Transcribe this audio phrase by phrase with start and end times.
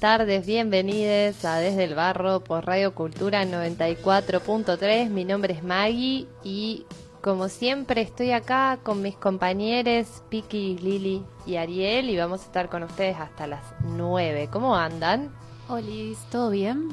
[0.00, 5.10] tardes, bienvenidos a Desde el Barro por Radio Cultura 94.3.
[5.10, 6.86] Mi nombre es Maggie y
[7.20, 12.70] como siempre estoy acá con mis compañeros Piki, Lili y Ariel y vamos a estar
[12.70, 14.48] con ustedes hasta las 9.
[14.50, 15.30] ¿Cómo andan?
[15.68, 16.88] Olis, ¿todo bien?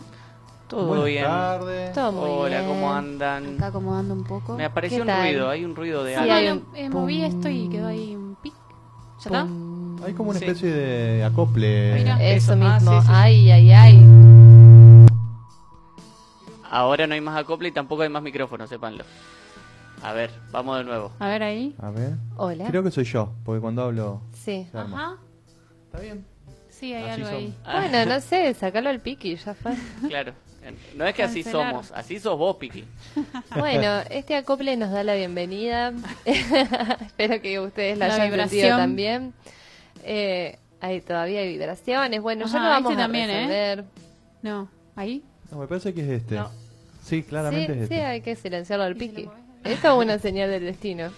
[0.67, 1.23] Todo Buenas bien.
[1.23, 1.93] tardes.
[1.93, 2.69] Todo muy Hola, bien.
[2.69, 3.55] ¿cómo andan?
[3.55, 4.55] Acá acomodando un poco.
[4.55, 5.21] Me apareció ¿Qué un tal?
[5.23, 6.65] ruido, hay un ruido de Sí, algo.
[6.71, 8.53] un eh, moví esto y quedó ahí un pic.
[9.21, 9.47] ¿Ya está?
[10.05, 10.45] Hay como una Sí.
[10.45, 12.01] especie de acople.
[12.01, 12.91] Eso, Eso, ah, mismo.
[12.91, 13.13] sí, sí, sí.
[13.13, 15.07] Ay, ay, ay.
[16.69, 19.03] Ahora no hay más acople y tampoco hay más micrófonos, sépanlo.
[20.03, 21.11] A ver, vamos de nuevo.
[21.19, 21.75] A ver ahí.
[21.79, 22.13] A ver.
[22.35, 22.65] Hola.
[22.67, 24.67] Creo que soy yo, porque cuando hablo Sí.
[24.71, 24.97] se arma.
[25.03, 25.17] Ajá.
[25.85, 26.25] Está bien.
[26.69, 27.53] Sí, hay Así algo ahí.
[27.65, 29.73] Ah, Bueno, no sé, sacalo al piqui, ya fue.
[30.07, 30.33] Claro.
[30.97, 31.71] No es que así Cancelar.
[31.71, 32.83] somos, así sos vos, Piki.
[33.57, 35.93] Bueno, este acople nos da la bienvenida.
[36.25, 38.49] Espero que ustedes la, La hayan vibración.
[38.61, 39.33] sentido también.
[40.07, 42.21] Eh, hay todavía hay vibraciones.
[42.21, 43.83] Bueno, ya Ajá, lo vamos este a también, ¿eh?
[44.41, 45.21] No, ahí.
[45.51, 46.35] No, me parece que es este.
[46.35, 46.49] No.
[47.03, 48.05] Sí, claramente sí, es sí, este.
[48.05, 49.23] hay que silenciarlo al ¿Y si piqui.
[49.25, 49.43] mueves?
[49.63, 51.09] Esto es una señal del destino.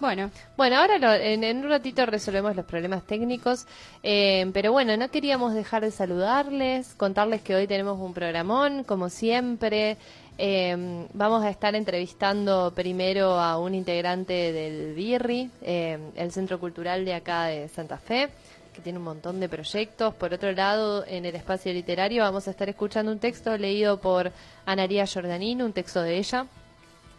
[0.00, 3.66] Bueno, Bueno, ahora lo- en, en un ratito resolvemos los problemas técnicos,
[4.02, 9.08] eh, pero bueno, no queríamos dejar de saludarles, contarles que hoy tenemos un programón, como
[9.10, 9.96] siempre.
[10.38, 17.04] Eh, vamos a estar entrevistando primero a un integrante del BIRRI, eh, el Centro Cultural
[17.04, 18.30] de acá de Santa Fe,
[18.72, 20.14] que tiene un montón de proyectos.
[20.14, 24.32] Por otro lado, en el espacio literario vamos a estar escuchando un texto leído por
[24.64, 26.46] Anaría Giordanino, un texto de ella.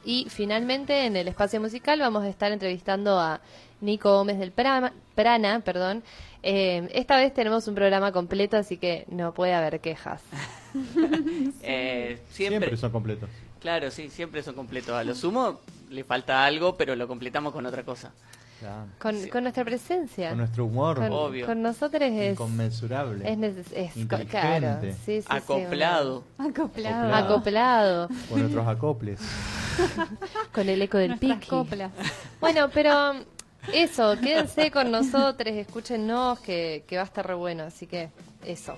[0.05, 3.39] Y finalmente en el espacio musical vamos a estar entrevistando a
[3.81, 6.03] Nico Gómez del Prama- Prana, perdón.
[6.41, 10.21] Eh, esta vez tenemos un programa completo, así que no puede haber quejas.
[11.61, 12.59] Eh, Siempre.
[12.59, 13.29] siempre, son completos.
[13.61, 14.89] claro, sí, siempre son completos.
[14.95, 15.59] A lo sumo
[15.91, 18.11] le falta algo, pero lo completamos con otra cosa.
[18.59, 18.85] Claro.
[18.99, 19.29] Con, Sí.
[19.29, 20.29] con nuestra presencia.
[20.29, 21.45] Con nuestro humor Con, Obvio.
[21.45, 23.31] con nosotros es, inconmensurable.
[23.31, 26.23] es, es claro, sí, sí, sí, Acoplado.
[26.37, 29.19] acoplado Con nuestros acoples.
[30.53, 31.91] con el eco del coplas.
[32.39, 33.13] Bueno, pero
[33.71, 38.09] eso, quédense con nosotros, escúchenos, que, que va a estar re bueno, así que
[38.45, 38.77] eso.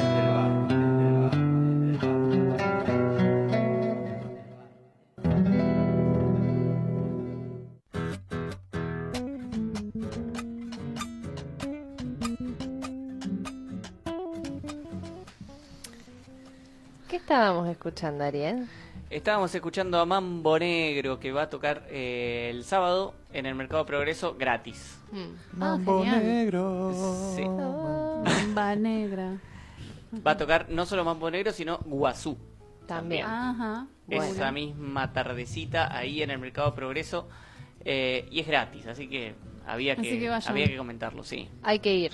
[17.31, 18.67] estábamos escuchando, Ariel?
[19.09, 23.85] Estábamos escuchando a Mambo Negro que va a tocar eh, el sábado en el Mercado
[23.85, 24.99] Progreso gratis.
[25.13, 25.57] Mm.
[25.57, 26.23] Mambo genial.
[26.25, 27.33] negro.
[27.35, 27.43] Sí.
[27.43, 29.37] Bomba negra.
[30.27, 32.37] Va a tocar no solo Mambo Negro, sino Guazú.
[32.85, 33.25] También.
[33.25, 33.87] Ajá.
[34.09, 37.29] Esa misma tardecita ahí en el Mercado Progreso.
[37.85, 39.35] eh, y es gratis, así que
[39.65, 41.47] había Así que, que había que comentarlo, sí.
[41.63, 42.11] Hay que ir.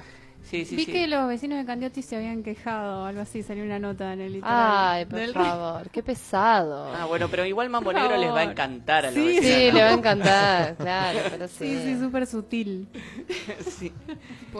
[0.49, 0.91] Sí, sí, Vi sí.
[0.93, 4.31] que los vecinos de Candioti se habían quejado, algo así, salió una nota en el
[4.33, 4.55] litoral.
[4.57, 6.89] Ay, por Del- favor, qué pesado.
[6.95, 8.51] Ah, bueno, pero igual Mambo Por Negro les va a favor.
[8.51, 9.25] encantar a los Sí.
[9.25, 9.73] vecinos, Sí, ¿no?
[9.77, 11.67] le va a encantar, claro, pero sí.
[11.67, 12.87] Sí, sí, súper sutil.
[13.67, 13.91] Sí.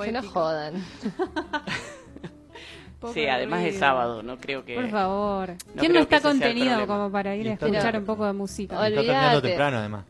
[0.04, 0.74] Que no jodan.
[3.00, 3.80] Poco Sí, además es ruido.
[3.80, 4.76] sábado, no creo que...
[4.76, 5.50] Por favor.
[5.50, 6.94] no ¿Quién creo no que está ese sea el contenido problema.
[6.96, 8.80] como para ir Y a está- escuchar un poco de música?
[8.80, 9.02] Olvídate.
[9.02, 10.06] Está terminando temprano, además.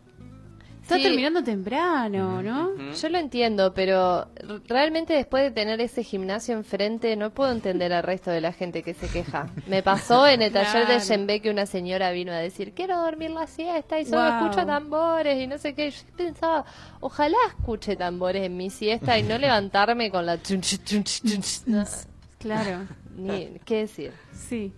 [0.88, 1.04] Está Sí.
[1.04, 2.94] terminando temprano, ¿no?
[2.94, 4.30] Yo lo entiendo, pero
[4.70, 8.84] realmente después de tener ese gimnasio enfrente no puedo entender al resto de la gente
[8.84, 9.50] que se queja.
[9.68, 11.00] Me pasó en el taller de.
[11.02, 14.46] Yembe que una señora vino a decir, quiero dormir la siesta y solo Wow.
[14.48, 15.92] escucho tambores y no sé qué.
[15.92, 16.64] Yo pensaba,
[17.02, 20.42] ojalá escuche tambores en mi siesta y no levantarme con la...
[20.42, 21.64] chun, chun, chun, chun, chun.
[21.66, 21.84] No,
[22.40, 22.86] Claro,
[23.18, 24.14] ni, ¿Qué decir?
[24.32, 24.72] sí.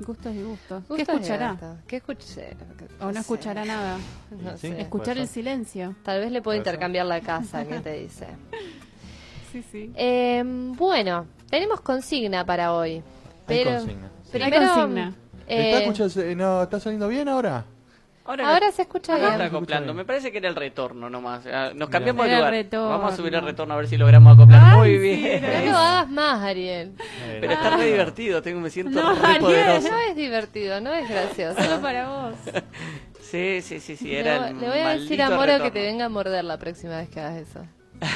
[0.00, 0.82] Gustos y gustos.
[0.84, 1.56] ¿Qué Gustos escuchará?
[1.86, 2.56] ¿Qué escuché?
[3.00, 3.18] O no sé.
[3.20, 3.98] escuchará nada.
[4.30, 4.68] No Sí.
[4.68, 4.80] sé.
[4.80, 5.94] Escuchar el silencio.
[6.04, 8.26] Tal vez le puedo intercambiar la casa, ¿qué te dice?
[9.52, 9.90] Sí, sí.
[9.96, 12.96] Eh, bueno, tenemos consigna para hoy.
[12.96, 13.02] Hay
[13.46, 14.06] Pero consigna.
[14.06, 15.14] Hay primero, consigna.
[15.46, 17.64] eh, ¿Está, escuchando- eh, no, ¿Está saliendo bien ahora?
[18.28, 19.40] Ahora, ahora no- se escucha está bien.
[19.48, 19.86] acoplando.
[19.86, 19.96] bien.
[19.96, 21.46] Me parece que era el retorno nomás.
[21.46, 22.50] Ah, Nos cambiamos de lugar.
[22.52, 22.88] retorno.
[22.90, 24.60] Vamos a subir el retorno a ver si logramos acoplar.
[24.64, 25.42] Ay, Muy bien.
[25.66, 26.92] No lo hagas más, Ariel.
[27.40, 28.42] Pero está re divertido.
[28.42, 29.88] Tengo, me siento No, re Ariel, poderoso.
[29.90, 31.60] No es divertido, no es gracioso.
[31.62, 32.34] Solo para vos.
[33.22, 34.08] Sí, sí, sí, sí.
[34.08, 36.58] Le, Era el le voy a decir a Moro que te venga a morder la
[36.58, 37.66] próxima vez que hagas eso.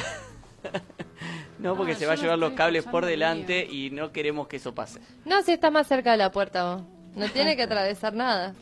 [1.59, 4.57] No, porque Ah, se va a llevar los cables por delante y no queremos que
[4.57, 5.01] eso pase.
[5.25, 6.83] No, si está más cerca de la puerta vos.
[7.15, 8.55] No tiene que atravesar nada.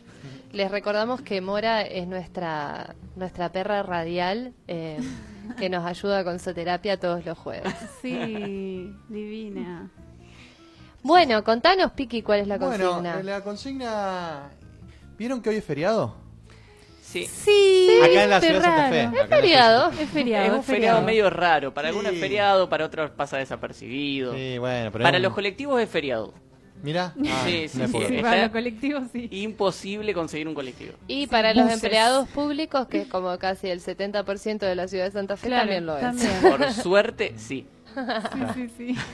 [0.52, 4.98] Les recordamos que Mora es nuestra nuestra perra radial eh,
[5.58, 7.72] que nos ayuda con su terapia todos los jueves.
[8.02, 9.90] Sí, divina.
[11.02, 13.20] Bueno, contanos, Piki, cuál es la Bueno, consigna.
[13.20, 14.50] eh, la consigna...
[15.16, 16.14] ¿Vieron que hoy es feriado?
[17.02, 17.26] Sí.
[17.26, 18.88] Sí, Acá en la ciudad de Santa.
[18.90, 19.20] Fe.
[19.22, 19.90] Es feriado.
[19.98, 20.46] Es feriado.
[20.46, 21.72] es un feriado medio raro.
[21.74, 21.94] Para Sí.
[21.96, 24.34] algunos es feriado, para otros pasa desapercibido.
[24.34, 26.34] Sí, bueno, pero Para es los colectivos es feriado.
[26.82, 27.12] Mirá.
[27.20, 27.80] Sí, Ah, sí, sí.
[28.08, 29.28] Sí, para los colectivos sí.
[29.30, 30.92] Imposible conseguir un colectivo.
[31.08, 35.10] Y para los empleados públicos, que es como casi el 70% de la ciudad de
[35.10, 36.00] Santa Fe, Claro, también lo es.
[36.02, 36.30] también.
[36.42, 37.66] Por suerte, sí.
[37.94, 38.96] Sí, sí, sí.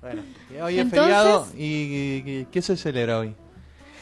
[0.00, 0.22] Bueno,
[0.62, 1.64] hoy es feriado y,
[2.24, 3.34] y- ¿qué se celebra hoy?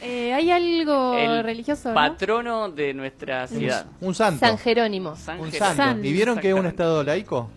[0.03, 1.95] Eh, hay algo El religioso, ¿no?
[1.95, 3.87] patrono de nuestra ciudad.
[4.03, 4.41] Un santo.
[4.41, 5.17] San Jerónimo.
[5.17, 5.83] San Un santo.
[5.83, 6.05] San.
[6.05, 7.51] ¿Y vieron que es un estado laico?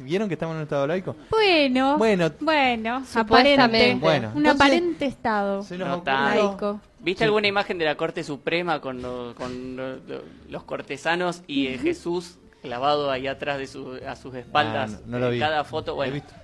[0.00, 1.14] ¿Vieron que estamos en un estado laico?
[1.30, 2.30] Bueno, Bueno.
[2.40, 3.60] bueno, Supuestamente.
[3.62, 4.00] aparente.
[4.04, 6.44] Bueno, un entonces- aparente estado Se nos No ocurrió- tanto.
[6.50, 6.80] laico.
[6.98, 7.24] ¿Viste Sí.
[7.24, 11.78] alguna imagen de la Corte Suprema con, lo- con lo- lo- los cortesanos y eh,
[11.78, 14.94] Jesús clavado ahí atrás de su, a sus espaldas?
[14.96, 15.38] Ah, no, no lo en vi.
[15.38, 16.34] Cada foto, He bueno, visto.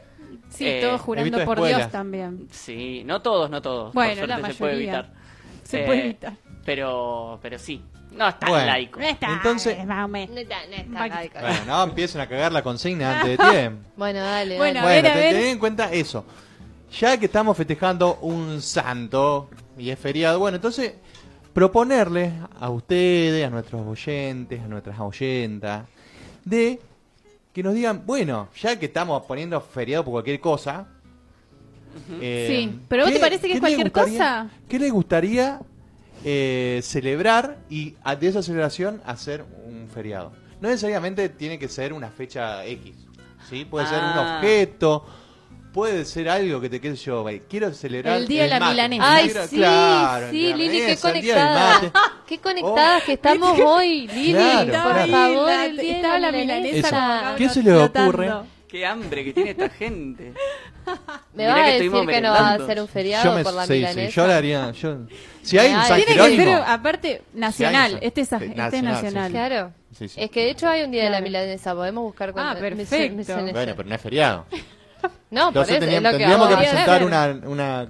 [0.48, 1.78] Sí, Eh, todos jurando por escuelas.
[1.78, 2.46] Dios también.
[2.52, 3.92] sí, no todos, no todos.
[3.92, 4.98] Bueno, por suerte la se puede mayoría.
[5.00, 5.14] evitar.
[5.64, 6.32] Se Eh, puede evitar.
[6.64, 7.82] Pero, pero sí,
[8.16, 8.66] no es tan Bueno.
[8.66, 9.00] laico.
[9.00, 9.76] Está, Entonces-.
[9.76, 11.38] No está- no está laico.
[11.40, 13.88] Bueno, no empiecen a cagar la consigna antes de tiempo.
[13.96, 14.56] Bueno, dale.
[14.56, 14.88] Bueno, dale.
[14.88, 15.34] a ver, bueno, a te- ver.
[15.34, 16.24] tened en cuenta eso.
[17.00, 20.94] Ya que estamos festejando un santo y es feriado, bueno, entonces
[21.52, 25.86] proponerles a ustedes, a nuestros oyentes, a nuestras oyentas,
[26.44, 26.80] de
[27.52, 30.86] que nos digan, bueno, ya que estamos poniendo feriado por cualquier cosa.
[32.20, 34.50] eh, Sí, pero ¿vos te ¿qué- parece que es cualquier gustaría- cosa?
[34.68, 35.60] ¿Qué les gustaría
[36.24, 40.32] eh, celebrar y a- de esa celebración hacer un feriado?
[40.60, 42.94] No necesariamente tiene que ser una fecha X,
[43.48, 43.64] ¿sí?
[43.64, 44.36] Puede ser un Ah.
[44.38, 45.04] objeto,
[45.72, 48.72] puede ser algo que te quede yo, "Ve, quiero celebrar El día de la mate".
[48.72, 49.14] milanesa.
[49.14, 51.80] Ay, Quiero- sí, claro, sí, Lili, qué conectada.
[52.26, 54.32] Qué conectadas que estamos hoy, Lili.
[54.32, 55.12] Claro, por claro.
[55.12, 58.32] favor, el día de la la milanesa ¿Qué se le ocurre?
[58.68, 60.32] ¿Qué hambre que tiene esta gente.
[61.34, 63.52] ¿Me vas a que decir que no va a ser un feriado Yo me, por
[63.54, 64.10] la sí, sí, milanesa?
[64.10, 64.70] yo le haría.
[64.72, 64.98] Yo,
[65.42, 67.98] si hay un San Tiene que ser, aparte, nacional.
[68.02, 68.46] Este es, este
[68.76, 69.30] es nacional.
[69.30, 69.72] Claro.
[69.96, 70.20] Sí, sí.
[70.20, 72.96] Es que de hecho hay un día de la milanesa, podemos buscar cuándo- Ah, perfecto.
[73.16, 74.46] me- me- me- Bueno, pero no es feriado.
[75.30, 77.88] No, por eso teníamos, es lo que tendríamos que presentar una, una,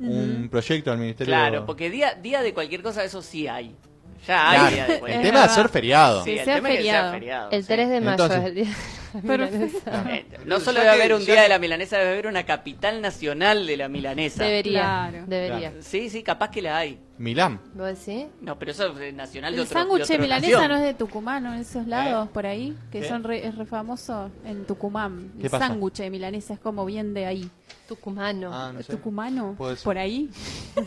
[0.00, 1.32] un proyecto al Ministerio.
[1.34, 3.74] Claro, porque día, día de cualquier cosa, eso sí hay.
[4.26, 6.24] Ya hay Claro, día de el tema de ser feriado.
[6.24, 7.50] Sí, el sea tema es que sea feriado.
[7.50, 7.68] El sí.
[7.68, 10.14] 3 de mayo Entonces- es el día de la milanesa.
[10.14, 13.00] Eh, no solo debe haber un día que- de la milanesa, debe haber una capital
[13.00, 14.44] nacional de la milanesa.
[14.44, 15.24] Debería, Claro.
[15.26, 15.72] debería.
[15.80, 16.98] Sí, sí, capaz que la hay.
[17.16, 17.60] Milán.
[17.74, 18.26] ¿Vos decís?
[18.40, 20.68] No, pero eso es nacional de El otro sándwich de milanesa nación.
[20.70, 21.54] no es de Tucumán, ¿no?
[21.54, 23.08] En esos lados, por ahí, que ¿Qué?
[23.08, 25.32] son re, es re famoso en Tucumán.
[25.38, 25.66] ¿Qué El pasa?
[25.68, 27.50] sándwich de milanesa es como bien de ahí.
[27.88, 28.50] Tucumano.
[28.52, 28.92] Ah, no sé.
[28.92, 29.56] ¿Tucumano?
[29.82, 30.30] Por ahí.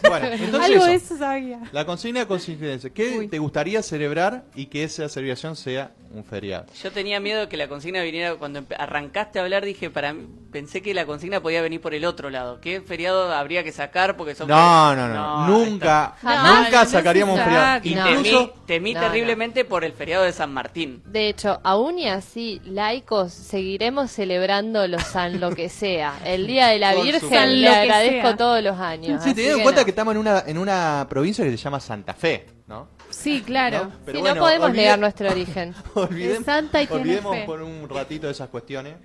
[0.07, 0.85] Bueno, entonces Algo eso.
[0.85, 1.59] de eso sabía.
[1.71, 3.27] La consigna consiste en ¿Qué Uy.
[3.27, 6.65] te gustaría celebrar y que esa celebración sea un feriado?
[6.81, 10.81] Yo tenía miedo que la consigna viniera cuando arrancaste a hablar dije para mí- pensé
[10.81, 12.59] que la consigna podía venir por el otro lado.
[12.59, 15.47] ¿Qué feriado habría que sacar porque son No, no, no.
[15.47, 16.15] nunca.
[16.21, 16.63] Jamás.
[16.65, 17.79] nunca No, sacaríamos un feriado.
[17.83, 18.03] Y No.
[18.03, 19.07] temí, Incluso, temí No, no.
[19.07, 21.01] terriblemente por el feriado de San Martín.
[21.05, 26.19] De hecho, aún y así, laicos, seguiremos celebrando los San lo que sea.
[26.25, 28.37] El Día de la Por Virgen le agradezco sea.
[28.37, 29.23] todos los años.
[29.23, 29.85] sí, teniendo en cuenta no.
[29.85, 32.89] que estamos en una, en una provincia que se llama Santa Fe, ¿no?
[33.21, 33.85] Sí, claro.
[33.85, 33.91] ¿No?
[34.05, 35.73] Pero Sí, bueno, no podemos olvide- negar nuestro origen.
[36.45, 37.43] Santa y olvidemos fe.
[37.45, 38.95] por un ratito esas cuestiones.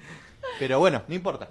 [0.59, 1.49] Pero bueno, no importa.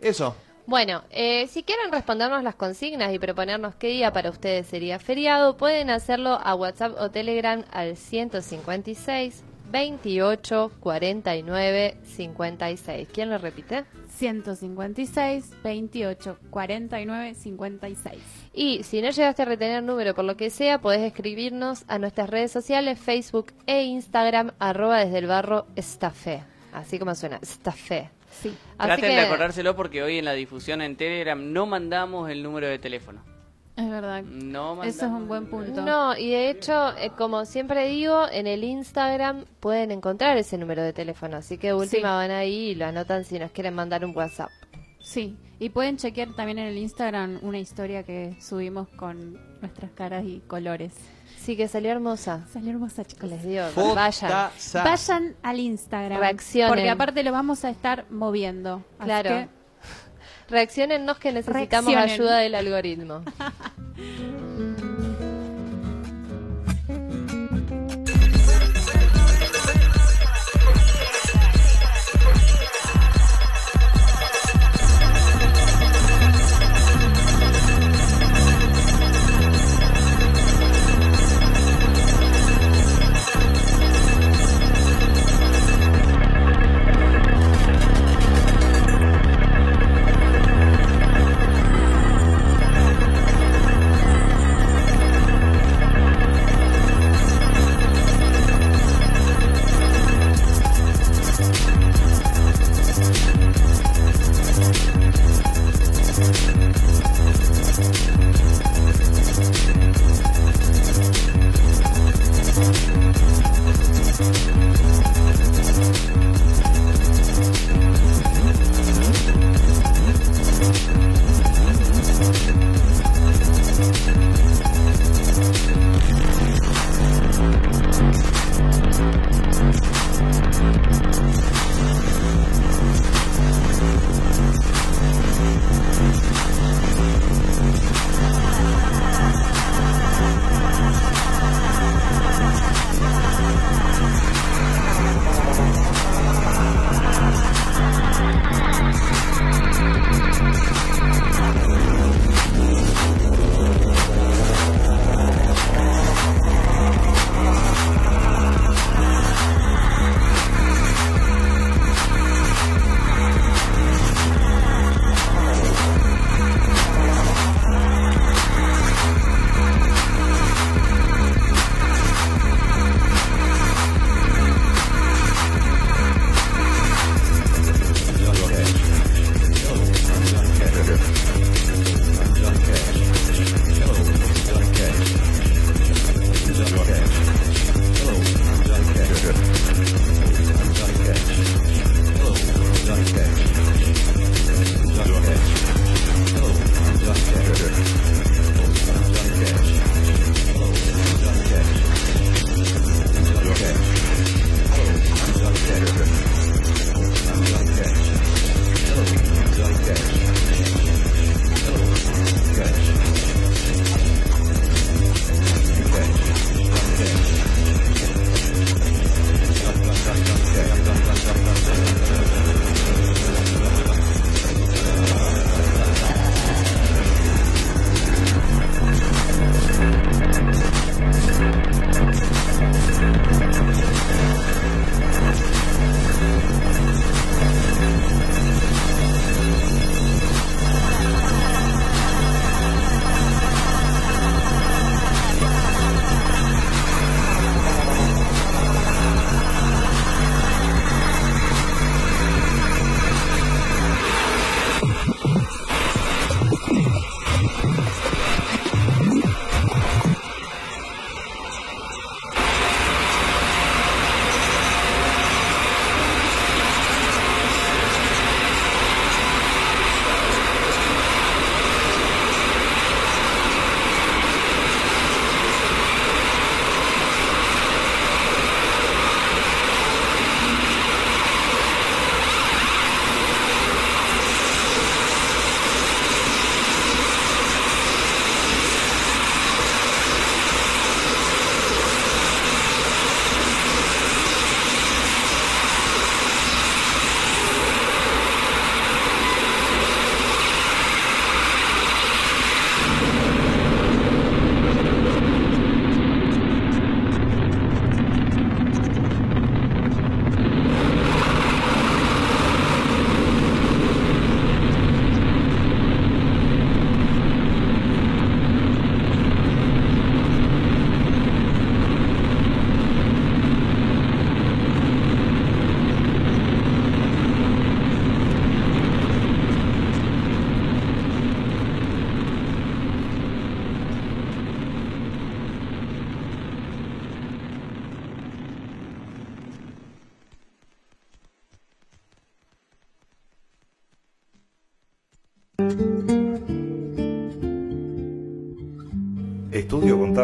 [0.00, 0.34] Eso.
[0.66, 5.56] Bueno, eh, si quieren respondernos las consignas y proponernos qué día para ustedes sería feriado,
[5.56, 9.42] pueden hacerlo a WhatsApp o Telegram al 156
[9.72, 13.08] 28 49 56.
[13.12, 13.84] ¿Quién lo repite?
[14.08, 18.14] 156, 28, 49, 56.
[18.52, 22.28] Y si no llegaste a retener número por lo que sea, podés escribirnos a nuestras
[22.28, 26.44] redes sociales, Facebook e Instagram, arroba desde el barro Estafé.
[26.72, 28.10] Así como suena, Estafé.
[28.30, 28.54] Sí.
[28.78, 32.42] Así Traten que, de acordárselo porque hoy en la difusión en Telegram no mandamos el
[32.42, 33.31] número de teléfono.
[33.74, 34.22] Es verdad.
[34.22, 35.80] No Eso es un buen punto.
[35.82, 40.82] No, y de hecho, eh, como siempre digo, en el Instagram pueden encontrar ese número
[40.82, 41.38] de teléfono.
[41.38, 42.14] Así que última Sí.
[42.28, 44.50] van ahí y lo anotan si nos quieren mandar un WhatsApp.
[45.00, 45.36] Sí.
[45.58, 50.40] Y pueden chequear también en el Instagram una historia que subimos con nuestras caras y
[50.46, 50.92] colores.
[51.38, 52.44] Sí, que salió hermosa.
[52.52, 53.28] Salió hermosa, chicos.
[53.30, 53.64] Les digo,
[53.94, 54.50] vayan.
[55.42, 56.20] Al Instagram.
[56.20, 56.68] Reaccionen.
[56.68, 58.84] Porque aparte lo vamos a estar moviendo.
[58.98, 59.30] Así Claro.
[59.30, 59.48] que
[60.48, 62.10] Reaccionennos que necesitamos Reaccionen.
[62.10, 63.22] ayuda del algoritmo.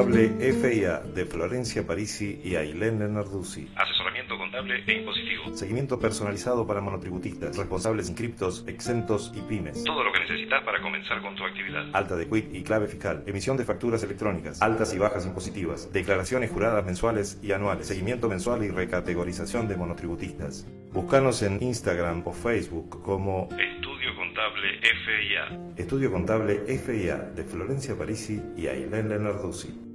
[0.09, 3.69] Contable FIA de Florencia Parisi y Ailén Lenarduzzi.
[3.77, 5.55] Asesoramiento contable e impositivo.
[5.55, 9.85] Seguimiento personalizado para monotributistas, responsables inscriptos, exentos y pymes.
[9.85, 11.85] Todo lo que necesitas para comenzar con tu actividad.
[11.93, 13.23] Alta de quit y clave fiscal.
[13.27, 14.63] Emisión de facturas electrónicas.
[14.63, 15.93] Altas y bajas impositivas.
[15.93, 17.87] Declaraciones juradas mensuales y anuales.
[17.87, 20.67] Seguimiento mensual y recategorización de monotributistas.
[20.91, 25.75] Búscanos en Instagram o Facebook como Estudio Contable FIA.
[25.77, 29.88] Estudio Contable FIA de Florencia Parisi y Ailén Lenarduzzi.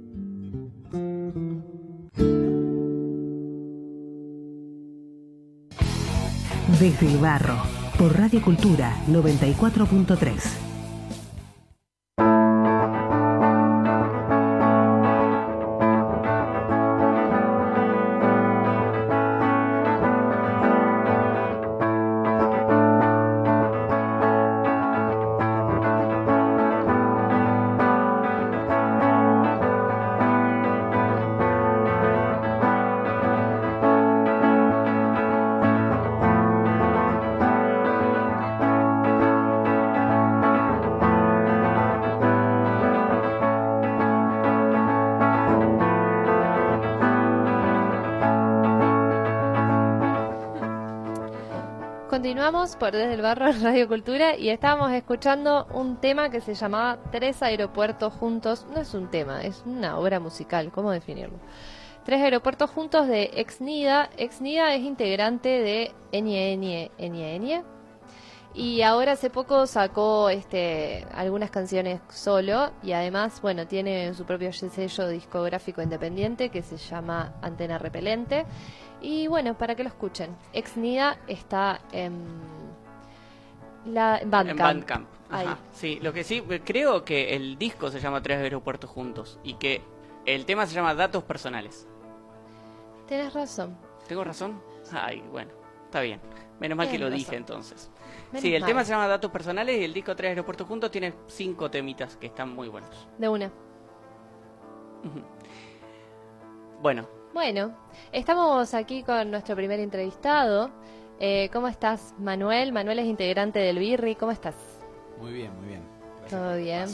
[6.68, 7.56] Desde el barro,
[7.98, 10.73] por Radio Cultura 94.3.
[52.44, 56.98] Por Desde el Barro en Radio Cultura y estábamos escuchando un tema que se llamaba
[57.10, 58.66] Tres aeropuertos juntos.
[58.70, 61.38] No es un tema, es una obra musical, ¿cómo definirlo?
[62.04, 64.10] Tres aeropuertos juntos de Exnida.
[64.18, 67.73] Exnida es integrante de Enie Enie Enie Enie.
[68.54, 74.52] Y ahora hace poco sacó este algunas canciones solo y además, bueno, tiene su propio
[74.52, 78.46] sello discográfico independiente que se llama Antena Repelente.
[79.02, 80.36] Y bueno, para que lo escuchen.
[80.52, 82.14] Exnida está en
[83.86, 84.60] la en Bandcamp.
[84.60, 85.08] En Bandcamp.
[85.30, 85.58] Ajá.
[85.72, 89.82] Sí, lo que sí, creo que el disco se llama Tres Aeropuertos Juntos y que
[90.26, 91.88] el tema se llama Datos Personales.
[93.08, 93.76] Tenés razón.
[94.06, 94.62] ¿Tengo razón?
[94.92, 95.50] Ay, bueno,
[95.86, 96.20] está bien.
[96.60, 97.90] Menos mal que Tienes lo dije entonces.
[98.32, 98.68] Menos sí, el mal.
[98.68, 102.26] tema se llama Datos Personales y el disco Tres Aeropuertos Juntos tiene cinco temitas que
[102.26, 103.08] están muy buenos.
[103.18, 103.50] De una.
[106.80, 107.74] Bueno, Bueno,
[108.12, 110.70] estamos aquí con nuestro primer entrevistado.
[111.20, 112.72] Eh, ¿Cómo estás, Manuel?
[112.72, 114.14] Manuel es integrante del Birri.
[114.16, 114.54] ¿Cómo estás?
[115.20, 115.82] Muy bien, muy bien.
[116.20, 116.86] Gracias ¿Todo bien?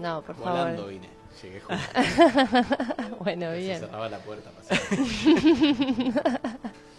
[0.00, 0.90] No, por Volando favor.
[0.90, 1.08] vine.
[1.42, 3.16] Llegué justo.
[3.20, 3.80] bueno, Se bien.
[3.80, 4.50] cerraba la puerta.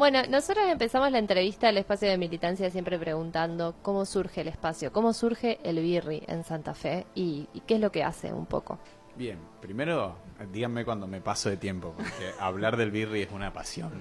[0.00, 4.94] Bueno, nosotros empezamos la entrevista al espacio de militancia siempre preguntando cómo surge el espacio,
[4.94, 8.46] cómo surge el Birri en Santa Fe y, y qué es lo que hace un
[8.46, 8.78] poco.
[9.14, 10.16] Bien, primero
[10.54, 13.92] díganme cuando me paso de tiempo, porque hablar del birri es una pasión.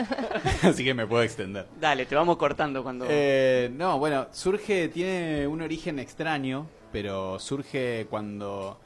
[0.62, 1.66] Así que me puedo extender.
[1.78, 3.04] dale, te vamos cortando cuando...
[3.06, 8.80] Eh, no, bueno, surge, tiene un origen extraño, pero surge cuando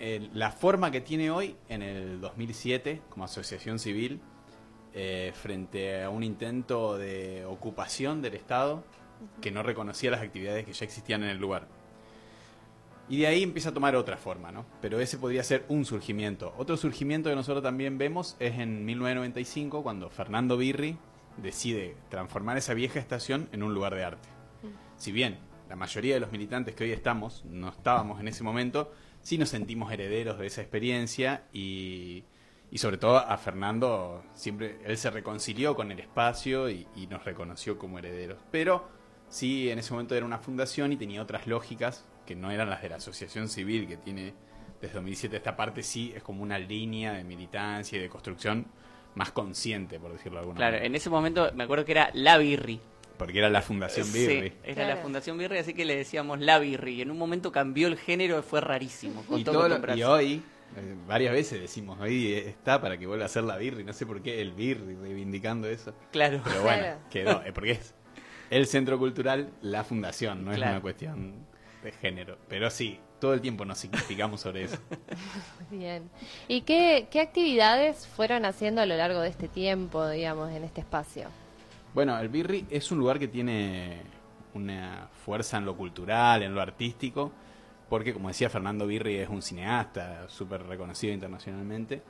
[0.00, 4.20] eh, la forma que tiene hoy, en el 2007, como asociación civil,
[4.94, 8.84] eh, frente a un intento de ocupación del Estado
[9.40, 11.66] que no reconocía las actividades que ya existían en el lugar.
[13.08, 14.64] Y de ahí empieza a tomar otra forma, ¿no?
[14.80, 16.54] Pero ese podría ser un surgimiento.
[16.56, 20.96] Otro surgimiento que nosotros también vemos es en 1995, cuando Fernando Birri
[21.36, 24.28] decide transformar esa vieja estación en un lugar de arte.
[24.96, 28.92] Si bien la mayoría de los militantes que hoy estamos no estábamos en ese momento,
[29.22, 32.24] sí nos sentimos herederos de esa experiencia y,
[32.74, 37.24] y sobre todo a Fernando siempre él se reconcilió con el espacio y, y nos
[37.24, 38.38] reconoció como herederos.
[38.50, 38.86] Pero
[39.28, 42.82] sí en ese momento era una fundación y tenía otras lógicas que no eran las
[42.82, 44.34] de la asociación civil que tiene
[44.80, 48.66] desde 2007 esta parte sí es como una línea de militancia y de construcción
[49.14, 52.10] más consciente por decirlo de alguna Claro, manera en ese momento me acuerdo que era
[52.12, 52.80] La Birri.
[53.16, 55.02] porque era la fundación Birri Sí, era la Claro.
[55.02, 56.94] Fundación Birri, así que le decíamos La Birri.
[56.94, 59.22] Y en un momento cambió el género y fue rarísimo.
[59.22, 60.42] y, costó todo lo- y hoy
[60.76, 64.06] eh, varias veces decimos hoy está para que vuelva a ser la Birri no sé
[64.06, 66.40] por qué el Birri reivindicando eso Claro.
[66.44, 67.00] pero bueno Claro.
[67.10, 67.94] quedó eh, porque es
[68.50, 71.34] el centro cultural la fundación no es una cuestión
[71.82, 74.78] de género pero sí todo el tiempo nos significamos sobre eso
[75.70, 76.10] Bien.
[76.48, 80.80] ¿Y qué, qué actividades fueron haciendo a lo largo de este tiempo, digamos, en este
[80.82, 81.28] espacio?
[81.94, 84.02] Bueno, el Birri es un lugar que tiene
[84.52, 87.32] una fuerza en lo cultural, en lo artístico,
[87.88, 92.02] porque como decía Fernando Birri es un cineasta súper reconocido internacionalmente,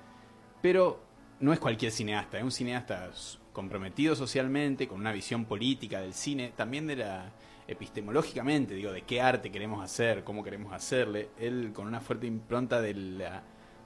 [0.63, 1.01] pero
[1.41, 3.11] no es cualquier cineasta, es un cineasta
[3.53, 7.33] comprometido socialmente, con una visión política del cine, también de la
[7.67, 12.81] epistemológicamente, digo, de qué arte queremos hacer, cómo queremos hacerle, él con una fuerte impronta
[12.81, 13.43] de la-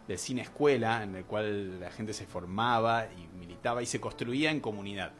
[0.07, 4.51] del cine escuela, en el cual la gente se formaba y militaba y se construía
[4.51, 5.13] en comunidad.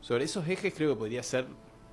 [0.00, 1.46] Sobre esos ejes creo que podría ser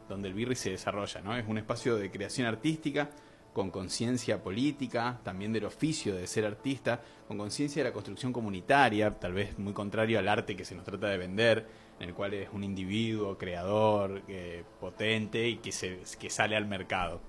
[0.10, 1.36] donde el Birri se desarrolla, ¿no?
[1.36, 3.10] Es un espacio de creación artística
[3.56, 9.18] con conciencia política, también del oficio de ser artista, con conciencia de la construcción comunitaria,
[9.18, 11.65] tal vez muy contrario al arte que se nos trata de vender,
[11.98, 16.65] en el cual es un individuo creador, eh, potente y que, se, que sale al
[16.65, 17.22] mercado.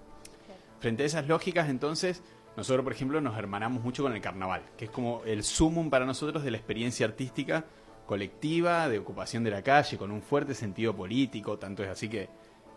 [0.81, 2.25] Frente a esas lógicas, entonces,
[2.57, 6.07] nosotros, por ejemplo, nos hermanamos mucho con el carnaval, que es como el sumum para
[6.07, 7.67] nosotros de la experiencia artística
[8.05, 12.29] colectiva, de ocupación de la calle, con un fuerte sentido político, tanto es así que,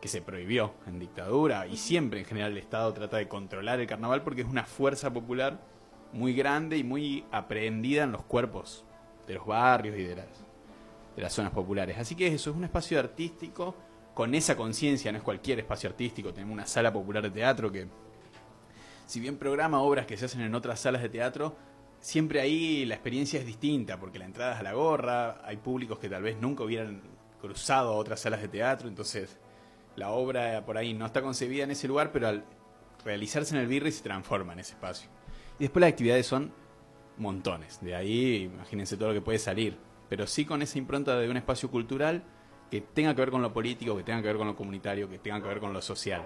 [0.01, 3.88] que se prohibió en dictadura y siempre en general el Estado trata de controlar el
[3.88, 5.59] carnaval porque es una fuerza popular
[6.13, 8.85] muy grande y muy aprehendida en los cuerpos
[9.27, 10.27] de los barrios y de las,
[11.15, 11.97] de las zonas populares.
[11.97, 13.75] Así que eso es un espacio artístico
[14.13, 17.88] con esa conciencia, no es cualquier espacio artístico, tenemos una sala popular de teatro que
[19.05, 21.55] si bien programa obras que se hacen en otras salas de teatro,
[21.99, 25.99] siempre ahí la experiencia es distinta, porque la entrada es a la gorra, hay públicos
[25.99, 27.01] que tal vez nunca hubieran
[27.41, 29.38] cruzado a otras salas de teatro, entonces
[29.99, 32.45] la obra por ahí no está concebida en ese lugar, pero al
[33.03, 35.09] realizarse en el Birri se transforma en ese espacio.
[35.59, 36.51] Y después las actividades son
[37.17, 41.29] montones, de ahí imagínense todo lo que puede salir, pero sí con esa impronta de
[41.29, 42.23] un espacio cultural
[42.71, 45.19] que tenga que ver con lo político, que tenga que ver con lo comunitario, que
[45.19, 46.25] tenga que ver con lo social.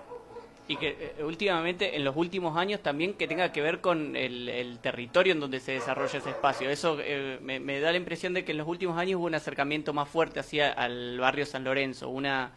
[0.68, 4.48] Y que eh, últimamente, en los últimos años también que tenga que ver con el,
[4.48, 6.70] el territorio en donde se desarrolla ese espacio.
[6.70, 9.36] Eso eh, me, me da la impresión de que en los últimos años hubo un
[9.36, 12.54] acercamiento más fuerte hacia al barrio San Lorenzo, una,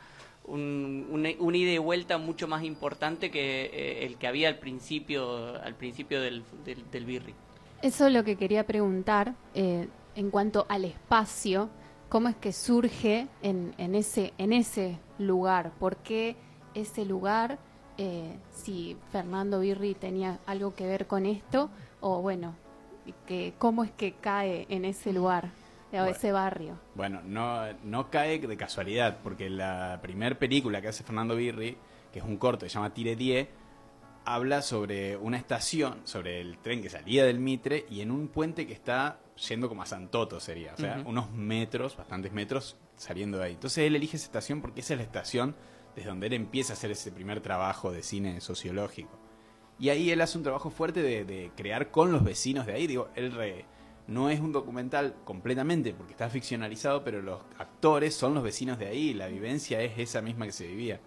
[0.47, 4.59] un, una, una ida y vuelta mucho más importante que eh, el que había al
[4.59, 7.35] principio, al principio del, del, Birri.
[7.83, 11.69] Eso es lo que quería preguntar eh, en cuanto al espacio,
[12.09, 16.37] cómo es que surge en, en, ese, en ese lugar, por qué
[16.75, 17.59] ese lugar,
[17.99, 22.55] eh, si Fernando Birri tenía algo que ver con esto, o bueno,
[23.59, 25.51] cómo es que cae en ese lugar,
[25.93, 26.07] o Bueno.
[26.11, 26.79] ese barrio.
[26.95, 31.77] Bueno, no, no cae de casualidad, porque la primer película que hace Fernando Birri,
[32.13, 33.49] que es un corto que se llama Tire Die,
[34.25, 38.67] habla sobre una estación, sobre el tren que salía del Mitre y en un puente
[38.67, 43.45] que está yendo como a Santoto sería, o sea, unos metros, bastantes metros saliendo de
[43.45, 43.53] ahí.
[43.53, 45.55] Entonces él elige esa estación porque esa es la estación
[45.95, 49.17] desde donde él empieza a hacer ese primer trabajo de cine sociológico.
[49.79, 52.87] Y ahí él hace un trabajo fuerte de, de crear con los vecinos de ahí.
[52.87, 53.65] Digo, él re-
[54.09, 58.87] no es un documental completamente porque está ficcionalizado, pero los actores son los vecinos de
[58.87, 59.15] ahí.
[59.15, 61.01] La vivencia es esa misma que se vivía.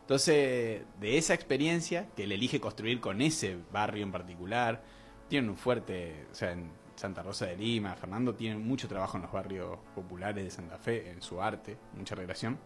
[0.00, 4.82] Entonces, de esa experiencia que él elige construir con ese barrio en particular,
[5.28, 9.22] tienen un fuerte, o sea, en Santa Rosa de Lima, Fernando tiene mucho trabajo en
[9.22, 12.58] los barrios populares de Santa Fe, en su arte, mucha relación.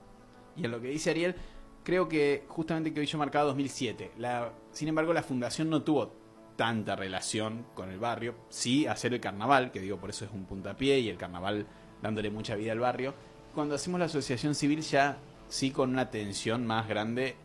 [0.56, 1.36] Y en lo que dice Ariel,
[1.84, 4.12] creo que justamente que hoy yo marcaba 2007.
[4.18, 6.12] La, sin embargo, la fundación no tuvo
[6.58, 8.34] tanta relación con el barrio.
[8.48, 11.66] Sí, hacer el carnaval, que digo por eso es un puntapié, y el carnaval
[12.02, 13.14] dándole mucha vida al barrio.
[13.54, 15.18] Cuando hacemos la asociación civil ya
[15.48, 17.36] sí con una atención más grande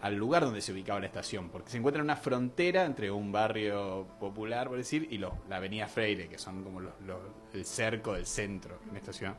[0.00, 3.30] al lugar donde se ubicaba la estación, porque se encuentra en una frontera entre un
[3.30, 7.20] barrio popular, por decir, y los- la avenida Freire, que son como los- los-
[7.52, 9.36] el cerco del centro en esta ciudad.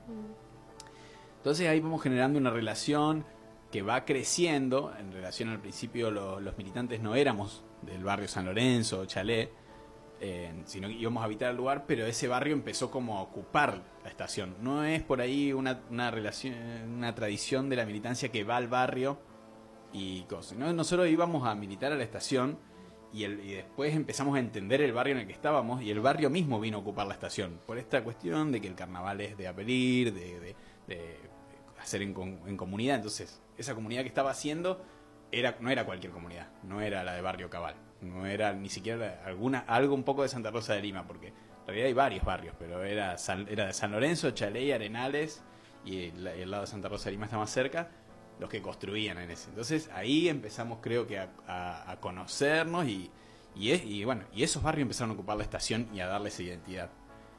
[1.37, 3.25] Entonces ahí vamos generando una relación
[3.73, 4.93] que va creciendo.
[4.99, 9.51] En relación al principio, lo- los militantes no éramos del barrio San Lorenzo o Chalet,
[10.65, 14.09] sino que íbamos a habitar el lugar, pero ese barrio empezó como a ocupar la
[14.09, 14.55] estación.
[14.61, 16.53] No es por ahí una, una relación,
[16.95, 19.17] una tradición de la militancia que va al barrio
[19.91, 20.57] y cosas.
[20.57, 20.71] ¿no?
[20.71, 22.57] Nosotros íbamos a militar a la estación
[23.11, 26.59] y, después empezamos a entender el barrio en el que estábamos y el barrio mismo
[26.59, 27.59] vino a ocupar la estación.
[27.65, 30.55] Por esta cuestión de que el carnaval es de apelir, de,
[31.81, 32.15] hacer en,
[32.47, 32.95] en comunidad.
[32.95, 34.83] Entonces, esa comunidad que estaba haciendo
[35.31, 39.21] era, no era cualquier comunidad, no era la de Barrio Cabal, no era ni siquiera
[39.25, 42.55] alguna, algo un poco de Santa Rosa de Lima, porque en realidad hay varios barrios,
[42.59, 45.41] pero era, San- era de San Lorenzo, Chaley, Arenales
[45.85, 47.89] y el, lado de Santa Rosa de Lima está más cerca,
[48.39, 49.49] los que construían en ese.
[49.49, 53.09] Entonces ahí empezamos creo que a, a- a conocernos y,
[53.55, 56.29] y, es- y bueno, y esos barrios empezaron a ocupar la estación y a darle
[56.29, 56.89] esa identidad.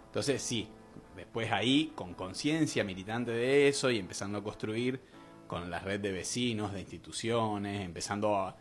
[0.06, 0.68] Entonces sí,
[1.16, 5.00] después ahí, con conciencia militante de eso y empezando a construir
[5.46, 8.56] con la red de vecinos, de instituciones, empezando a,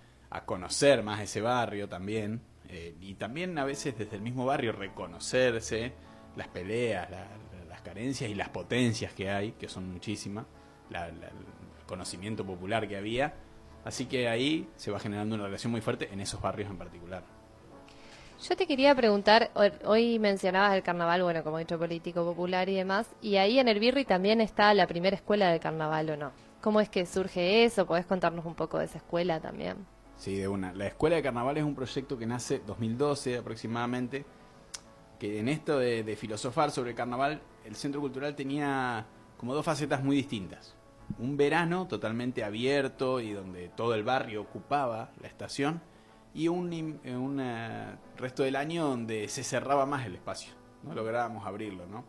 [0.45, 5.93] conocer más ese barrio también, eh, y también a veces desde el mismo barrio reconocerse
[6.35, 10.47] las peleas, la- la- las carencias y las potencias que hay, que son muchísimas,
[10.89, 13.35] la- la- el conocimiento popular que había,
[13.85, 17.23] así que ahí se va generando una relación muy fuerte en esos barrios en particular.
[18.41, 22.67] Yo te quería preguntar, ho- hoy mencionabas el carnaval, bueno, como he dicho, político, popular
[22.69, 26.17] y demás, y ahí en el Birri también está la primera escuela de carnaval, ¿o
[26.17, 26.31] no?
[26.63, 27.85] ¿Cómo es que surge eso?
[27.85, 29.85] ¿Podés contarnos un poco de esa escuela también?
[30.15, 30.71] Sí, de una.
[30.71, 34.25] La Escuela de Carnaval es un proyecto que nace 2012 aproximadamente,
[35.19, 40.01] que en esto de, filosofar sobre el carnaval, el Centro Cultural tenía como dos facetas
[40.01, 40.77] muy distintas.
[41.19, 45.81] un verano totalmente abierto y donde todo el barrio ocupaba la estación
[46.33, 51.45] y un, eh, eh, resto del año donde se cerraba más el espacio, no lográbamos
[51.45, 52.05] abrirlo, ¿no?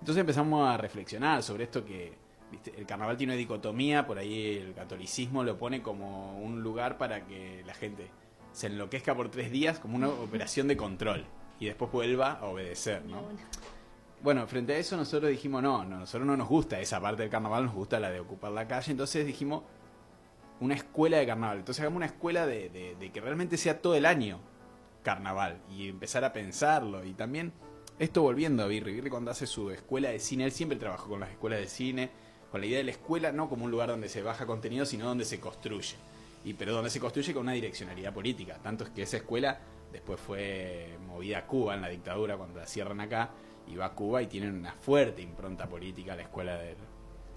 [0.00, 2.72] Entonces empezamos a reflexionar sobre esto que ¿viste?
[2.76, 7.26] el carnaval tiene una dicotomía, por ahí el catolicismo lo pone como un lugar para
[7.26, 8.10] que la gente
[8.52, 11.24] se enloquezca por tres días como una operación de control
[11.60, 13.22] y después vuelva a obedecer, ¿no?
[14.22, 17.30] Bueno, frente a eso nosotros dijimos, no, no, nosotros no nos gusta esa parte del
[17.30, 19.62] carnaval, nos gusta la de ocupar la calle, entonces dijimos
[20.60, 21.58] una escuela de carnaval.
[21.58, 24.40] Entonces hagamos una escuela de, de- de que realmente sea todo el año
[25.04, 27.04] carnaval y empezar a pensarlo.
[27.04, 27.52] Y también
[28.00, 31.20] esto volviendo a Birri, Birri cuando hace su escuela de cine, él siempre trabajó con
[31.20, 32.10] las escuelas de cine,
[32.50, 35.06] con la idea de la escuela no como un lugar donde se baja contenido, sino
[35.06, 35.96] donde se construye.
[36.44, 38.58] Y pero donde se construye con una direccionalidad política.
[38.62, 39.58] Tanto es que esa escuela
[39.92, 43.30] después fue movida a Cuba en la dictadura cuando la cierran acá
[43.66, 46.76] y va a Cuba y tienen una fuerte impronta política la escuela de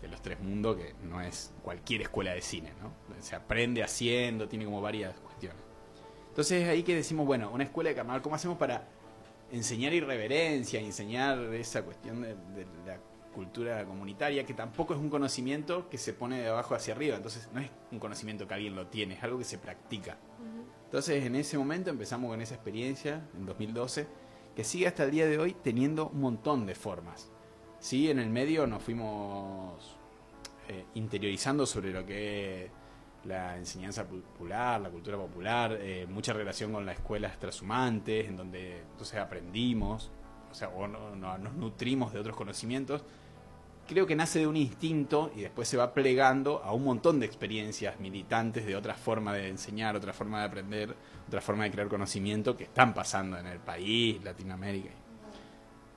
[0.09, 2.91] los tres mundos que no es cualquier escuela de cine, ¿no?
[3.21, 5.59] Se aprende haciendo, tiene como varias cuestiones.
[6.29, 8.87] Entonces es ahí que decimos, bueno, una escuela de carnaval, ¿cómo hacemos para
[9.51, 12.35] enseñar irreverencia, enseñar esa cuestión de
[12.85, 12.97] la
[13.33, 17.47] cultura comunitaria, que tampoco es un conocimiento que se pone de abajo hacia arriba, entonces
[17.53, 20.17] no es un conocimiento que alguien lo tiene, es algo que se practica.
[20.85, 24.07] Entonces en ese momento empezamos con esa experiencia, en 2012,
[24.55, 27.31] que sigue hasta el día de hoy teniendo un montón de formas.
[27.79, 29.95] Sí, en el medio nos fuimos
[30.67, 32.71] eh, interiorizando sobre lo que es
[33.23, 38.79] la enseñanza popular, la cultura popular, eh, mucha relación con las escuelas transhumantes, en donde
[38.81, 40.11] entonces aprendimos,
[40.51, 43.03] o sea, o no- no- nos nutrimos de otros conocimientos.
[43.91, 47.25] Creo que nace de un instinto y después se va plegando a un montón de
[47.25, 50.95] experiencias militantes de otra forma de enseñar, otra forma de aprender,
[51.27, 54.91] otra forma de crear conocimiento que están pasando en el país, Latinoamérica.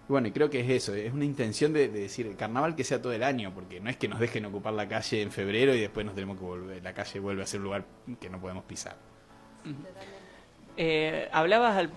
[0.08, 2.82] Bueno, y creo que es eso, es una intención de, de decir el carnaval que
[2.82, 5.72] sea todo el año, porque no es que nos dejen ocupar la calle en febrero
[5.72, 7.84] y después nos tenemos que volver, la calle vuelve a ser un lugar
[8.18, 8.96] que no podemos pisar.
[10.76, 11.88] Eh, hablabas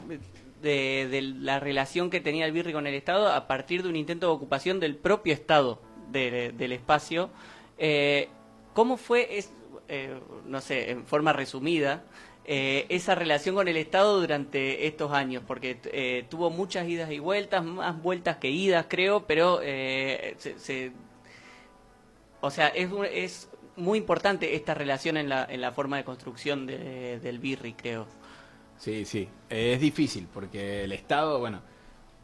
[0.61, 3.95] de, de la relación que tenía el Birri con el Estado a partir de un
[3.95, 7.29] intento de ocupación del propio Estado de- del espacio.
[7.77, 8.29] Eh,
[8.73, 9.51] ¿Cómo fue, es,
[9.87, 12.03] eh, no sé, en forma resumida,
[12.45, 15.43] eh, esa relación con el Estado durante estos años?
[15.45, 20.57] Porque eh, tuvo muchas idas y vueltas, más vueltas que idas, creo, pero eh, se,
[20.59, 20.91] se-
[22.41, 26.65] o sea, es, es muy importante esta relación en la, en la forma de construcción
[26.67, 28.05] de- del Birri, creo.
[28.77, 31.61] Sí, sí, es difícil porque el Estado, bueno,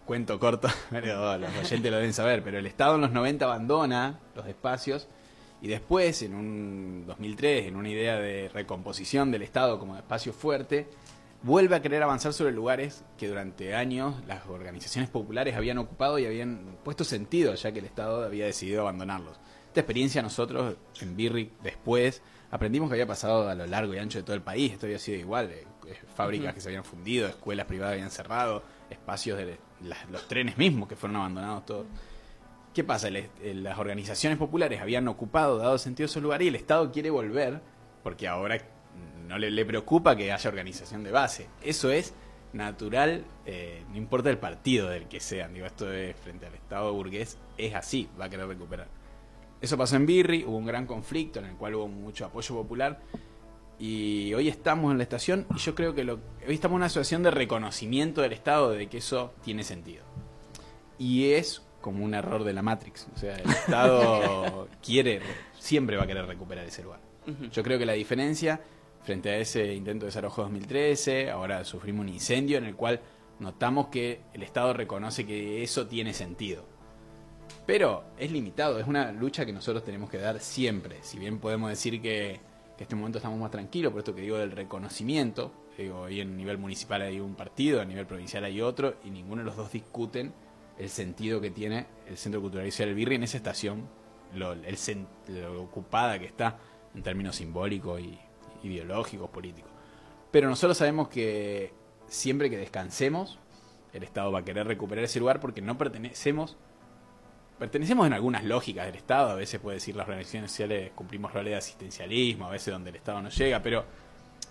[0.06, 4.20] cuento corto, pero los oyentes lo deben saber, pero el Estado en los 90 abandona
[4.36, 5.08] los espacios
[5.62, 10.90] y después, en un 2003, en una idea de recomposición del Estado como espacio fuerte,
[11.42, 16.26] vuelve a querer avanzar sobre lugares que durante años las organizaciones populares habían ocupado y
[16.26, 19.40] habían puesto sentido, ya que el Estado había decidido abandonarlos.
[19.68, 24.20] Esta experiencia nosotros en Birri después aprendimos que había pasado a lo largo y ancho
[24.20, 27.28] de todo el país, esto había sido igual, eh, eh, fábricas que se habían fundido,
[27.28, 31.86] escuelas privadas habían cerrado, espacios de los trenes mismos que fueron abandonados todos.
[32.74, 33.10] ¿Qué pasa?
[33.10, 37.62] Las organizaciones populares habían ocupado, dado sentido a esos lugares y el Estado quiere volver
[38.02, 38.58] porque ahora
[39.28, 41.48] no le, le preocupa que haya organización de base.
[41.62, 42.14] Eso es
[42.54, 45.54] natural, eh, no importa el partido del que sean.
[45.54, 48.88] Digo, esto es frente al Estado burgués, es así, va a querer recuperar.
[49.60, 53.00] Eso pasó en Birri, hubo un gran conflicto en el cual hubo mucho apoyo popular
[53.80, 56.90] y hoy estamos en la estación y yo creo que lo, hoy estamos en una
[56.90, 60.04] situación de reconocimiento del Estado de que eso tiene sentido.
[60.98, 65.22] Y es como un error de la Matrix, o sea, el Estado quiere,
[65.60, 67.02] siempre va a querer recuperar ese lugar.
[67.52, 68.62] Yo creo que la diferencia
[69.04, 73.02] frente a ese intento de desarrollo 2013, ahora sufrimos un incendio en el cual
[73.40, 76.66] notamos que el Estado reconoce que eso tiene sentido.
[77.66, 80.98] Pero es limitado, es una lucha que nosotros tenemos que dar siempre.
[81.02, 82.40] Si bien podemos decir que,
[82.78, 86.22] que en este momento estamos más tranquilos, por esto que digo del reconocimiento, digo, hoy
[86.22, 89.56] en nivel municipal hay un partido, a nivel provincial hay otro, y ninguno de los
[89.56, 90.34] dos discuten
[90.78, 93.88] el sentido que tiene el Centro Cultural Social del Birri en esa estación,
[94.34, 94.78] lo, el,
[95.28, 96.58] lo ocupada que está
[96.96, 98.18] en términos simbólicos y
[98.64, 99.72] ideológicos, políticos.
[100.32, 101.74] Pero nosotros sabemos que
[102.08, 103.40] siempre que descansemos,
[103.94, 106.58] el Estado va a querer recuperar ese lugar porque no pertenecemos
[107.60, 111.52] pertenecemos en algunas lógicas del Estado, a veces puede decir las organizaciones sociales cumplimos roles
[111.52, 113.86] de asistencialismo, a veces donde el Estado no llega, pero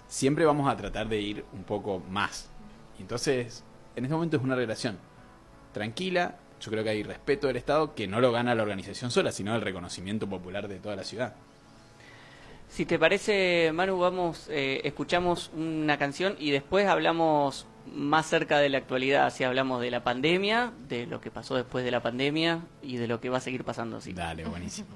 [0.09, 2.51] siempre vamos a tratar de ir un poco más.
[2.99, 3.65] Y entonces,
[3.97, 4.99] en este momento es una relación
[5.73, 9.33] tranquila, yo creo que hay respeto del Estado que no lo gana la organización sola,
[9.33, 11.35] sino el reconocimiento popular de toda la ciudad.
[12.73, 18.71] Si te parece, Manu, vamos, eh, escuchamos una canción y después hablamos más cerca de
[18.71, 22.63] la actualidad, si hablamos de la pandemia, de lo que pasó después de la pandemia
[22.81, 24.01] y de lo que va a seguir pasando.
[24.01, 24.15] Sí.
[24.15, 24.89] Dale, buenísimo.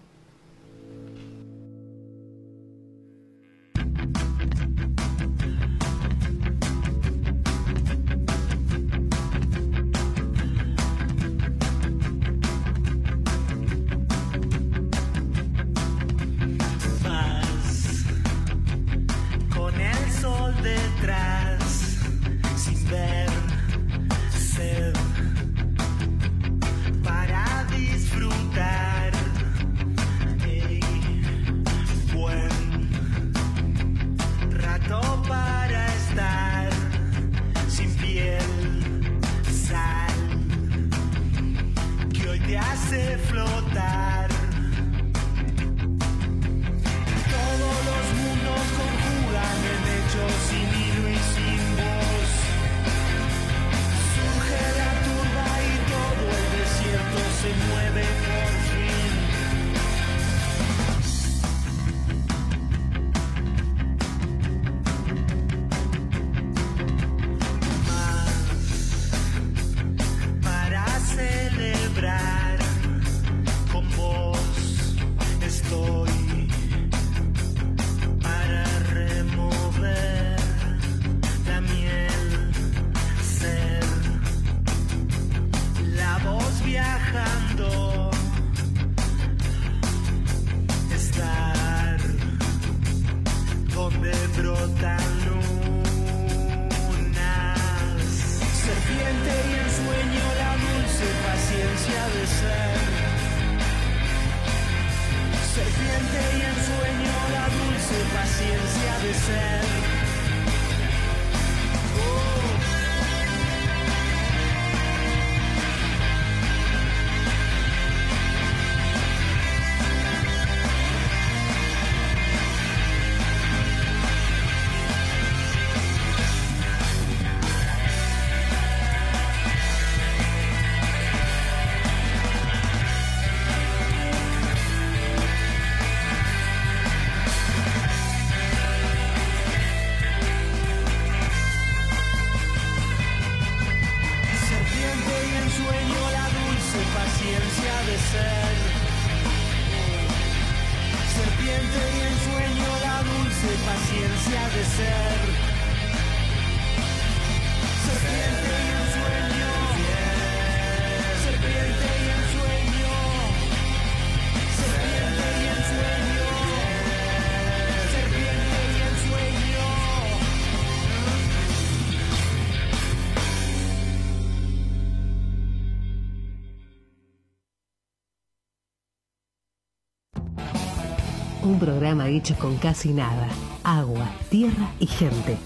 [181.57, 183.29] Un programa hecho con casi nada.
[183.65, 185.39] Agua, tierra y gente.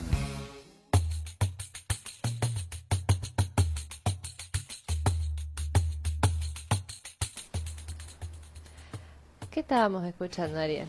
[9.51, 10.87] ¿Qué estábamos escuchando, Ariel?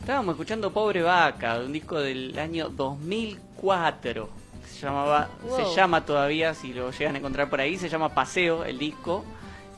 [0.00, 4.28] Estábamos escuchando Pobre Vaca, de un disco del año 2004.
[4.62, 5.56] que Se llamaba, Wow.
[5.56, 9.24] se llama todavía, si lo llegan a encontrar por ahí, se llama Paseo el disco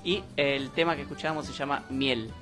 [0.05, 2.33] y el tema que escuchábamos se llama Miel.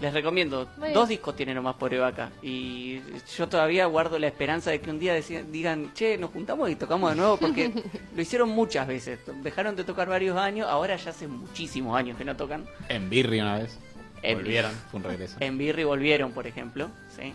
[0.00, 3.00] Les recomiendo, dos discos tiene nomás Pobre Vaca y
[3.36, 7.10] yo todavía guardo la esperanza de que un día digan, che, nos juntamos y tocamos
[7.10, 7.70] de nuevo porque
[8.16, 9.20] lo hicieron muchas veces.
[9.42, 12.66] Dejaron de tocar varios años, ahora ya hace muchísimos años que no tocan.
[12.88, 13.78] En Birri una vez.
[14.22, 15.36] En- Volvieron, fue un regreso.
[15.40, 16.88] En Birri volvieron, por ejemplo.
[17.16, 17.32] ¿sí?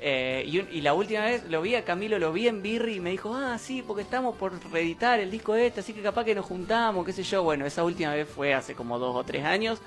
[0.00, 2.96] Eh, y, un- y la última vez lo vi a Camilo, lo vi en Birri
[2.96, 6.24] y me dijo, ah, sí, porque estamos por reeditar el disco este, así que capaz
[6.24, 7.42] que nos juntamos, qué sé yo.
[7.42, 9.80] Bueno, esa última vez fue hace como dos o tres años.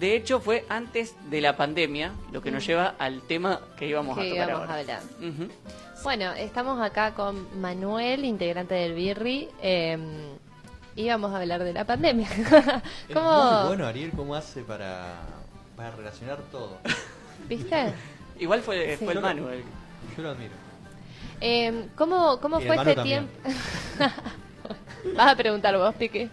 [0.00, 4.16] De hecho, fue antes de la pandemia, lo que nos lleva al tema que íbamos
[4.18, 4.80] a tocar íbamos a ahora.
[4.80, 5.00] hablar.
[6.02, 9.48] Bueno, estamos acá con Manuel, integrante del Birri.
[9.62, 9.98] eh,
[10.96, 12.28] y vamos a hablar de la pandemia.
[13.08, 13.52] Es ¿Cómo?
[13.60, 15.20] muy bueno, Ariel, cómo hace para,
[15.76, 16.78] para relacionar todo.
[17.48, 17.92] ¿Viste?
[18.40, 19.04] Igual fue, Sí.
[19.04, 19.48] fue el Manu.
[19.50, 19.62] el-
[20.16, 20.52] Yo lo admiro.
[21.42, 23.30] Eh, ¿Cómo, cómo fue este tiempo?
[25.16, 26.28] Vas a preguntar vos, Pique.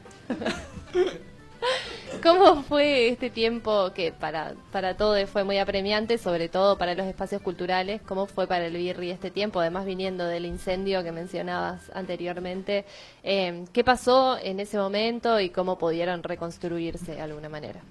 [2.24, 7.06] ¿Cómo fue este tiempo que para, para todos fue muy apremiante, sobre todo para los
[7.06, 8.02] espacios culturales?
[8.02, 9.60] ¿Cómo fue para el Birri este tiempo?
[9.60, 12.86] Además, viniendo del incendio que mencionabas anteriormente,
[13.24, 17.82] eh, ¿qué pasó en ese momento y cómo pudieron reconstruirse de alguna manera?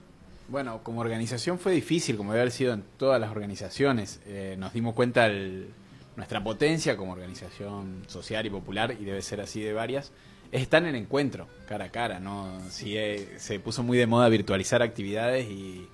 [0.48, 4.20] Bueno, como organización fue difícil, como debe haber sido en todas las organizaciones.
[4.26, 5.68] Eh, nos dimos cuenta el-
[6.16, 10.12] nuestra potencia como organización social y popular, y debe ser así de varias,
[10.56, 12.18] es estar en encuentro, cara a cara.
[12.18, 12.48] ¿no?
[12.70, 15.86] Sí, eh, se puso muy de moda virtualizar actividades y,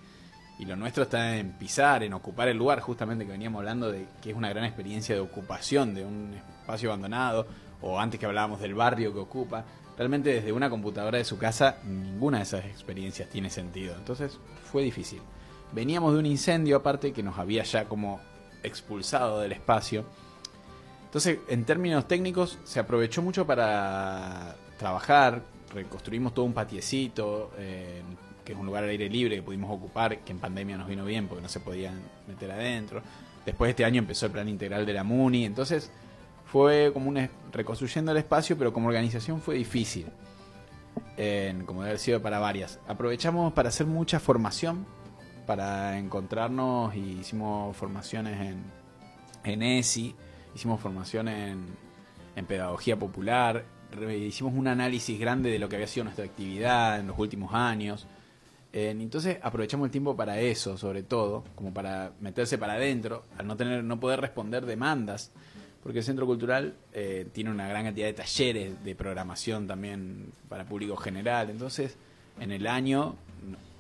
[0.61, 4.07] y lo nuestro está en pisar, en ocupar el lugar, justamente que veníamos hablando de
[4.23, 7.49] que es una gran experiencia de ocupación de un espacio abandonado,
[7.81, 9.65] o antes que hablábamos del barrio que ocupa.
[9.99, 13.97] Realmente desde una computadora de su casa ninguna de esas experiencias tiene sentido.
[13.97, 14.39] Entonces
[14.71, 15.21] fue difícil.
[15.73, 18.21] Veníamos de un incendio aparte que nos había ya como
[18.63, 20.05] expulsado del espacio.
[21.13, 25.43] Entonces, en términos técnicos, se aprovechó mucho para trabajar.
[25.75, 28.01] Reconstruimos todo un patiecito, eh,
[28.43, 31.05] que es un lugar al aire libre que pudimos ocupar, que en pandemia nos vino
[31.05, 33.03] bien porque no se podían meter adentro.
[33.45, 35.45] Después de este año empezó el plan integral de la MUNI.
[35.45, 35.91] Entonces,
[36.47, 40.07] fue como una reconstruyendo el espacio, pero como organización fue difícil.
[41.67, 42.81] como debe haber sido para varias.
[42.89, 44.87] Aprovechamos para hacer mucha formación,
[45.47, 48.65] para encontrarnos y hicimos formaciones en,
[49.45, 50.17] en ESI,
[50.55, 51.67] hicimos formación en,
[52.47, 53.65] pedagogía popular,
[54.11, 58.07] hicimos un análisis grande de lo que había sido nuestra actividad en los últimos años.
[58.73, 63.47] Eh, entonces aprovechamos el tiempo para eso, sobre todo, como para meterse para adentro, al
[63.47, 65.31] no tener, no poder responder demandas,
[65.83, 70.65] porque el Centro Cultural eh, tiene una gran cantidad de talleres de programación también para
[70.65, 71.51] público general.
[71.51, 71.97] Entonces,
[72.41, 73.17] en el año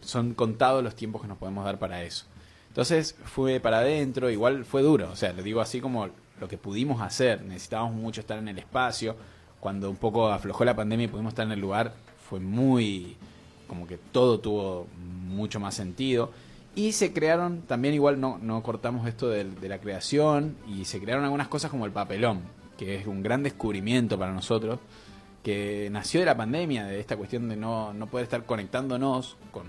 [0.00, 2.26] son contados los tiempos que nos podemos dar para eso.
[2.68, 6.08] Entonces fue para adentro, igual fue duro, o sea, lo digo así como
[6.42, 9.14] lo que pudimos hacer, necesitábamos mucho estar en el espacio,
[9.60, 11.94] cuando un poco aflojó la pandemia y pudimos estar en el lugar,
[12.28, 13.16] fue muy,
[13.68, 16.32] como que todo tuvo mucho más sentido.
[16.74, 21.22] Y se crearon, también igual no, no cortamos esto de, la creación, y se crearon
[21.22, 22.40] algunas cosas como el papelón,
[22.76, 24.80] que es un gran descubrimiento para nosotros,
[25.44, 29.66] que nació de la pandemia, de esta cuestión de no, no poder estar conectándonos con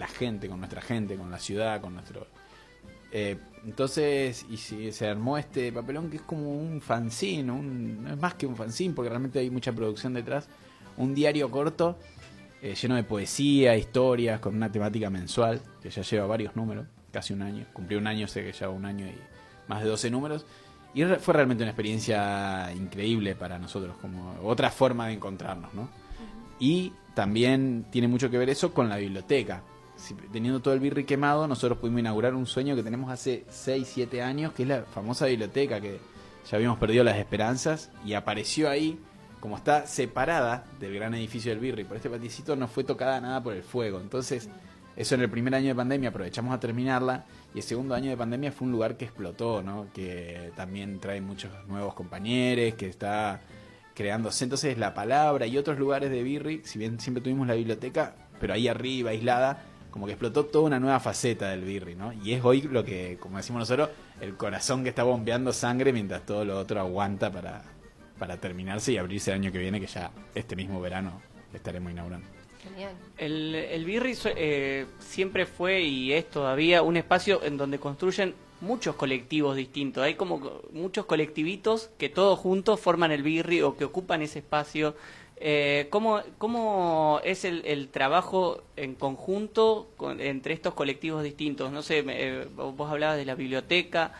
[0.00, 2.26] la gente, con nuestra gente, con la ciudad, con nuestro...
[3.12, 3.36] Eh,
[3.66, 8.18] entonces, y si se armó este papelón que es como un fanzine, un, no es
[8.20, 10.48] más que un fanzine porque realmente hay mucha producción detrás,
[10.96, 11.98] un diario corto
[12.62, 17.32] eh, lleno de poesía, historias, con una temática mensual, que ya lleva varios números, casi
[17.32, 19.14] un año, cumplió un año, sé que lleva un año y
[19.68, 20.44] más de 12 números,
[20.94, 25.88] y re- fue realmente una experiencia increíble para nosotros, como otra forma de encontrarnos, ¿no?
[26.58, 29.62] Y también tiene mucho que ver eso con la biblioteca.
[30.32, 34.22] Teniendo todo el birri quemado, nosotros pudimos inaugurar un sueño que tenemos hace 6, 7
[34.22, 35.98] años, que es la famosa biblioteca, que
[36.48, 38.98] ya habíamos perdido las esperanzas, y apareció ahí,
[39.40, 43.42] como está separada del gran edificio del birri, por este paticito no fue tocada nada
[43.42, 44.00] por el fuego.
[44.00, 44.48] Entonces,
[44.96, 47.24] eso en el primer año de pandemia aprovechamos a terminarla,
[47.54, 49.88] y el segundo año de pandemia fue un lugar que explotó, ¿no?
[49.92, 53.40] Que también trae muchos nuevos compañeros, que está
[53.94, 54.44] creándose.
[54.44, 58.54] Entonces la palabra y otros lugares de Birri, si bien siempre tuvimos la biblioteca, pero
[58.54, 62.12] ahí arriba, aislada, como que explotó toda una nueva faceta del Birri, ¿no?
[62.12, 66.24] Y es hoy lo que, como decimos nosotros, el corazón que está bombeando sangre mientras
[66.26, 67.62] todo lo otro aguanta para,
[68.18, 71.20] para terminarse y abrirse el año que viene, que ya este mismo verano
[71.54, 72.26] estaremos inaugurando.
[72.62, 72.92] Genial.
[73.16, 78.96] El, el Birri eh, siempre fue y es todavía un espacio en donde construyen muchos
[78.96, 80.02] colectivos distintos.
[80.02, 84.40] Hay como co- muchos colectivitos que todos juntos forman el Birri o que ocupan ese
[84.40, 84.96] espacio.
[85.40, 91.70] Eh, ¿cómo, ¿Cómo es el, el trabajo en conjunto con- entre estos colectivos distintos?
[91.70, 94.12] No sé, me- eh, vos hablabas de la biblioteca.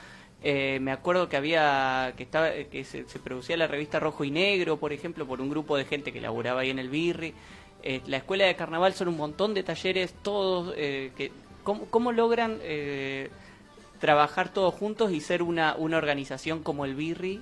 [0.44, 4.30] eh, me acuerdo que había que estaba que se, se producía la revista Rojo y
[4.30, 7.34] Negro, por ejemplo, por un grupo de gente que laburaba ahí en el Birri.
[7.82, 11.32] Eh, la escuela de carnaval son un montón de talleres, todos que
[11.64, 12.60] ¿cómo, cómo logran
[14.00, 17.40] trabajar todos juntos y ser una, una organización como el Birri,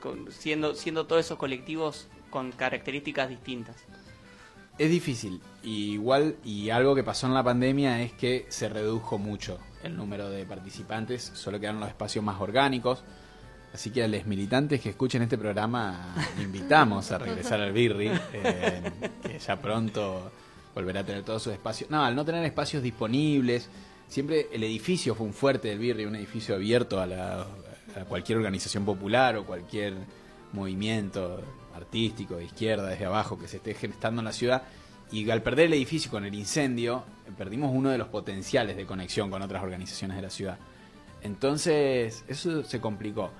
[0.00, 3.76] con- siendo siendo todos esos colectivos con características distintas.
[4.76, 5.40] Es difícil.
[5.62, 10.28] Igual, y algo que pasó en la pandemia es que se redujo mucho el número
[10.28, 13.04] de participantes, solo quedaron los espacios más orgánicos.
[13.72, 16.12] Así que a los militantes que escuchen este programa,
[16.42, 18.82] invitamos a regresar al Birri, eh,
[19.22, 20.32] que ya pronto
[20.74, 21.88] volverá a tener todos sus espacios.
[21.88, 23.68] No, al no tener espacios disponibles,
[24.08, 27.42] siempre el edificio fue un fuerte del Birri, un edificio abierto a, la-
[27.94, 29.94] a cualquier organización popular o cualquier
[30.52, 31.40] movimiento
[31.74, 34.62] artístico de izquierda, desde abajo, que se esté gestando en la ciudad.
[35.10, 37.04] Y al perder el edificio con el incendio,
[37.36, 40.58] perdimos uno de los potenciales de conexión con otras organizaciones de la ciudad.
[41.22, 43.30] Entonces, eso se complicó.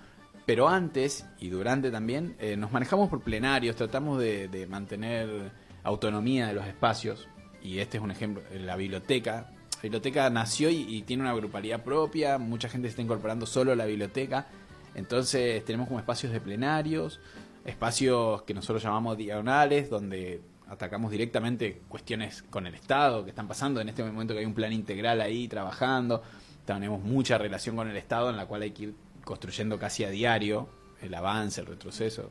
[0.47, 6.55] Pero antes y durante también eh, nos manejamos por plenarios, tratamos de, mantener autonomía de
[6.55, 7.28] los espacios.
[7.62, 9.51] Y este es un ejemplo, la biblioteca.
[9.76, 13.72] La biblioteca nació y, y tiene una grupalidad propia, mucha gente se está incorporando solo
[13.72, 14.47] a la biblioteca.
[14.95, 17.20] Entonces tenemos como espacios de plenarios,
[17.65, 23.81] espacios que nosotros llamamos diagonales, donde atacamos directamente cuestiones con el Estado que están pasando
[23.81, 26.23] en este momento que hay un plan integral ahí trabajando.
[26.65, 28.95] Tenemos mucha relación con el Estado en la cual hay que ir
[29.25, 30.69] construyendo casi a diario
[31.01, 32.31] el avance, el retroceso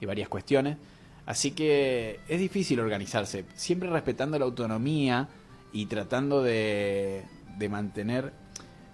[0.00, 0.76] y varias cuestiones.
[1.26, 5.28] Así que es difícil organizarse, siempre respetando la autonomía
[5.72, 7.24] y tratando de,
[7.58, 8.32] de mantener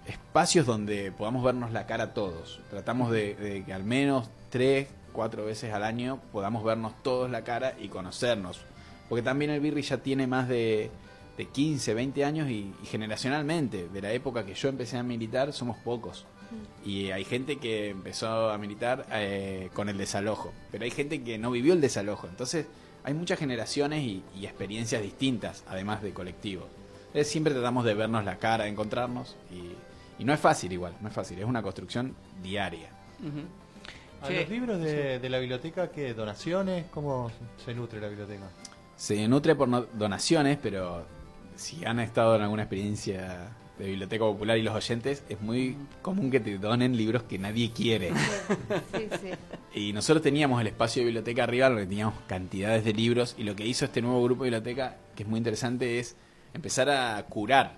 [0.05, 2.61] espacios donde podamos vernos la cara todos.
[2.69, 7.43] Tratamos de, de que al menos tres, cuatro veces al año podamos vernos todos la
[7.43, 8.61] cara y conocernos.
[9.07, 10.91] Porque también el Birri ya tiene más de,
[11.37, 15.53] de 15, 20 años y, y generacionalmente, de la época que yo empecé a militar,
[15.53, 16.25] somos pocos.
[16.83, 21.37] Y hay gente que empezó a militar eh, con el desalojo, pero hay gente que
[21.37, 22.27] no vivió el desalojo.
[22.27, 22.65] Entonces
[23.03, 26.65] hay muchas generaciones y, y experiencias distintas, además de colectivos.
[27.07, 30.93] Entonces, siempre tratamos de vernos la cara, de encontrarnos y, y no es fácil igual,
[31.01, 32.89] no es fácil, es una construcción diaria.
[34.21, 34.33] ¿A Sí.
[34.35, 36.13] los libros de, de la biblioteca qué?
[36.13, 36.85] ¿Donaciones?
[36.91, 37.31] ¿Cómo
[37.63, 38.49] se nutre la biblioteca?
[38.95, 41.05] se nutre por no- donaciones, pero
[41.55, 43.47] si han estado en alguna experiencia
[43.77, 47.71] de biblioteca popular y los oyentes, es muy común que te donen libros que nadie
[47.71, 48.11] quiere.
[48.93, 49.29] Sí, sí.
[49.73, 53.55] Y nosotros teníamos el espacio de biblioteca arriba, donde teníamos cantidades de libros, y lo
[53.55, 56.17] que hizo este nuevo grupo de biblioteca, que es muy interesante, es
[56.53, 57.77] empezar a curar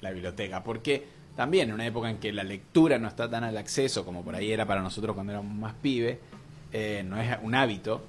[0.00, 1.06] la biblioteca, porque
[1.36, 4.34] también en una época en que la lectura no está tan al acceso como por
[4.34, 6.18] ahí era para nosotros cuando éramos más pibes,
[6.72, 8.02] eh, no es un hábito,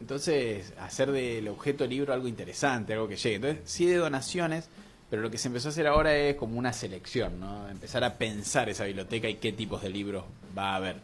[0.00, 3.36] entonces hacer del objeto libro algo interesante, algo que llegue.
[3.36, 4.68] Entonces, sí de donaciones,
[5.08, 7.68] pero lo que se empezó a hacer ahora es como una selección, ¿no?
[7.68, 10.24] Empezar a pensar esa biblioteca y qué tipos de libros
[10.58, 10.96] va a haber.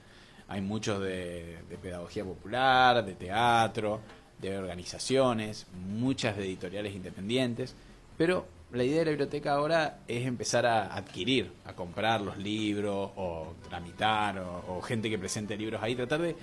[0.48, 4.00] Hay muchos de, de pedagogía popular, de teatro,
[4.40, 7.76] de organizaciones, muchas de editoriales independientes,
[8.16, 13.10] pero la idea de la biblioteca ahora es empezar a adquirir, a comprar los libros
[13.16, 16.36] o tramitar o, o gente que presente libros ahí, tratar de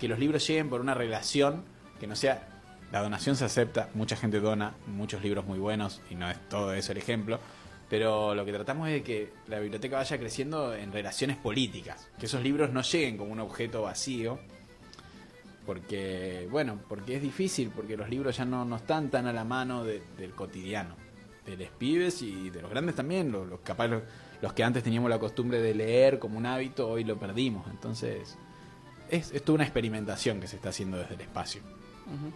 [0.00, 1.64] que los libros lleguen por una relación
[1.98, 2.46] que no sea
[2.92, 6.72] la donación se acepta, mucha gente dona, muchos libros muy buenos y no es todo
[6.72, 7.38] eso el ejemplo,
[7.90, 12.26] pero lo que tratamos es de que la biblioteca vaya creciendo en relaciones políticas, que
[12.26, 14.38] esos libros no lleguen como un objeto vacío,
[15.66, 19.44] porque, bueno, porque es difícil, porque los libros ya no, no están tan a la
[19.44, 20.94] mano de- del cotidiano,
[21.56, 24.02] de los pibes y de los grandes también, los, los capaz los,
[24.42, 28.36] los que antes teníamos la costumbre de leer como un hábito, hoy lo perdimos, entonces
[29.10, 31.62] es, es toda una experimentación que se está haciendo desde el espacio.
[32.06, 32.32] Ujú.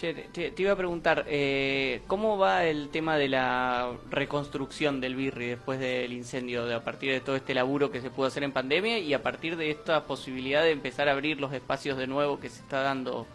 [0.00, 5.48] Che, te, iba a preguntar, eh, ¿cómo va el tema de la reconstrucción del Birri
[5.48, 8.52] después del incendio, de, a partir de todo este laburo que se pudo hacer en
[8.52, 12.40] pandemia y a partir de esta posibilidad de empezar a abrir los espacios de nuevo
[12.40, 13.26] que se está dando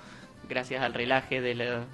[0.49, 1.85] gracias al relaje de la,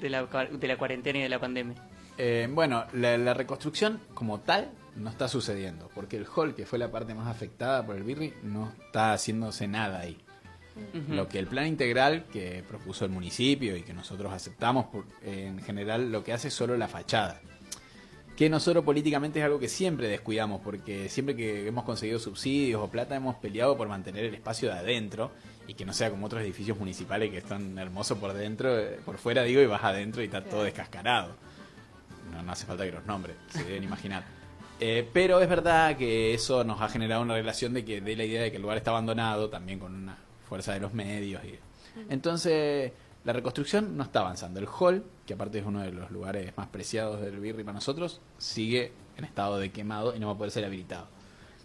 [0.00, 1.76] de, la, de la cuarentena y de la pandemia?
[2.22, 6.78] Eh, bueno, la, la reconstrucción como tal no está sucediendo, porque el hall, que fue
[6.78, 10.18] la parte más afectada por el Birri, no está haciéndose nada ahí.
[11.10, 15.60] Lo que el plan integral que propuso el municipio y que nosotros aceptamos, por- en
[15.62, 17.40] general lo que hace es solo la fachada.
[18.36, 22.88] Que nosotros políticamente es algo que siempre descuidamos, porque siempre que hemos conseguido subsidios o
[22.90, 25.30] plata hemos peleado por mantener el espacio de adentro
[25.66, 29.16] y que no sea como otros edificios municipales que están hermosos por dentro, eh, por
[29.18, 31.34] fuera digo, y vas adentro y está todo descascarado.
[32.30, 34.24] No, no hace falta que los nombres, se deben imaginar.
[34.80, 38.24] Eh, pero es verdad que eso nos ha generado una relación de que de la
[38.24, 40.16] idea de que el lugar está abandonado, también con una
[40.48, 41.42] fuerza de los medios.
[41.44, 41.58] Y...
[42.08, 42.92] Entonces,
[43.24, 44.58] la reconstrucción no está avanzando.
[44.58, 48.20] El hall, que aparte es uno de los lugares más preciados del Birri para nosotros,
[48.38, 51.08] sigue en estado de quemado y no va a poder ser habilitado.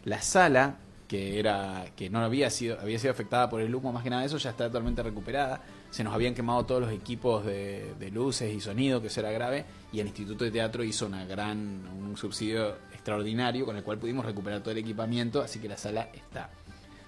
[0.03, 0.75] La sala,
[1.07, 4.25] que era que no había sido había sido afectada por el humo más que nada
[4.25, 5.61] eso ya está totalmente recuperada
[5.91, 9.29] se nos habían quemado todos los equipos de, de luces y sonido que eso era
[9.29, 13.97] grave y el Instituto de Teatro hizo una gran un subsidio extraordinario con el cual
[13.97, 16.49] pudimos recuperar todo el equipamiento así que la sala está.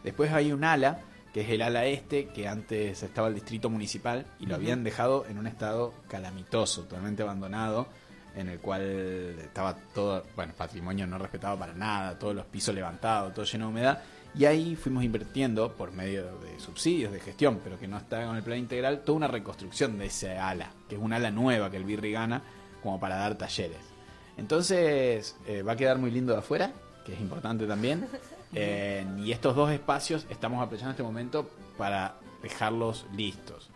[0.03, 1.01] Después hay un ala
[1.33, 5.25] que es el ala este que antes estaba el distrito municipal y lo habían dejado
[5.29, 7.87] en un estado calamitoso totalmente abandonado
[8.37, 8.81] en el cual
[9.41, 13.71] estaba todo, bueno, patrimonio no respetado para nada, todos los pisos levantados, todo lleno de
[13.71, 14.03] humedad,
[14.35, 18.37] y ahí fuimos invirtiendo por medio de subsidios, de gestión, pero que no está con
[18.37, 21.77] el plan integral, toda una reconstrucción de ese ala, que es una ala nueva que
[21.77, 22.43] el Birri gana
[22.87, 23.77] como para dar talleres.
[24.37, 26.71] Entonces eh, va a quedar muy lindo de afuera,
[27.05, 28.07] que es importante también,
[28.53, 33.69] eh, y estos dos espacios estamos aprovechando este momento para dejarlos listos.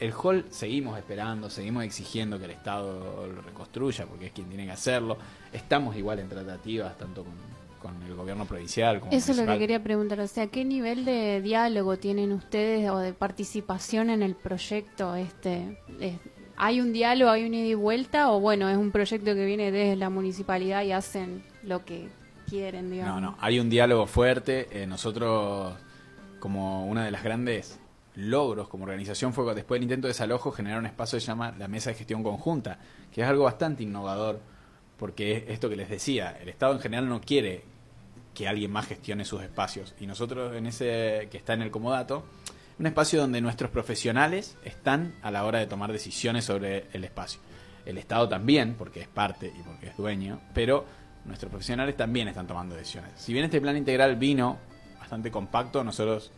[0.00, 4.64] El hall seguimos esperando, seguimos exigiendo que el Estado lo reconstruya, porque es quien tiene
[4.64, 5.18] que hacerlo.
[5.52, 7.34] Estamos igual en tratativas, tanto con,
[7.92, 11.04] con el gobierno provincial como Eso es lo que quería preguntar, o sea, ¿qué nivel
[11.04, 15.14] de diálogo tienen ustedes o de participación en el proyecto?
[15.16, 16.18] Este, Es-
[16.60, 19.70] ¿Hay un diálogo, hay un ida y vuelta o bueno, es un proyecto que viene
[19.70, 22.08] desde la municipalidad y hacen lo que
[22.48, 23.20] quieren, digamos?
[23.20, 24.66] No, no, hay un diálogo fuerte.
[24.72, 25.74] Eh, nosotros,
[26.40, 27.78] como una de las grandes
[28.16, 31.54] logros como organización, fue después del intento de desalojo generar un espacio que se llama
[31.56, 32.80] la Mesa de Gestión Conjunta,
[33.12, 34.40] que es algo bastante innovador,
[34.96, 37.62] porque es esto que les decía, el Estado en general no quiere
[38.34, 39.94] que alguien más gestione sus espacios.
[40.00, 42.24] Y nosotros en ese que está en el comodato,
[42.78, 47.40] un espacio donde nuestros profesionales están a la hora de tomar decisiones sobre el espacio.
[47.84, 50.84] El Estado también, porque es parte y porque es dueño, pero
[51.24, 53.12] nuestros profesionales también están tomando decisiones.
[53.16, 54.58] Si bien este plan integral vino
[54.98, 56.30] bastante compacto, nosotros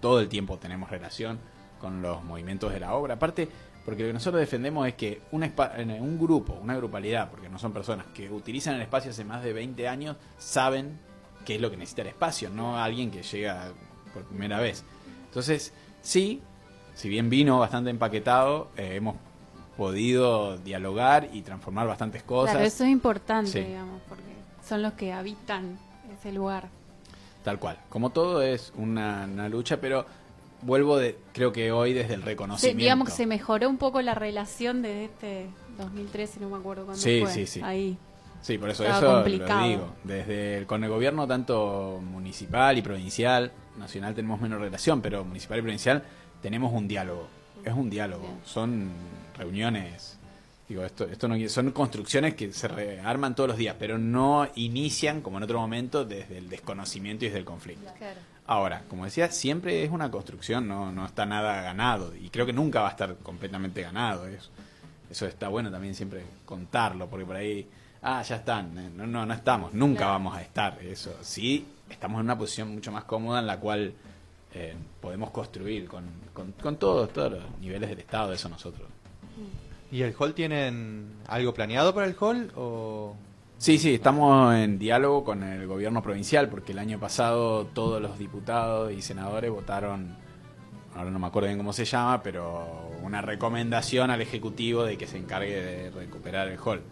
[0.00, 1.38] todo el tiempo tenemos relación
[1.80, 3.14] con los movimientos de la obra.
[3.14, 3.48] Aparte,
[3.84, 7.72] porque lo que nosotros defendemos es que un, un grupo, una grupalidad, porque no son
[7.72, 10.98] personas que utilizan el espacio hace más de 20 años, saben
[11.44, 13.72] qué es lo que necesita el espacio, no alguien que llega
[14.12, 14.84] por primera vez.
[15.24, 15.72] Entonces,
[16.08, 16.40] sí,
[16.94, 19.16] si bien vino bastante empaquetado, eh, hemos
[19.76, 22.52] podido dialogar y transformar bastantes cosas.
[22.52, 23.60] Claro, eso es importante, Sí.
[23.60, 24.24] digamos, porque
[24.66, 25.78] son los que habitan
[26.18, 26.68] ese lugar.
[27.44, 27.78] Tal cual.
[27.88, 30.04] Como todo es una, una lucha, pero
[30.62, 32.80] vuelvo de, creo que hoy desde el reconocimiento.
[32.80, 35.46] digamos que se mejoró un poco la relación de este
[35.78, 37.32] 2013, no me acuerdo cuándo Sí, fue.
[37.32, 37.60] sí, sí.
[37.62, 37.96] Ahí.
[38.40, 39.60] Sí, por eso Estaba eso complicado.
[39.60, 39.94] lo digo.
[40.04, 45.58] Desde el, con el gobierno tanto municipal y provincial, nacional tenemos menos relación, pero municipal
[45.58, 46.02] y provincial
[46.40, 47.28] tenemos un diálogo.
[47.64, 48.26] Es un diálogo.
[48.44, 48.88] Son
[49.36, 50.16] reuniones.
[50.68, 55.22] Digo, esto, esto no son construcciones que se rearman todos los días, pero no inician
[55.22, 57.90] como en otro momento desde el desconocimiento y desde el conflicto.
[57.96, 58.20] Claro.
[58.46, 62.14] Ahora, como decía, siempre es una construcción, no, no está nada ganado.
[62.14, 64.26] Y creo que nunca va a estar completamente ganado.
[64.26, 64.50] Es-
[65.10, 67.66] eso está bueno también siempre contarlo, porque por ahí,
[68.02, 68.76] ah, ya están.
[68.78, 70.78] eh, No, no, no estamos, nunca vamos a estar.
[70.82, 73.92] Eso sí, estamos en una posición mucho más cómoda en la cual
[74.54, 78.88] eh, podemos construir con, con, con todos, todos los niveles del Estado, eso nosotros.
[79.90, 82.52] ¿Y el hall tienen algo planeado para el hall?
[82.56, 83.14] O...
[83.56, 88.18] Sí, sí, estamos en diálogo con el gobierno provincial porque el año pasado todos los
[88.18, 90.14] diputados y senadores votaron,
[90.94, 95.06] ahora no me acuerdo bien cómo se llama, pero una recomendación al Ejecutivo de que
[95.06, 96.82] se encargue de recuperar el hall.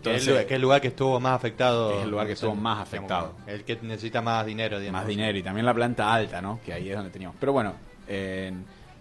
[0.00, 1.98] Que es el lugar- que es el lugar que estuvo más afectado.
[1.98, 3.34] es el lugar que estuvo más digamos, afectado.
[3.46, 5.00] El que necesita más dinero, digamos.
[5.00, 6.60] Más dinero y también la planta alta, ¿no?
[6.64, 7.36] Que ahí es donde teníamos.
[7.40, 7.74] Pero bueno,
[8.08, 8.52] eh,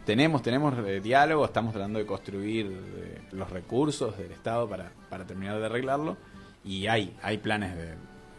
[0.06, 5.26] tenemos tenemos eh, diálogo, estamos tratando de construir eh, los recursos del Estado para, para
[5.26, 6.18] terminar de arreglarlo
[6.66, 7.96] y hay hay planes de,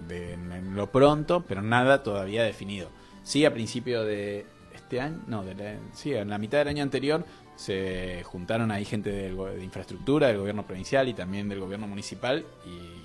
[0.09, 2.89] de en- en lo pronto, pero nada todavía definido.
[3.23, 4.45] Sí, a principio de
[4.75, 7.25] este año, no, de la- sí, en la mitad del año anterior
[7.63, 13.03] se juntaron ahí gente de infraestructura, del gobierno provincial y también del gobierno municipal y,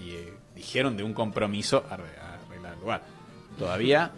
[0.00, 3.02] eh, dijeron de un compromiso a, arre- a arreglar el lugar.
[3.58, 4.10] Todavía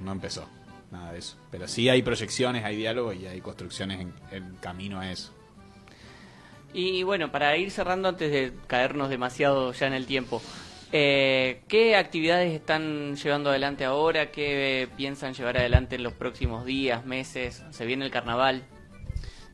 [0.00, 0.48] no empezó
[0.90, 4.98] nada de eso, pero sí hay proyecciones, hay diálogo y hay construcciones en, en camino
[5.00, 5.32] a eso.
[6.74, 10.42] Y bueno, para ir cerrando antes de caernos demasiado ya en el tiempo,
[10.92, 14.30] eh, ¿qué actividades están llevando adelante ahora?
[14.30, 17.62] ¿Qué eh, piensan llevar adelante en los próximos días, meses?
[17.70, 18.64] ¿Se viene el carnaval?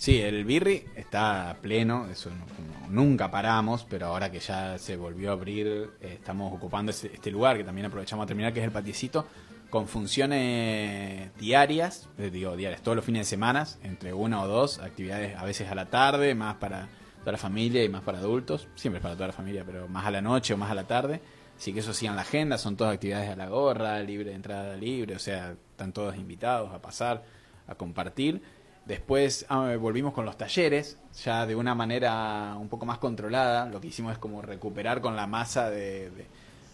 [0.03, 5.31] Sí, el Birri está pleno, eso no- nunca paramos, pero ahora que ya se volvió
[5.31, 5.69] a abrir,
[6.01, 9.29] eh, estamos ocupando ese- este lugar que también aprovechamos a terminar, que es el patiecito,
[9.71, 14.81] con funciones diarias, eh, digo diarias, todos los fines de semana, entre una o dos
[14.81, 16.89] actividades, a veces a la tarde, más para
[17.21, 20.05] toda la familia y más para adultos, siempre es para toda la familia, pero más
[20.05, 21.21] a la noche o más a la tarde.
[21.57, 24.35] Así que eso sí en la agenda, son todas actividades a la gorra, libre de
[24.35, 27.23] entrada libre, o sea, están todos invitados a pasar,
[27.69, 28.43] a compartir.
[28.87, 33.67] Después ah, volvimos con los talleres, ya de una manera un poco más controlada.
[33.67, 36.11] Lo que hicimos es como recuperar con la masa de,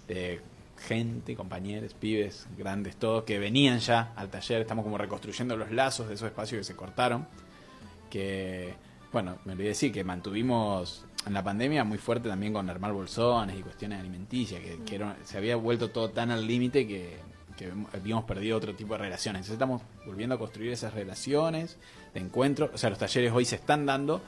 [0.06, 0.40] de-
[0.78, 4.60] gente, compañeros, pibes, grandes, todos, que venían ya al taller.
[4.60, 7.26] Estamos como reconstruyendo los lazos de esos espacios que se cortaron.
[8.08, 8.74] Que,
[9.12, 13.58] bueno, me olvidé decir que mantuvimos en la pandemia muy fuerte también con armar bolsones
[13.58, 17.18] y cuestiones alimenticias, que, que se había vuelto todo tan al límite que,
[17.58, 19.40] que habíamos perdido otro tipo de relaciones.
[19.40, 21.76] Entonces estamos volviendo a construir esas relaciones
[22.14, 22.70] de encuentro.
[22.72, 24.22] O sea, los talleres hoy se están dando,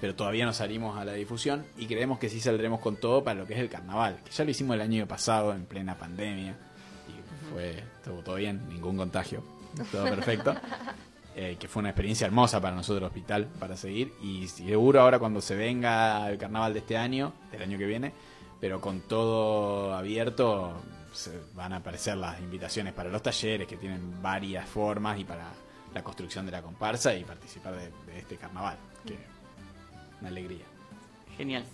[0.00, 3.40] pero todavía no salimos a la difusión y creemos que sí saldremos con todo para
[3.40, 6.56] lo que es el carnaval, que ya lo hicimos el año pasado en plena pandemia
[7.08, 9.42] y fue estuvo todo bien, ningún contagio,
[9.90, 10.54] todo perfecto.
[11.36, 15.40] Eh, que fue una experiencia hermosa para nosotros hospital para seguir y seguro ahora cuando
[15.40, 18.12] se venga el carnaval de este año, del año que viene,
[18.60, 20.74] pero con todo abierto
[21.12, 25.52] se van a aparecer las invitaciones para los talleres que tienen varias formas y para
[25.92, 29.18] la construcción de la comparsa y participar de, de este carnaval, que
[30.20, 30.64] una alegría.
[31.36, 31.64] Genial.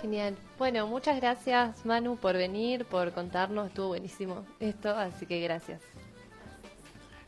[0.00, 0.36] Genial.
[0.58, 3.68] Bueno, muchas gracias Manu por venir, por contarnos.
[3.68, 5.82] Estuvo buenísimo esto, así que gracias.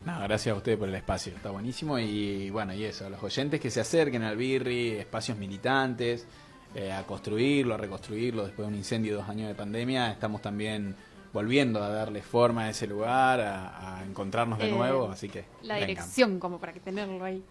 [0.05, 3.23] No, gracias a ustedes por el espacio, está buenísimo y bueno, y eso, a los
[3.23, 6.27] oyentes que se acerquen al Birri, espacios militantes,
[6.75, 10.41] eh, a construirlo, a reconstruirlo después de un incendio y dos años de pandemia, estamos
[10.43, 10.95] también
[11.33, 15.45] volviendo a darle forma a ese lugar, a, a encontrarnos de Eh, nuevo, así que
[15.63, 15.89] La vengan.
[15.89, 17.43] dirección, como para que tenerlo ahí.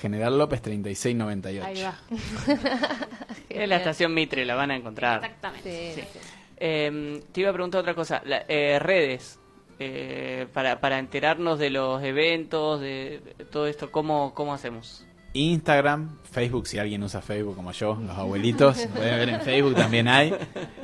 [0.00, 1.66] General López 3698.
[1.66, 1.98] Ahí va.
[3.48, 5.24] En la estación Mitre la van a encontrar.
[5.24, 5.94] Exactamente.
[5.94, 6.18] Sí, sí.
[6.56, 8.22] Eh, te iba a preguntar otra cosa.
[8.24, 9.38] La- eh, redes.
[9.80, 15.04] eh, para, para enterarnos de los eventos, de, de todo esto, ¿cómo, ¿cómo hacemos?
[15.34, 20.08] Instagram, Facebook, si alguien usa Facebook como yo, los abuelitos, pueden ver en Facebook también
[20.08, 20.34] hay.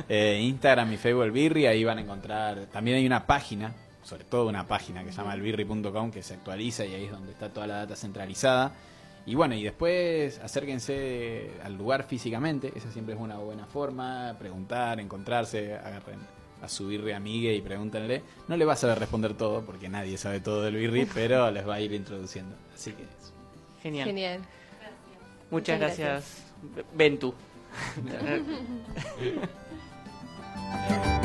[0.09, 2.67] Eh, Instagram y Facebook El Birri, ahí van a encontrar.
[2.73, 3.73] También hay una página,
[4.03, 7.31] sobre todo una página que se llama elbirri.com que se actualiza y ahí es donde
[7.31, 8.73] está toda la data centralizada.
[9.25, 14.99] Y bueno, y después acérquense al lugar físicamente, esa siempre es una buena forma, preguntar,
[14.99, 16.19] encontrarse, agarren
[16.61, 18.25] a su birri amigue y pregúntenle.
[18.49, 21.69] No le va a saber responder todo, porque nadie sabe todo del birri, pero les
[21.69, 22.57] va a ir introduciendo.
[22.75, 23.40] Así que eso.
[23.83, 24.07] Genial.
[24.07, 24.39] Genial.
[25.51, 26.25] Muchas, Muchas gracias.
[26.95, 27.35] Ventu.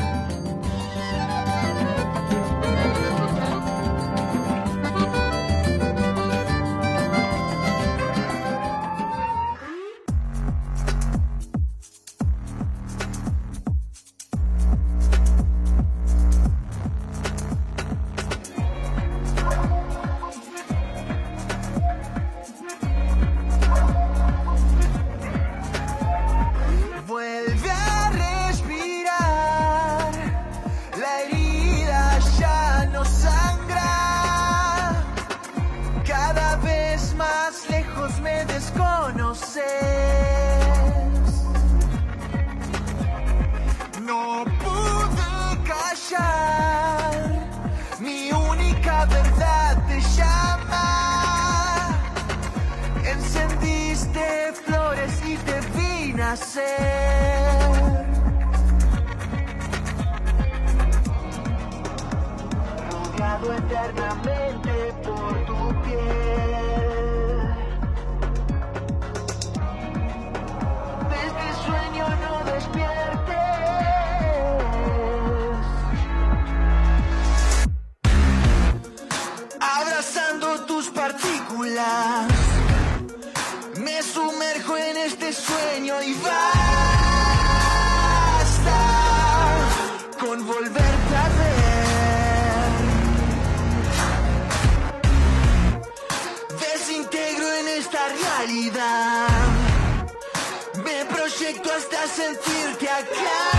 [101.76, 103.55] hasta sentirte acá.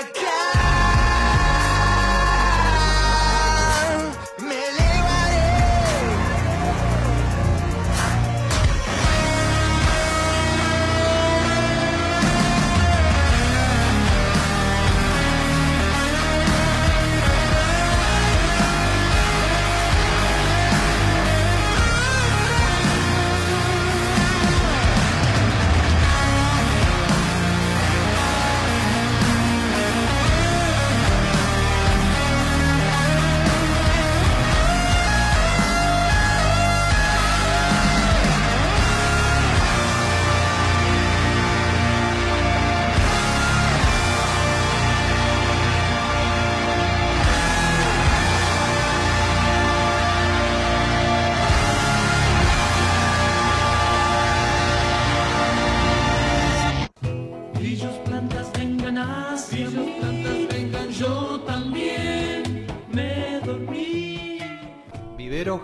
[0.00, 0.37] again.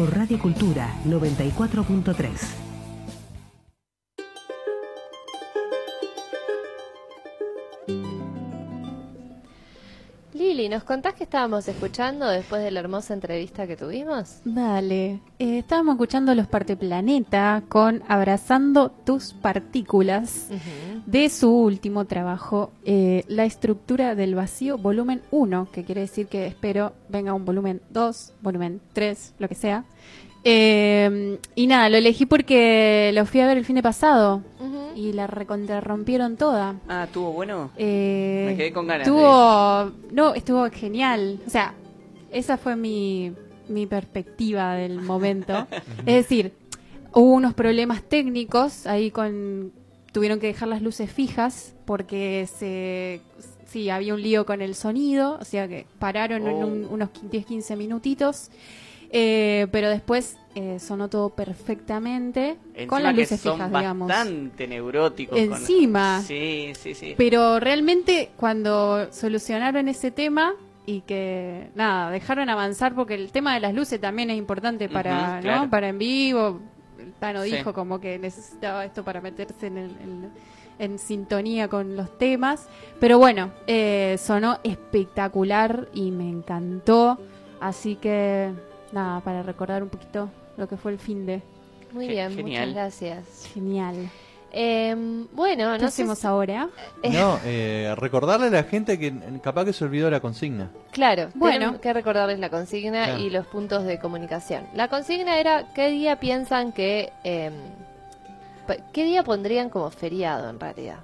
[0.00, 2.69] por Radio Cultura 94.3.
[10.50, 14.40] Lili, ¿nos contás que estábamos escuchando después de la hermosa entrevista que tuvimos?
[14.44, 20.48] Dale, eh, estábamos escuchando Los Parteplaneta con Abrazando tus partículas
[21.06, 26.48] de su último trabajo, eh, La estructura del vacío, volumen 1, que quiere decir que
[26.48, 29.84] espero venga un volumen 2, volumen 3, lo que sea.
[30.44, 34.42] Eh, y nada, lo elegí porque lo fui a ver el fin de pasado
[34.96, 36.76] y la recontrarrompieron toda.
[36.88, 37.70] Ah, ¿tuvo bueno?
[37.76, 41.38] Eh, Me quedé con ganas de Estuvo, no, estuvo genial.
[41.46, 41.74] O sea,
[42.32, 43.32] esa fue mi,
[43.68, 45.66] mi perspectiva del momento.
[46.06, 46.52] es decir,
[47.12, 49.72] hubo unos problemas técnicos ahí con
[50.12, 53.20] tuvieron que dejar las luces fijas porque se
[53.68, 56.94] sí había un lío con el sonido, o sea que pararon en un- Oh.
[56.94, 58.50] unos 10-15 minutitos.
[59.12, 64.08] Eh, pero después eh, sonó todo perfectamente Encima con las que luces son fijas, digamos.
[64.08, 65.38] bastante neuróticos.
[65.38, 66.22] con- Encima.
[66.26, 67.14] Sí, sí, sí.
[67.16, 70.54] Pero realmente cuando solucionaron ese tema
[70.86, 75.40] y que nada, dejaron avanzar porque el tema de las luces también es importante para,
[75.40, 75.62] claro.
[75.64, 75.70] ¿no?
[75.70, 76.60] Para en vivo.
[76.98, 77.52] El Tano Sí.
[77.52, 80.30] dijo como que necesitaba esto para meterse en, el- en-
[80.78, 82.68] en sintonía con los temas.
[83.00, 87.18] Pero bueno, eh, sonó espectacular y me encantó.
[87.60, 88.50] Así que
[88.92, 91.42] nada, para recordar un poquito lo que fue el fin de.
[91.92, 92.68] Muy Ge- bien, genial.
[92.68, 93.48] muchas gracias.
[93.52, 94.10] Genial.
[94.52, 94.94] Eh,
[95.32, 96.68] bueno, ¿Qué no hacemos si- ahora?
[97.08, 100.70] No, eh, recordarle a la gente que eh, capaz que se olvidó la consigna.
[100.90, 101.80] Claro, Bueno.
[101.80, 103.20] que recordarles la consigna Claro.
[103.20, 104.66] y los puntos de comunicación.
[104.74, 107.12] La consigna era qué día piensan que...
[107.24, 107.50] eh,
[108.92, 110.98] ¿Qué día pondrían como feriado en realidad?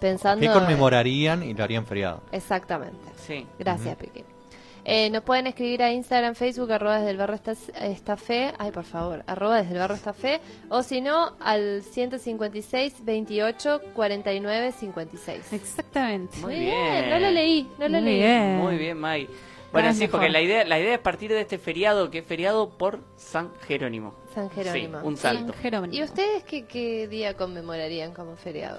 [0.00, 0.40] Pensando...
[0.40, 2.20] ¿Qué en- conmemorarían y lo harían feriado?
[2.32, 2.98] Exactamente.
[3.16, 3.46] Sí.
[3.58, 4.22] Gracias, Piqui.
[4.86, 7.52] Eh, nos pueden escribir a Instagram, Facebook, arroba desde el barrio esta,
[7.84, 11.82] esta fe, ay por favor, arroba desde el barrio esta fe, o si no, al
[11.82, 15.52] 156 28 49 56.
[15.54, 16.36] Exactamente.
[16.38, 17.08] Muy Muy bien.
[17.10, 18.18] no lo leí, no lo Muy leí.
[18.18, 18.56] bien.
[18.58, 19.28] Muy bien, May.
[19.72, 22.68] Bueno, sí, porque la idea, la idea es partir de este feriado, que es feriado
[22.68, 24.14] por San Jerónimo.
[24.32, 25.00] San Jerónimo.
[25.00, 25.52] Sí, un santo.
[25.52, 25.94] San Jerónimo.
[25.94, 28.78] ¿Y ustedes qué, qué día conmemorarían como feriado?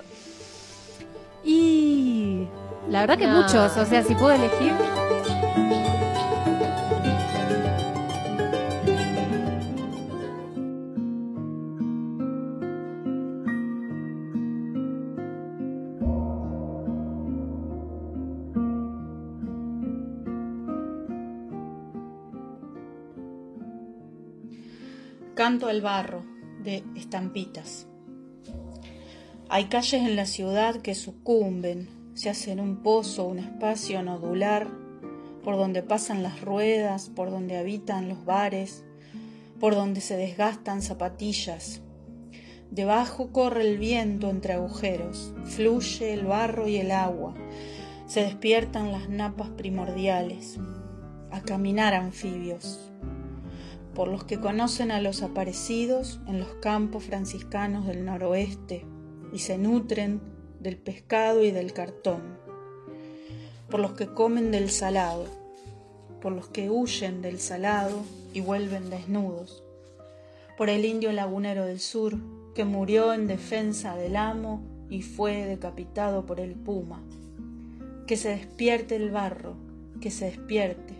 [1.43, 2.47] Y
[2.89, 3.41] la verdad que No.
[3.41, 4.71] muchos, o sea, si puedo elegir.
[25.35, 26.23] Canto al barro
[26.63, 27.87] de estampitas.
[29.49, 34.69] Hay calles en la ciudad que sucumben, se hacen un pozo, un espacio nodular,
[35.43, 38.85] por donde pasan las ruedas, por donde habitan los bares,
[39.59, 41.81] por donde se desgastan zapatillas.
[42.71, 47.33] Debajo corre el viento entre agujeros, fluye el barro y el agua,
[48.05, 50.57] se despiertan las napas primordiales.
[51.29, 52.84] A caminar anfibios,
[53.95, 58.85] por los que conocen a los aparecidos en los campos franciscanos del noroeste
[59.33, 60.21] y se nutren
[60.59, 62.37] del pescado y del cartón,
[63.69, 65.25] por los que comen del salado,
[66.21, 69.63] por los que huyen del salado y vuelven desnudos,
[70.57, 72.17] por el indio lagunero del sur
[72.53, 77.01] que murió en defensa del amo y fue decapitado por el puma.
[78.07, 79.55] Que se despierte el barro,
[79.99, 80.93] que se despierte,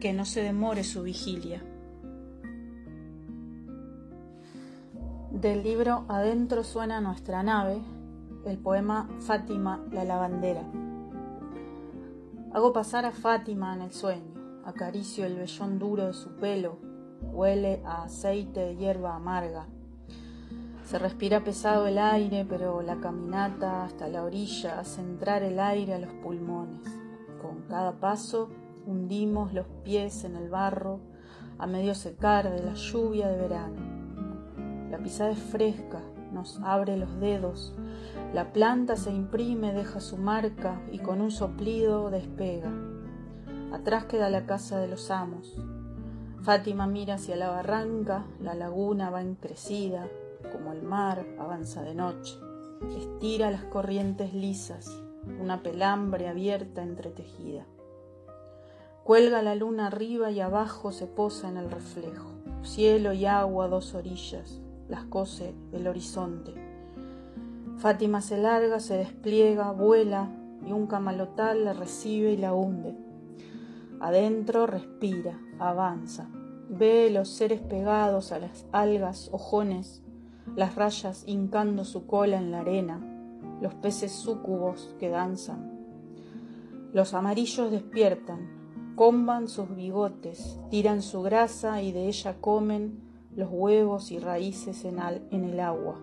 [0.00, 1.62] que no se demore su vigilia.
[5.32, 7.80] Del libro Adentro suena nuestra nave,
[8.44, 10.62] el poema Fátima la lavandera.
[12.52, 16.76] Hago pasar a Fátima en el sueño, acaricio el vellón duro de su pelo,
[17.32, 19.66] huele a aceite de hierba amarga.
[20.84, 25.94] Se respira pesado el aire, pero la caminata hasta la orilla hace entrar el aire
[25.94, 26.86] a los pulmones.
[27.40, 28.50] Con cada paso
[28.86, 31.00] hundimos los pies en el barro
[31.58, 33.91] a medio secar de la lluvia de verano.
[34.92, 37.72] La pisada es fresca, nos abre los dedos,
[38.34, 42.70] la planta se imprime, deja su marca y con un soplido despega.
[43.72, 45.56] Atrás queda la casa de los amos.
[46.42, 50.10] Fátima mira hacia la barranca, la laguna va encrecida,
[50.52, 52.38] como el mar avanza de noche.
[52.94, 54.94] Estira las corrientes lisas,
[55.40, 57.64] una pelambre abierta entretejida.
[59.04, 62.30] Cuelga la luna arriba y abajo se posa en el reflejo.
[62.62, 64.60] Cielo y agua, dos orillas,
[64.92, 66.52] las cose el horizonte.
[67.78, 70.30] Fátima se larga, se despliega, vuela
[70.66, 72.94] y un camalotal la recibe y la hunde.
[74.00, 76.28] Adentro respira, avanza,
[76.68, 80.02] ve los seres pegados a las algas, ojones,
[80.56, 83.00] las rayas hincando su cola en la arena,
[83.62, 85.72] los peces súcubos que danzan.
[86.92, 94.10] Los amarillos despiertan, comban sus bigotes, tiran su grasa y de ella comen los huevos
[94.10, 95.98] y raíces en, al- en el agua.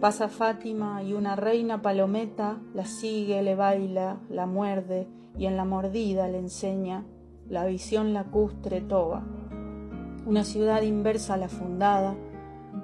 [0.00, 5.64] Pasa Fátima y una reina palometa la sigue, le baila, la muerde y en la
[5.64, 7.06] mordida le enseña
[7.48, 9.24] la visión lacustre toba.
[10.26, 12.14] Una ciudad inversa a la fundada,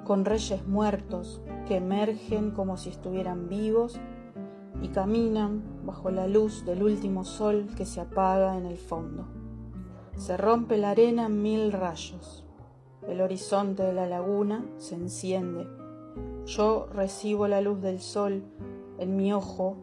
[0.05, 3.99] con reyes muertos que emergen como si estuvieran vivos
[4.81, 9.27] y caminan bajo la luz del último sol que se apaga en el fondo.
[10.15, 12.42] Se rompe la arena en mil rayos.
[13.07, 15.67] El horizonte de la laguna se enciende.
[16.45, 18.43] Yo recibo la luz del sol
[18.97, 19.77] en mi ojo,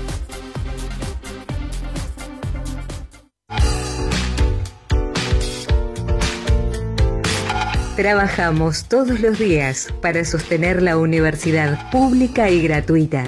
[7.95, 13.23] Trabajamos todos los días para sostener la universidad pública y gratuita.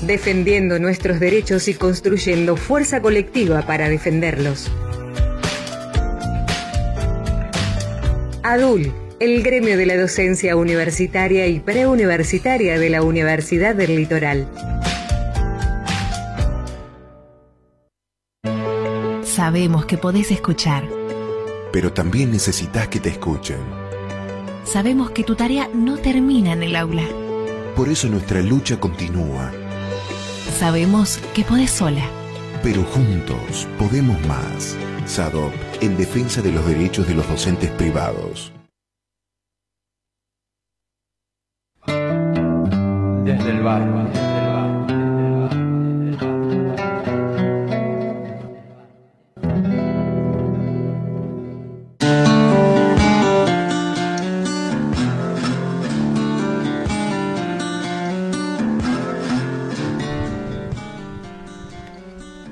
[0.00, 4.70] Defendiendo nuestros derechos y construyendo fuerza colectiva para defenderlos.
[8.44, 14.48] ADUL, el gremio de la docencia universitaria y preuniversitaria de la Universidad del Litoral.
[19.22, 20.88] Sabemos que podés escuchar.
[21.72, 23.58] Pero también necesitas que te escuchen.
[24.64, 27.04] Sabemos que tu tarea no termina en el aula.
[27.76, 29.52] Por eso nuestra lucha continúa.
[30.58, 32.04] Sabemos que podés sola.
[32.62, 34.76] Pero juntos podemos más.
[35.06, 38.52] SADOP, en defensa de los derechos de los docentes privados.
[43.24, 46.32] Desde el barro, desde el barro, desde el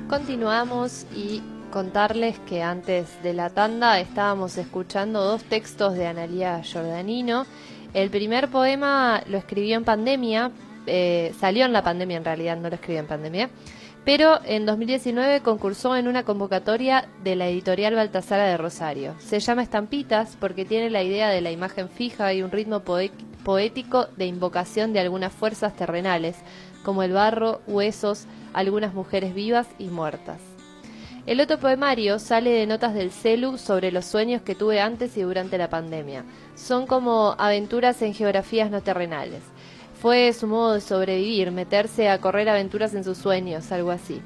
[0.09, 1.41] Continuamos y
[1.71, 7.45] contarles que antes de la tanda estábamos escuchando dos textos de Analía Giordanino.
[7.93, 10.51] El primer poema lo escribió en pandemia,
[10.85, 13.49] eh, salió en la pandemia en realidad, no lo escribió en pandemia,
[14.03, 19.15] pero en 2019 concursó en una convocatoria de la editorial Baltasara de Rosario.
[19.19, 24.07] Se llama Estampitas porque tiene la idea de la imagen fija y un ritmo poético
[24.17, 26.35] de invocación de algunas fuerzas terrenales,
[26.83, 30.50] como el barro, huesos, algunas mujeres vivas y muertas.
[31.27, 35.21] El otro poemario sale de notas del celu sobre los sueños que tuve antes y
[35.21, 36.25] durante la pandemia.
[36.55, 39.41] Son como aventuras en geografías no terrenales.
[40.01, 44.19] Fue su modo de sobrevivir, meterse a correr aventuras en sus sueños, algo así.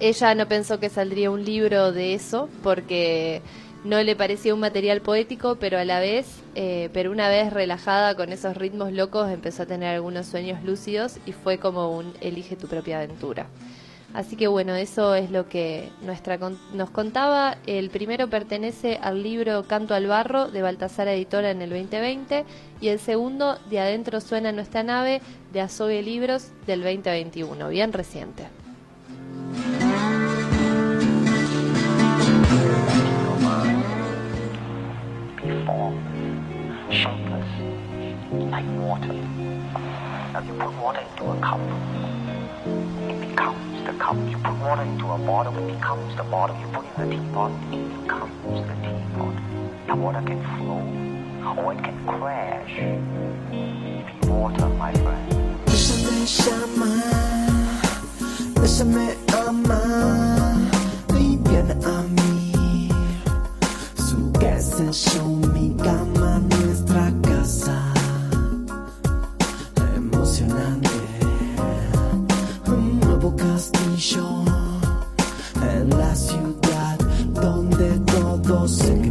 [0.00, 3.42] Ella no pensó que saldría un libro de eso porque
[3.84, 8.14] no le parecía un material poético, pero a la vez, eh, pero una vez relajada
[8.14, 12.56] con esos ritmos locos, empezó a tener algunos sueños lúcidos y fue como un elige
[12.56, 13.46] tu propia aventura.
[14.14, 16.38] Así que bueno, eso es lo que nuestra
[16.72, 17.58] nos contaba.
[17.66, 22.44] El primero pertenece al libro Canto al Barro de Baltasar Editora en el 2020
[22.80, 25.20] y el segundo de Adentro suena nuestra nave
[25.52, 28.44] de Azogue Libros del 2021, bien reciente.
[43.94, 44.16] The cup.
[44.28, 46.56] You put water into a bottle, it becomes the bottle.
[46.60, 49.34] You put in a teapot, it becomes the teapot.
[49.88, 50.82] Now water can flow,
[51.62, 52.74] or it can crash.
[53.50, 55.30] Be water, my friend.
[55.66, 57.08] Déjame llamar,
[58.54, 59.06] déjame
[59.46, 60.56] amar,
[61.18, 62.90] y viene a mí.
[63.96, 65.74] Su casa, yo, mi
[73.96, 76.98] en la ciudad
[77.32, 79.03] donde todo se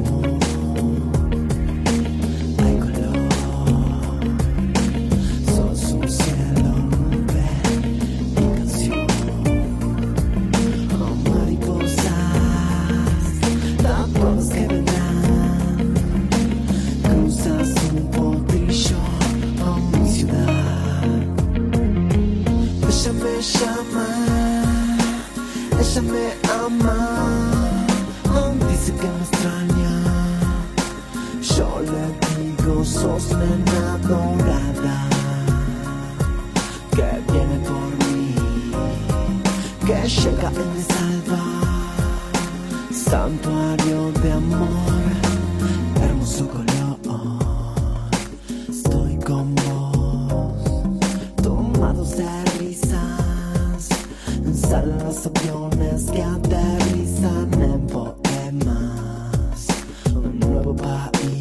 [25.93, 26.97] ella me ama,
[28.33, 29.93] aún dice que me extraña.
[31.55, 32.03] Yo le
[32.41, 35.07] digo, sos nena dorada,
[36.95, 38.35] que viene por mí,
[39.85, 41.43] que llega y me salva.
[42.91, 44.69] Santuario de amor,
[46.01, 46.72] hermoso color.
[55.15, 59.67] Aviones que aterrizan en poemas.
[60.07, 61.32] Un nuevo país,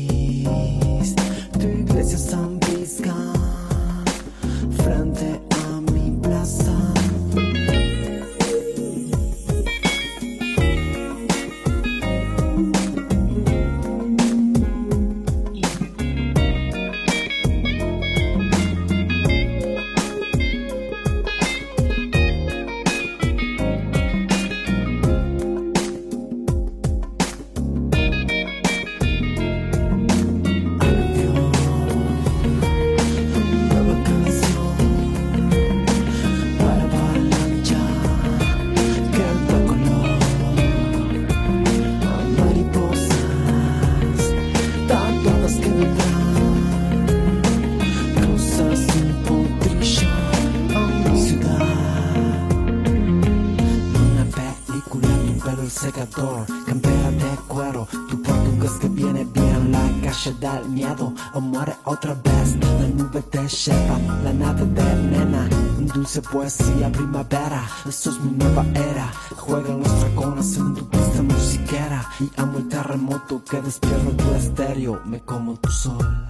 [66.02, 72.04] dulce poesía primavera, eso es mi nueva era, juegan los dragones en tu pista musiquera,
[72.18, 76.28] y amo el terremoto que despierta tu estéreo, me como tu sol.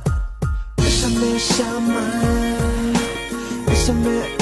[0.76, 2.00] Ella me llama,
[3.66, 4.41] ella me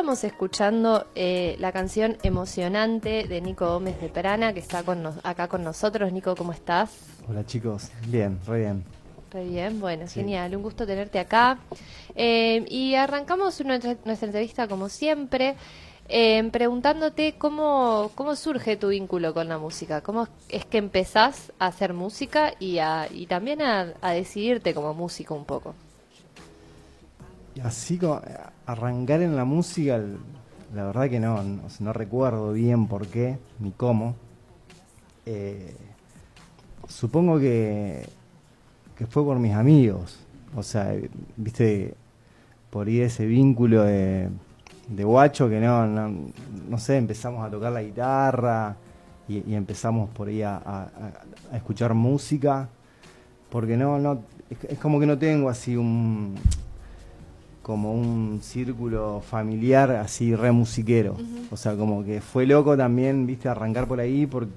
[0.00, 5.16] estábamos escuchando eh, la canción emocionante de Nico Gómez de Perana, que está con nos-
[5.22, 6.10] acá con nosotros.
[6.10, 6.90] Nico, ¿cómo estás?
[7.28, 8.82] Hola chicos, bien, re bien.
[9.30, 10.20] Re bien, bueno, Sí.
[10.20, 11.58] genial, un gusto tenerte acá.
[12.16, 15.56] Eh, y arrancamos nuestra, nuestra entrevista como siempre,
[16.08, 21.66] eh, preguntándote cómo, cómo surge tu vínculo con la música, cómo es que empezás a
[21.66, 25.74] hacer música y, a, y también a, a decidirte como músico un poco.
[27.64, 30.00] Así como eh, arrancar en la música,
[30.74, 34.14] la verdad que no, no, recuerdo bien por qué ni cómo.
[35.26, 35.74] Eh,
[36.88, 38.08] supongo que,
[38.96, 40.20] que fue por mis amigos,
[40.56, 40.94] o sea,
[41.36, 41.94] viste,
[42.70, 44.28] por ahí ese vínculo de,
[44.88, 46.32] de guacho que no, no,
[46.68, 48.76] no sé, empezamos a tocar la guitarra
[49.28, 50.88] y, empezamos por ahí a,
[51.52, 52.68] escuchar música,
[53.50, 54.22] porque no, no,
[54.68, 56.34] es como que no tengo así un
[57.62, 61.16] como un círculo familiar así re musiquero.
[61.50, 64.48] O sea, como que fue loco también, viste, arrancar por ahí por,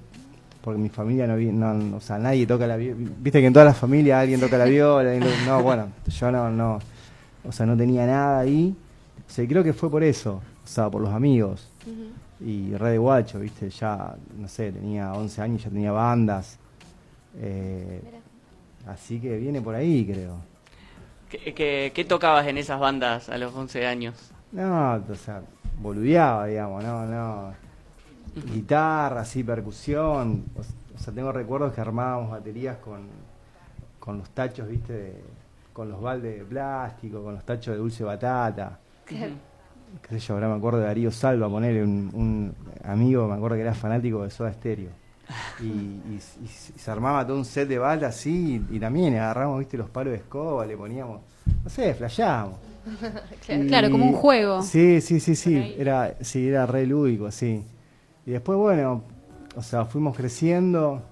[0.62, 2.96] porque mi familia no, vi- no, o sea, nadie toca la viola.
[3.20, 5.12] Viste que en todas las familias alguien toca la viola.
[5.46, 6.78] no, bueno, yo no, no,
[7.46, 8.74] o sea, no tenía nada ahí.
[9.28, 11.68] O sea, creo que fue por eso, o sea, por los amigos.
[12.40, 16.58] Y re de guacho, viste, ya, no sé, tenía 11 años, ya tenía bandas.
[17.40, 18.00] Eh,
[18.86, 20.36] así que viene por ahí, creo.
[21.42, 24.14] ¿Qué, qué, qué tocabas en esas bandas a los 11 años?
[24.52, 25.42] No, o sea,
[25.80, 27.54] boludeaba, digamos, no, no.
[28.52, 30.44] Guitarra, así, percusión.
[30.56, 33.08] O, o sea, tengo recuerdos que armábamos baterías con,
[33.98, 35.24] con los tachos, viste, de-
[35.72, 38.78] con los baldes de plástico, con los tachos de dulce batata.
[40.02, 42.54] Qué sé yo, ahora me acuerdo de Darío Salva, ponerle un, un
[42.84, 44.90] amigo, me acuerdo que era fanático de Soda Stereo.
[45.62, 49.76] Y, y- y se armaba todo un set de balas así, y, también agarramos, viste,
[49.76, 51.20] los palos de escoba, le poníamos,
[51.62, 52.58] no sé, flasheábamos.
[53.46, 54.62] Claro, claro, como un juego.
[54.62, 57.62] Sí, sí, sí, sí, era, sí, era re lúdico, sí.
[58.26, 59.02] Y después, bueno,
[59.56, 61.02] o sea, fuimos creciendo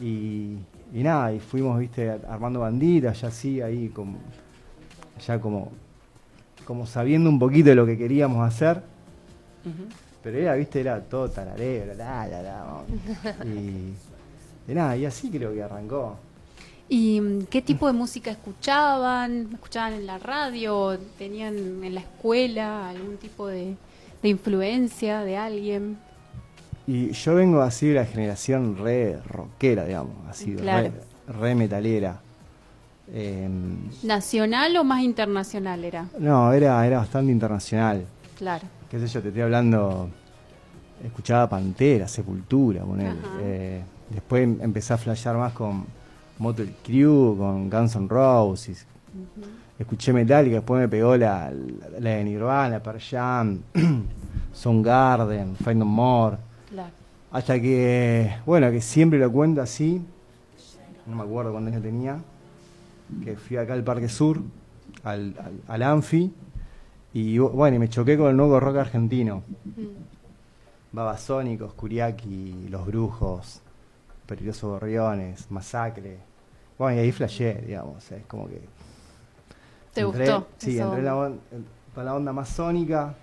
[0.00, 0.56] y,
[0.92, 4.18] y nada, y fuimos, viste, armando banditas, ya así, ahí como,
[5.26, 5.72] ya como,
[6.64, 8.82] como sabiendo un poquito de lo que queríamos hacer.
[10.24, 13.92] Pero era, viste, era todo tarareo, la, la, la, y,
[14.66, 16.16] y nada, y así creo que arrancó.
[16.88, 19.50] ¿Y mm, qué tipo de música escuchaban?
[19.52, 20.98] ¿Escuchaban en la radio?
[21.18, 23.76] ¿Tenían en la escuela algún tipo de,
[24.22, 25.98] de influencia de alguien?
[26.86, 30.90] Y yo vengo así de la generación re rockera, digamos, así, Claro.
[31.28, 32.20] re, re metalera.
[33.12, 36.08] Em, ¿Nacional o más internacional era?
[36.18, 38.06] no, era, era bastante internacional.
[38.38, 38.64] Claro.
[38.94, 40.08] Qué sé yo, te estoy hablando.
[41.04, 42.84] Escuchaba Pantera, Sepultura.
[42.84, 43.16] Ajá.
[43.40, 45.84] Eh, después em- empecé a flashear más con
[46.38, 48.86] Motley Crue, con Guns N' Roses.
[49.80, 53.58] Escuché Metallica, después me pegó la, la, la de Nirvana, Pearl Jam,
[54.52, 56.36] Soundgarden, Find No More.
[56.70, 56.92] Claro.
[57.32, 60.00] Hasta que, bueno, que siempre lo cuento así,
[61.04, 62.18] no me acuerdo cuándo años tenía,
[63.24, 64.40] que fui acá al Parque Sur,
[65.02, 66.32] al, al, al Anfi,
[67.14, 69.42] y bueno, y me choqué con el nuevo rock argentino.
[70.92, 73.60] Babasónicos, Curiaki, Los Brujos,
[74.26, 76.18] Peligrosos Gorriones, Masacre.
[76.78, 78.60] Bueno, y ahí flashé, digamos, es como que...
[79.92, 80.48] ¿Te entré- gustó?
[80.58, 80.84] Sí, eso?
[80.84, 81.64] entré en la, on- en-
[81.94, 83.14] para la onda más sónica.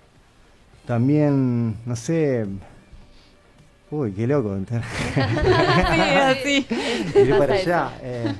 [0.86, 2.46] También, no sé...
[3.90, 4.54] Uy, qué loco.
[4.56, 4.82] entrar.
[5.16, 6.66] así.
[7.14, 7.92] Iré Pasa para allá.
[8.02, 8.34] eh.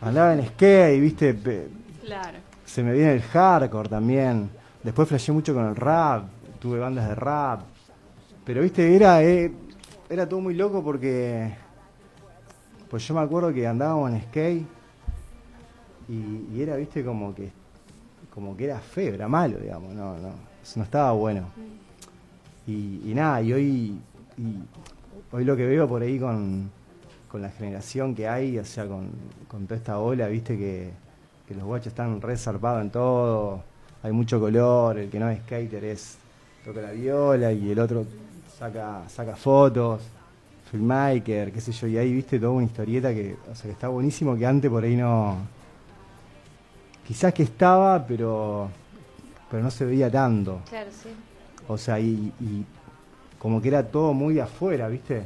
[0.00, 1.68] andaba en skate, viste,
[2.04, 2.38] Claro.
[2.72, 4.48] Se me viene el hardcore también.
[4.82, 6.24] Después flasheé mucho con el rap,
[6.58, 7.60] tuve bandas de rap.
[8.46, 9.52] Pero viste, era, eh,
[10.08, 11.54] era todo muy loco porque.
[12.88, 14.66] Pues yo me acuerdo que andábamos en skate
[16.08, 17.52] y, y era, viste, como que
[18.34, 20.30] como que era feo, era malo, digamos, no, no,
[20.76, 21.50] no estaba bueno.
[22.66, 24.00] Y, y nada, y hoy,
[25.30, 26.70] hoy lo que veo por ahí con,
[27.30, 29.10] con la generación que hay, o sea, con,
[29.46, 31.01] con toda esta ola, viste que,
[31.52, 33.62] que los guachos están re zarpados en todo,
[34.02, 36.16] hay mucho color, el que no es skater es
[36.64, 38.04] toca la viola y el otro
[38.58, 40.02] saca, saca fotos,
[40.70, 43.88] filmmaker, qué sé yo, y ahí viste toda una historieta que, o sea, que está
[43.88, 45.36] buenísimo que antes por ahí no.
[47.06, 48.68] Quizás que estaba, pero
[49.50, 50.62] pero no se veía tanto.
[50.70, 51.10] Claro, sí.
[51.68, 52.64] O sea, y, y
[53.38, 55.24] como que era todo muy de afuera, ¿viste?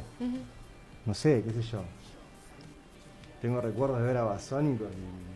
[1.05, 1.81] No sé, qué sé yo.
[3.41, 5.26] Tengo recuerdos de ver a Basónicos y,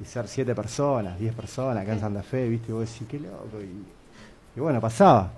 [0.00, 2.70] y ser siete personas, diez personas acá en Santa Fe, ¿viste?
[2.70, 3.60] Y vos decís, qué loco.
[3.60, 5.32] Y, y bueno, pasaba.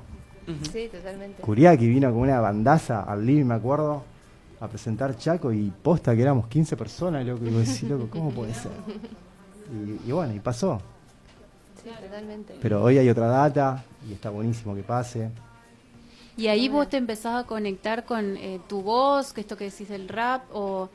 [0.72, 1.42] Sí, totalmente.
[1.42, 4.02] Curiaki vino con una bandaza al living, me acuerdo,
[4.60, 7.44] a presentar Chaco y posta que éramos 15 personas, loco.
[7.44, 8.72] Y vos decís, loco, ¿cómo puede ser?
[9.72, 10.80] Y, y bueno, y pasó.
[11.82, 12.56] Sí, totalmente.
[12.60, 15.30] Pero hoy hay otra data y está buenísimo que pase.
[16.36, 19.90] Y ahí vos te empezás a conectar con eh, tu voz, que esto que decís
[19.90, 20.88] el rap, o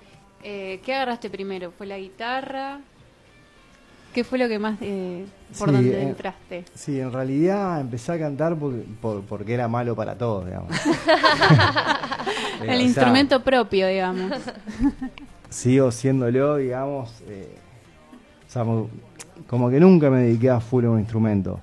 [0.44, 1.72] eh, ¿qué agarraste primero?
[1.72, 2.80] ¿Fue la guitarra?
[4.16, 5.26] ¿Qué fue lo que más, eh,
[5.60, 6.64] por Sí, donde eh, entraste?
[6.74, 10.72] Sí, en realidad empecé a cantar porque, por- porque era malo para todos, digamos.
[12.62, 14.32] Eh, sea, el instrumento propio, digamos.
[15.50, 17.22] sigo siéndolo, digamos.
[17.28, 17.54] eh,
[18.48, 18.90] o sea, mo-
[19.48, 21.60] como que nunca me dediqué a full a un instrumento.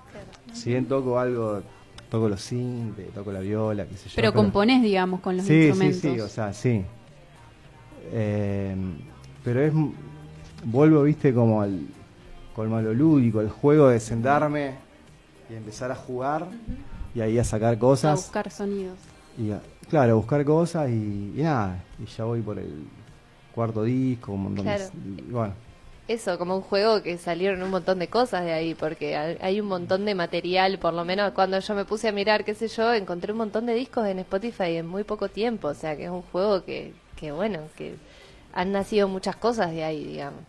[0.53, 1.63] Si bien toco algo,
[2.11, 4.13] toco los sintes, toco la viola, qué sé yo.
[4.17, 6.01] Pero componés, digamos, con los sí, instrumentos.
[6.03, 6.85] Sí, sí, o sea, sí.
[8.13, 8.77] Eh,
[9.43, 9.73] pero es,
[10.65, 11.81] vuelvo, viste, como al,
[12.55, 14.75] como a lo lúdico, el juego de sentarme
[15.51, 16.49] y empezar a jugar
[17.15, 18.21] y ahí a sacar A cosas.
[18.27, 18.99] buscar sonidos.
[19.39, 22.85] Y a- claro, buscar cosas y, y nada, y ya voy por el
[23.55, 24.73] cuarto disco, un montón de-
[25.29, 25.55] y bueno,
[26.09, 29.61] Eso, como un juego que salieron un montón de cosas de ahí, porque hay hay
[29.61, 32.69] un montón de material, por lo menos cuando yo me puse a mirar, qué sé
[32.69, 36.05] yo, encontré un montón de discos en Spotify en muy poco tiempo, o sea que
[36.05, 37.95] es un juego que, que bueno, que
[38.53, 40.41] han nacido muchas cosas de ahí, digamos.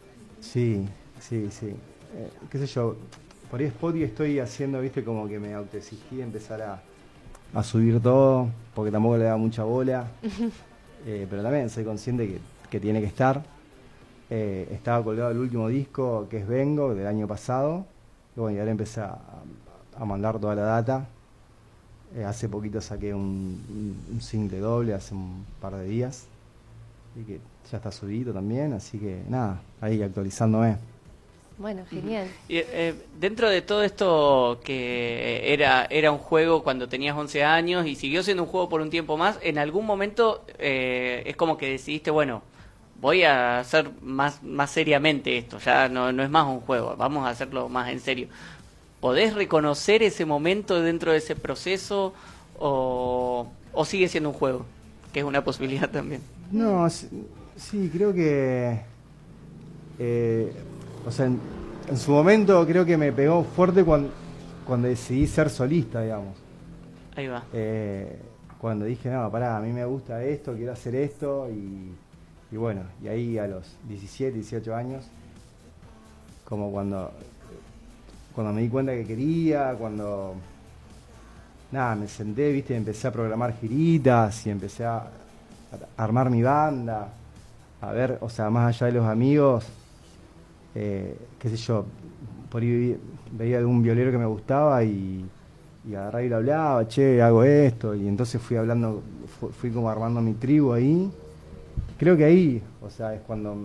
[0.41, 0.87] sí,
[1.19, 1.75] sí, sí.
[2.15, 2.95] Eh, qué sé yo,
[3.49, 6.81] por ahí Spotify estoy haciendo, viste, como que me autoexigí empezar a,
[7.53, 10.07] a subir todo, porque tampoco le da mucha bola.
[11.05, 13.43] Eh, pero también soy consciente que, que tiene que estar.
[14.29, 17.85] Eh, estaba colgado el último disco, que es Vengo, del año pasado.
[18.37, 19.17] Y bueno, y ahora empecé a,
[19.99, 21.05] a mandar toda la data.
[22.15, 23.21] Eh, hace poquito saqué un,
[23.69, 26.25] un, un single doble, hace un par de días.
[27.19, 30.77] Y que ya está subido también, así que nada, ahí actualizándome.
[31.63, 32.27] Bueno, genial.
[32.49, 37.85] Y, eh, dentro de todo esto que era, era un juego cuando tenías 11 años
[37.87, 41.57] y siguió siendo un juego por un tiempo más, en algún momento eh, es como
[41.57, 42.43] que decidiste, bueno,
[42.99, 47.25] voy a hacer más, más seriamente esto, ya no, no es más un juego, vamos
[47.25, 48.27] a hacerlo más en serio.
[48.99, 52.13] ¿Podés reconocer ese momento dentro de ese proceso
[52.59, 54.65] o, o sigue siendo un juego?
[55.13, 56.21] Que es una posibilidad también.
[56.51, 57.07] No, sí,
[57.57, 58.81] sí, creo que.
[59.99, 60.51] eh,
[61.05, 61.39] o sea, en,
[61.89, 64.09] en su momento creo que me pegó fuerte cuando,
[64.65, 66.35] cuando decidí ser solista, digamos.
[67.15, 67.43] Ahí va.
[67.53, 68.19] Eh,
[68.59, 71.91] cuando dije, no, pará, a mí me gusta esto, quiero hacer esto, y,
[72.51, 75.05] y bueno, y ahí a los 17, 18 años,
[76.45, 77.11] como cuando,
[78.33, 80.35] cuando me di cuenta que quería, cuando,
[81.71, 85.07] nada, me senté, viste, empecé a programar giritas y empecé a, a
[85.97, 87.09] armar mi banda,
[87.81, 89.65] a ver, o sea, más allá de los amigos,
[90.75, 91.85] eh, qué sé yo,
[92.49, 92.97] por ahí
[93.31, 95.25] veía un violero que me gustaba y,
[95.87, 99.01] y agarraba y le hablaba, che, hago esto, y entonces fui hablando,
[99.39, 101.11] fu- fui como armando mi tribu ahí.
[101.97, 103.55] Creo que ahí, o sea, es cuando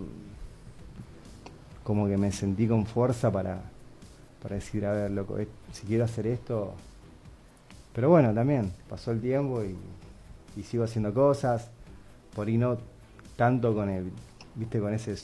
[1.85, 3.61] como que me sentí con fuerza para,
[4.43, 5.37] para decir, a ver, loco,
[5.73, 6.75] si quiero hacer esto.
[7.95, 9.75] Pero bueno, también pasó el tiempo y,
[10.61, 11.71] y sigo haciendo cosas,
[12.35, 12.79] por ahí no
[13.37, 14.11] tanto con el,
[14.55, 15.17] viste, con ese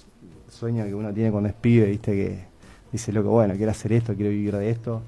[0.55, 2.45] sueño que uno tiene cuando es pibe, viste, que
[2.93, 5.03] dice, loco, bueno, quiero hacer esto, quiero vivir de esto.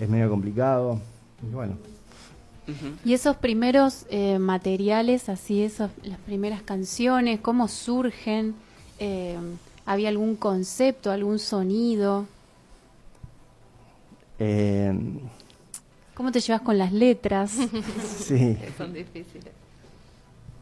[0.00, 1.00] Es medio complicado,
[1.42, 1.76] y bueno,
[3.04, 8.54] Y esos primeros eh, materiales, así, esos, las primeras canciones, ¿cómo surgen?
[8.98, 9.36] Eh,
[9.84, 12.26] ¿Había algún concepto, algún sonido?
[14.38, 14.92] eh,
[16.14, 17.52] ¿Cómo te llevas con las letras?
[18.18, 18.56] Sí.
[18.76, 19.52] Son difíciles.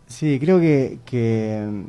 [0.06, 1.84] sí, creo que, que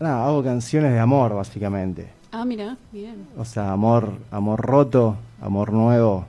[0.00, 2.08] nada, hago canciones de amor, básicamente.
[2.32, 3.26] Ah, mira, bien.
[3.36, 6.26] O sea, amor, amor roto, amor nuevo,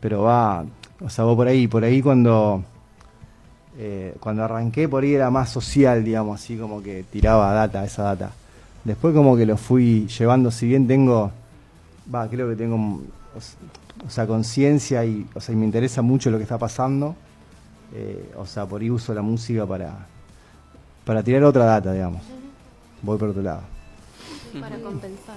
[0.00, 0.64] pero va,
[1.00, 2.62] o sea, vos por ahí, por ahí cuando
[3.76, 8.04] eh, cuando arranqué por ahí era más social, digamos, así como que tiraba data, esa
[8.04, 8.30] data.
[8.84, 11.32] Después como que lo fui llevando, si bien tengo,
[12.14, 12.76] va, creo que tengo,
[14.06, 17.16] o sea, conciencia y, o sea, y me interesa mucho lo que está pasando,
[17.94, 20.06] eh, o sea, por ahí uso la música para,
[21.04, 22.22] para tirar otra data, digamos.
[23.04, 23.60] Voy por otro lado.
[24.58, 25.36] Para compensar.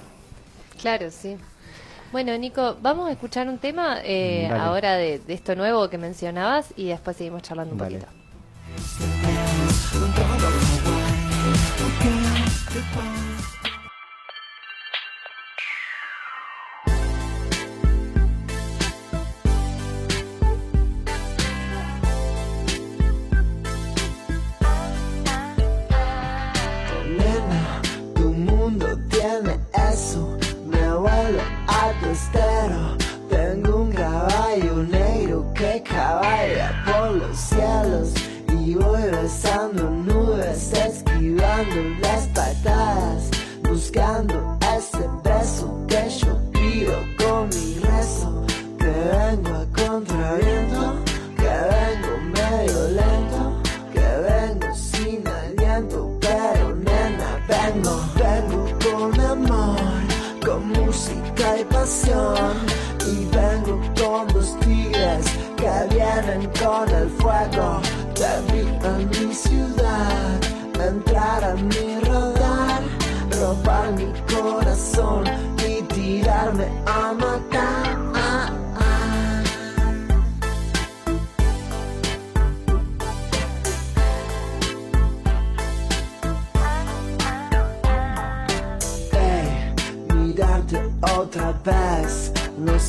[0.80, 1.36] Claro, sí.
[2.12, 6.72] Bueno, Nico, vamos a escuchar un tema eh, ahora de, de esto nuevo que mencionabas
[6.76, 7.98] y después seguimos charlando un Dale.
[7.98, 8.18] poquito.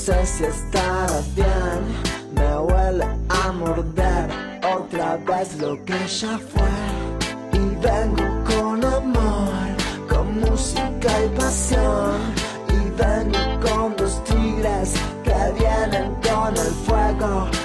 [0.10, 1.82] Sé si estará bien.
[2.36, 4.26] Me huele a morder
[4.76, 6.74] otra vez lo que ya fue.
[7.54, 9.54] Y vengo con amor,
[10.10, 12.18] con música y pasión.
[12.78, 17.59] Y vengo con dos tigres que vienen con el fuego.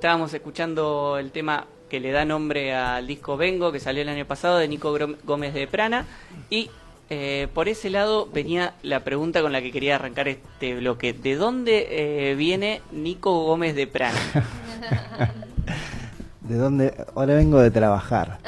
[0.00, 4.24] Estábamos escuchando el tema que le da nombre al disco Vengo, que salió el año
[4.24, 6.06] pasado, de Nico Gómez de Prana.
[6.48, 6.70] Y
[7.10, 11.12] eh, por ese lado venía la pregunta con la que quería arrancar este bloque.
[11.12, 14.18] ¿De dónde eh, viene Nico Gómez de Prana?
[16.48, 16.94] ¿De dónde?
[17.14, 18.38] Ahora vengo de trabajar.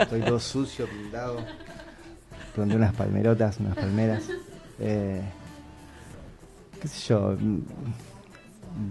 [0.00, 1.44] Estoy todo sucio, pintado.
[2.56, 4.24] Planté unas palmerotas, unas palmeras.
[4.80, 5.22] Eh,
[6.82, 7.36] ¿Qué sé yo?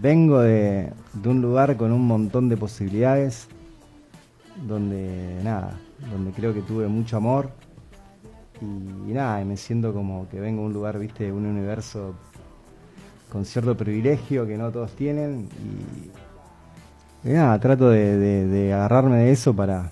[0.01, 3.47] Vengo de, de un lugar con un montón de posibilidades.
[4.67, 5.79] Donde, nada,
[6.11, 7.49] donde creo que tuve mucho amor.
[8.61, 12.13] Y, nada, y me siento como que vengo a un lugar, viste, un universo
[13.31, 15.47] con cierto privilegio que no todos tienen.
[17.23, 19.89] Y, nada, trato de, de- de agarrarme de eso para,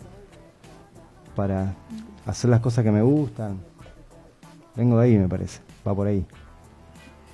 [1.35, 1.73] para
[2.25, 3.57] hacer las cosas que me gustan.
[4.75, 5.61] Vengo de ahí, me parece.
[5.87, 6.25] Va por ahí.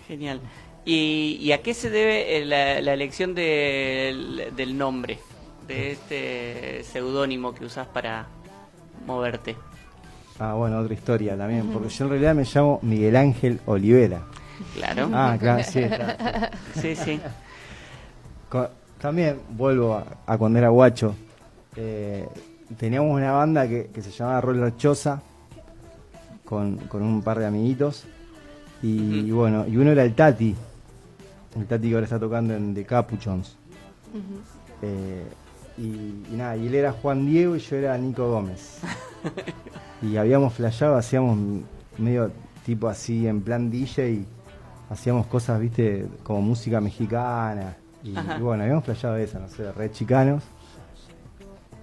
[0.07, 0.39] Genial.
[0.85, 5.18] ¿Y, y a qué se debe eh, la, la elección del, del nombre,
[5.68, 8.27] de este seudónimo que usas para
[9.05, 9.55] moverte?
[10.39, 11.68] Ah, bueno, otra historia también.
[11.68, 14.23] Porque yo en realidad me llamo Miguel Ángel Olivera.
[14.76, 15.10] Claro.
[15.14, 15.84] Ah, claro, sí.
[16.81, 17.19] Sí, sí.
[18.99, 21.15] También vuelvo a, a cuando era guacho.
[21.76, 22.27] Eh,
[22.77, 25.22] teníamos una banda que, que se llamaba Roller Choza
[26.43, 28.05] con, con un par de amiguitos.
[28.81, 30.55] Y, y bueno, y uno era el Tati.
[31.55, 33.55] El Tati que ahora está tocando en The Capuchons.
[34.81, 35.23] Eh,
[35.77, 38.80] y, y nada, y él era Juan Diego y yo era Nico Gómez.
[40.01, 41.38] y habíamos flasheado, hacíamos
[41.97, 42.31] medio
[42.65, 44.25] tipo así en plan DJ y
[44.89, 47.77] hacíamos cosas, viste, como música mexicana.
[48.03, 50.43] Y, bueno, habíamos flasheado esa, no sé, re chicanos.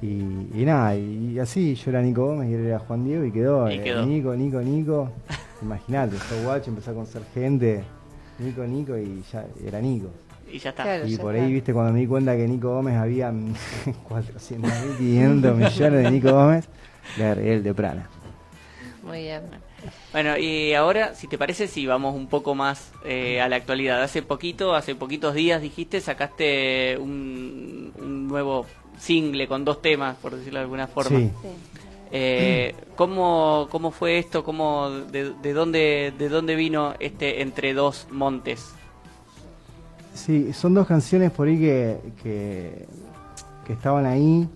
[0.02, 0.06] Y,
[0.54, 3.70] y nada, y, así yo era Nico Gómez y él era Juan Diego y quedó,
[3.70, 4.06] Y eh, quedó.
[4.06, 5.10] Nico, Nico, Nico.
[5.62, 7.84] Imagínate, yo guacho, empecé a conocer gente,
[8.40, 10.08] Nico, Nico y ya era Nico.
[10.52, 10.82] Y ya está.
[10.82, 11.46] Claro, Y ya por está.
[11.46, 13.32] ahí, viste, cuando me di cuenta que Nico Gómez había
[14.08, 16.68] 400 mil, 500 millones de Nico Gómez,
[17.18, 18.08] le agregué el de Prana.
[19.04, 19.42] Muy bien.
[20.12, 24.02] Bueno, y ahora, si te parece, si vamos un poco más eh, a la actualidad.
[24.02, 28.66] Hace poquito, hace poquitos días, dijiste, sacaste un, un nuevo
[28.98, 31.18] single con dos temas, por decirlo de alguna forma.
[31.18, 31.30] Sí.
[32.10, 34.44] Eh, ¿cómo, ¿Cómo fue esto?
[34.44, 38.74] ¿Cómo, de, de dónde, ¿De dónde vino este Entre Dos Montes?
[40.14, 42.86] Sí, son dos canciones por ahí que, que,
[43.66, 44.48] que estaban ahí,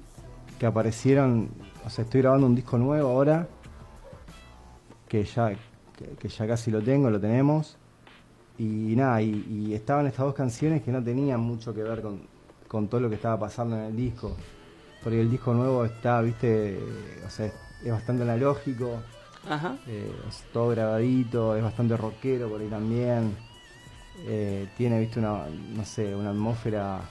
[0.59, 1.49] que aparecieron,
[1.87, 3.49] o sea, estoy grabando un disco nuevo ahora,
[5.09, 5.51] que ya,
[5.97, 7.77] que, que ya casi lo tengo, lo tenemos,
[8.59, 12.23] y nada, y, y estaban estas dos canciones que no tenían mucho que ver con,
[12.69, 14.37] con todo lo que estaba pasando en el disco,
[15.05, 16.79] porque el disco nuevo está, viste,
[17.27, 17.47] o sea,
[17.85, 19.01] es bastante analógico,
[19.49, 19.77] Ajá.
[19.87, 23.37] eh, es todo grabadito, es bastante rockero por ahí también.
[24.27, 25.43] Eh, tiene, viste, una,
[25.77, 27.03] no sé, una atmósfera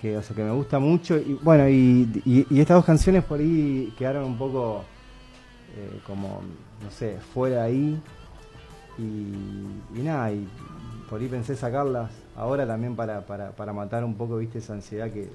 [0.00, 1.16] que, o sea, que me gusta mucho.
[1.16, 4.84] Y bueno, y, y- y estas dos canciones por ahí quedaron un poco
[5.76, 6.40] eh, como,
[6.84, 8.00] no sé, fuera ahí.
[8.98, 9.02] Y,
[9.98, 10.46] y nada, y
[11.10, 15.10] por ahí pensé sacarlas ahora también para, para, para matar un poco, viste, esa ansiedad
[15.10, 15.28] que,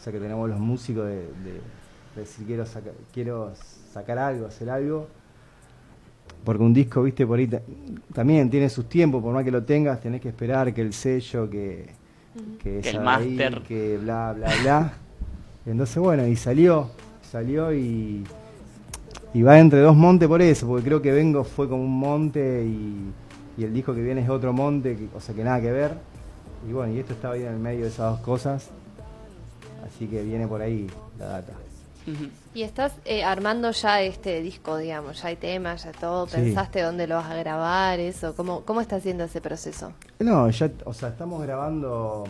[0.00, 1.60] o sea, que tenemos los músicos de, de-
[2.14, 3.52] de decir quiero, sacar quiero
[3.92, 5.06] sacar algo, hacer algo.
[6.44, 7.60] Porque un disco, viste, por ahí ta-
[8.14, 11.50] también tiene sus tiempos, por más que lo tengas, tenés que esperar que el sello,
[11.50, 11.86] que,
[12.58, 13.62] que, Que el máster.
[13.62, 14.92] que bla, bla, bla.
[15.66, 16.88] Entonces, bueno, y salió,
[17.30, 18.24] salió y,
[19.34, 22.64] y va entre dos montes por eso, porque creo que Vengo fue como un monte
[22.64, 23.12] y,
[23.60, 25.92] y el disco que viene es otro monte, que- o sea que nada que ver.
[26.68, 28.70] Y bueno, y esto estaba ahí en el medio de esas dos cosas,
[30.00, 30.86] así que viene por ahí
[31.18, 31.52] la data.
[32.54, 36.26] Y estás eh, armando ya este disco, digamos, ya hay temas, ya todo.
[36.26, 36.36] Sí.
[36.36, 38.00] ¿Pensaste dónde lo vas a grabar?
[38.00, 39.92] Eso, ¿cómo, cómo está haciendo ese proceso?
[40.18, 42.24] No, ya, o sea, estamos grabando,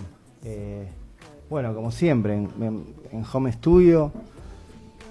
[0.44, 0.88] eh,
[1.48, 4.10] bueno, como siempre, en, en- en home studio.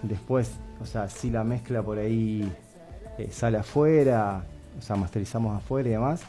[0.03, 2.51] Después, o sea, sí la mezcla por ahí
[3.17, 4.43] eh, sale afuera,
[4.77, 6.21] o sea, masterizamos afuera y demás.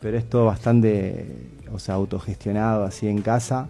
[0.00, 3.68] Pero es todo bastante, o sea, autogestionado así en casa.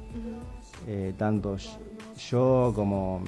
[0.86, 1.56] Eh, tanto
[2.30, 3.22] yo como,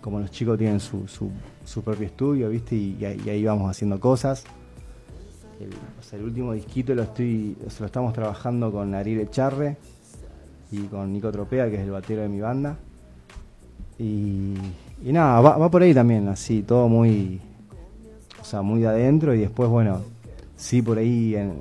[0.00, 1.30] como los chicos tienen su, su,
[1.64, 2.76] su propio estudio, ¿viste?
[2.76, 4.44] Y, ahí- vamos haciendo cosas.
[5.60, 9.20] El, o sea, el último disquito lo estoy, o sea, lo estamos trabajando con Ariel
[9.20, 9.76] Echarre
[10.72, 12.76] y con Nico Tropea, que es el batero de mi banda.
[13.98, 14.54] Y,
[15.02, 17.40] nada, va, va por ahí también, así, todo muy,
[18.40, 20.00] o sea, muy de adentro y después, bueno,
[20.56, 21.58] sí por ahí en,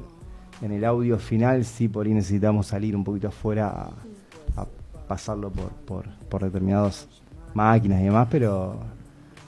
[0.61, 4.65] en el audio final, sí por ahí necesitamos salir un poquito afuera a, a
[5.07, 7.07] pasarlo por, por, por determinadas
[7.53, 8.79] máquinas y demás, pero,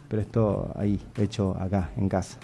[0.10, 2.38] pero esto ahí, hecho acá, en casa.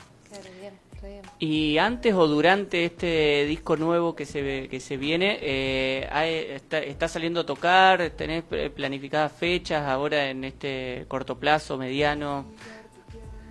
[1.40, 6.34] Y antes o durante este disco nuevo que se ve- que se viene, eh, hay-
[6.56, 8.10] está, está saliendo a tocar?
[8.12, 8.44] ¿Tenés
[8.76, 12.46] planificadas fechas ahora en este corto plazo, mediano?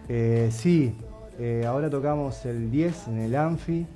[0.09, 0.95] Eh, sí,
[1.39, 3.87] eh, ahora tocamos el 10 en el Anfi.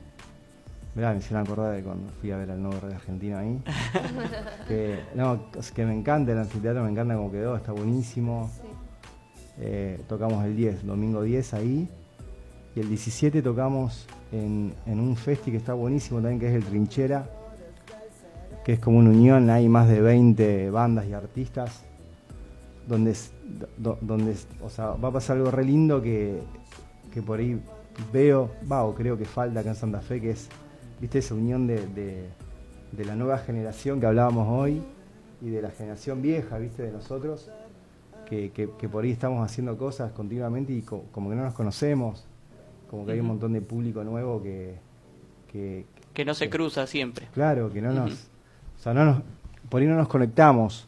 [0.95, 3.63] Mirá, me hicieron acordar de cuando fui a ver al nuevo de Argentino ahí.
[4.69, 5.45] que, no,
[5.75, 8.51] que me encanta el anfiteatro, me encanta cómo quedó, está buenísimo.
[9.59, 11.89] Eh, tocamos el 10, domingo 10 ahí.
[12.75, 16.65] Y el 17 tocamos en, en un festi que está buenísimo también, que es el
[16.65, 17.29] Trinchera,
[18.65, 21.83] que es como una unión, hay más de 20 bandas y artistas,
[22.87, 23.15] donde,
[23.77, 26.41] do- donde o sea, va a pasar algo re lindo que,
[27.13, 27.61] que por ahí
[28.13, 30.49] veo, va, o creo que falta acá en Santa Fe, que es,
[31.01, 32.29] viste, esa unión de, de-
[32.93, 34.83] de la nueva generación que hablábamos hoy
[35.41, 37.49] y de la generación vieja, viste, de nosotros,
[38.29, 41.55] que, que- que por ahí estamos haciendo cosas continuamente y co- como que no nos
[41.55, 42.27] conocemos,
[42.91, 44.75] como que hay un montón de público nuevo que,
[45.51, 47.29] que, Que no se cruza siempre.
[47.33, 48.13] Claro, que no nos.
[48.13, 49.23] O sea, no nos,
[49.69, 50.87] por ahí no nos conectamos.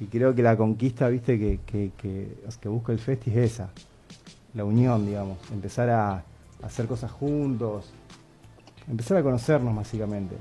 [0.00, 2.28] Y creo que la conquista, viste, que, que, que,
[2.60, 3.70] que busca el festi es esa.
[4.54, 5.38] La unión, digamos.
[5.52, 6.22] Empezar a, a
[6.64, 7.92] hacer cosas juntos.
[8.90, 10.34] Empezar a conocernos, básicamente.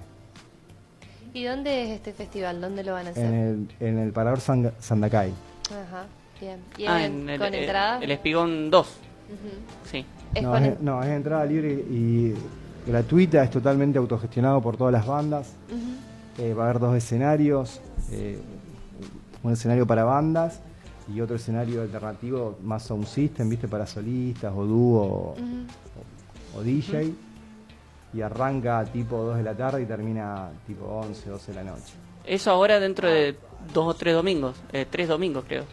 [1.34, 2.60] ¿Y dónde es este festival?
[2.60, 3.26] ¿Dónde lo van a hacer?
[3.26, 3.34] En
[3.80, 5.32] el, en el Parador San- Sandacay.
[5.70, 6.06] Ajá,
[6.42, 6.60] bien.
[6.78, 8.00] ¿Y Ah, en- en el, con eh, entrada?
[8.02, 8.88] el Espigón 2.
[8.88, 9.38] Ujú.
[9.92, 10.06] Sí.
[10.34, 12.34] Es No es, no, es entrada libre y
[12.88, 15.54] gratuita, es totalmente autogestionado por todas las bandas.
[16.40, 17.80] Eh, va a haber dos escenarios,
[18.12, 18.40] eh,
[19.44, 20.62] un escenario para bandas
[21.14, 27.14] y otro escenario alternativo más sound system, viste, para solistas o dúo o, o DJ.
[28.14, 31.94] Y arranca tipo 2 de la tarde y termina tipo 11, 12 de la noche.
[32.26, 33.36] Eso ahora dentro de
[33.74, 34.56] dos o tres domingos.
[34.74, 35.64] Eh, tres domingos, creo.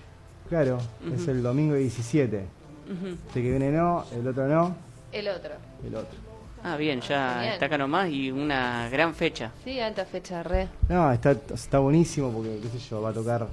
[0.49, 0.79] Claro,
[1.15, 2.45] es el domingo 17.
[2.87, 3.07] Ujú.
[3.29, 4.77] Este que viene no, el otro no,
[5.13, 5.53] El otro.
[5.85, 6.19] el otro.
[6.63, 7.55] Ah, bien, ya Genial.
[7.55, 9.53] está acá nomás y una gran fecha.
[9.65, 10.69] Sí, alta fecha, re.
[10.89, 13.47] No, está, está buenísimo porque, qué sé yo, va a tocar.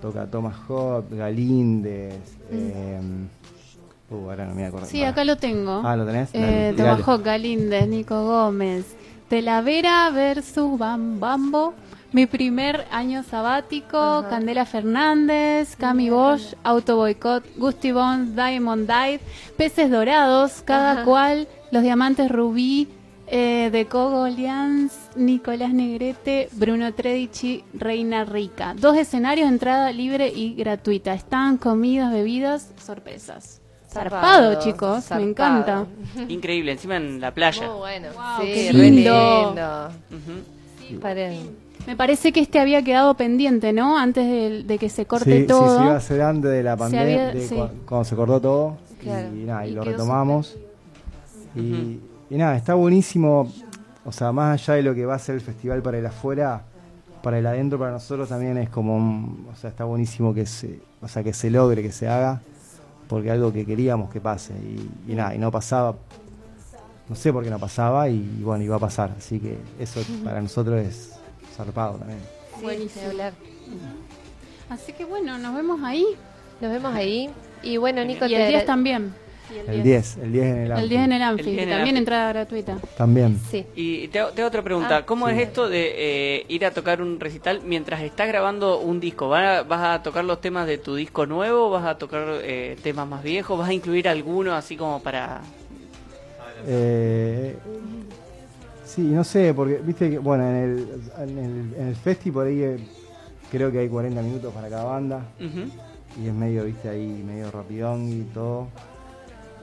[0.00, 2.14] Toca Thomas Hop, Galíndez.
[2.50, 3.00] eh,
[4.10, 4.86] uh, ahora no me acuerdo.
[4.86, 5.82] Sí, acá lo tengo.
[5.84, 6.30] Ah, ¿lo tenés?
[6.32, 8.96] Eh, Dale, Galíndez, Nico Gómez.
[9.28, 11.74] Telavera versus Bam Bambo.
[12.12, 14.24] Mi primer año sabático.
[14.30, 19.20] Candela Fernández, Cami Bosch, Auto Boycott, Gusty Bones, Diamond Dive,
[19.56, 21.04] Peces Dorados, cada Ajá.
[21.04, 22.88] cual, Los Diamantes Rubí,
[23.26, 28.74] eh, de Cogolians, Nicolás Negrete, Bruno Tredici, Reina Rica.
[28.78, 31.14] Dos escenarios, entrada libre y gratuita.
[31.14, 33.63] Están comidas, bebidas, sorpresas.
[33.94, 34.22] Zarpado,
[34.54, 35.86] Zarpado, chicos, me encanta.
[36.28, 37.66] Increíble, encima en la playa.
[37.68, 38.08] Muy bueno.
[38.14, 39.90] Wow, sí, qué lindo.
[41.86, 43.98] Me parece que este había quedado pendiente, ¿no?
[43.98, 45.68] Antes de, de que se corte sí, todo.
[45.68, 47.54] Sí, se iba a hacer antes de la pandemia, había- de sí.
[47.54, 48.76] cua- cuando se cortó todo.
[49.00, 49.28] Claro.
[49.34, 50.56] Y, nada, y, Y lo retomamos.
[51.54, 52.00] Y,
[52.30, 53.52] y nada, está buenísimo.
[54.06, 56.62] O sea, más allá de lo que va a ser el festival para el afuera,
[57.22, 58.96] para el adentro, para nosotros también es como.
[58.96, 62.40] un- o sea, está buenísimo que se, o sea, que se logre, que se haga.
[63.14, 64.52] Porque algo que queríamos que pase.
[64.54, 65.94] Y, y nada, y no pasaba.
[67.08, 69.12] No sé por qué no pasaba y, bueno, iba a pasar.
[69.16, 71.12] Así que eso para nosotros es
[71.54, 72.18] zarpado también.
[72.62, 73.06] Buenísimo.
[73.10, 73.32] hablar.
[74.70, 76.04] Así que bueno, nos vemos ahí.
[76.60, 77.30] Nos vemos ahí.
[77.62, 78.74] Y bueno, Nico, Y te el 10 agra-
[79.66, 80.88] El 10, el 10 en el El Anfi.
[80.88, 81.98] 10 en el Anfi, El 10 en el también Anfi.
[81.98, 82.76] entrada gratuita.
[82.96, 83.40] También.
[83.50, 83.66] Sí.
[83.76, 84.96] Y te, hago- te otra pregunta.
[84.98, 85.34] Ah, ¿Cómo sí.
[85.34, 85.92] es esto de
[86.38, 89.28] eh, ir a tocar un recital mientras estás grabando un disco?
[89.28, 91.70] ¿Vas a, vas a tocar los temas de tu disco nuevo?
[91.70, 93.58] ¿Vas a tocar eh, temas más viejos?
[93.58, 95.40] ¿Vas a incluir alguno así como para...?
[96.66, 97.56] Eh,
[98.84, 100.88] sí, no sé, porque viste que, bueno, en el,
[101.18, 102.78] en el, en el festi por ahí eh,
[103.50, 108.08] creo que hay 40 minutos para cada banda y es medio, viste, ahí medio rapidón
[108.08, 108.68] y todo.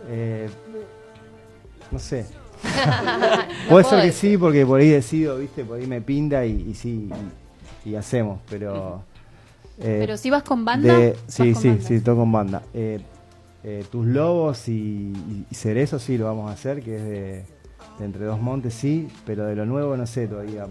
[0.07, 0.49] Eh,
[1.91, 2.25] no sé.
[3.63, 4.31] No Puede ser que decir.
[4.31, 7.09] sí, porque por ahí decido, viste, por ahí me pinta y, y sí,
[7.85, 9.03] y, y hacemos, pero...
[9.79, 11.87] eh, Pero si vas con banda, de- vas sí, con sí, banda.
[11.87, 12.61] sí, toco con banda.
[12.73, 12.99] Eh,
[13.63, 15.13] eh, Tus Lobos y,
[15.49, 17.45] y, Cerezo sí lo vamos a hacer, que es de,
[17.99, 20.67] de Entre Dos Montes, sí, pero de lo nuevo no sé todavía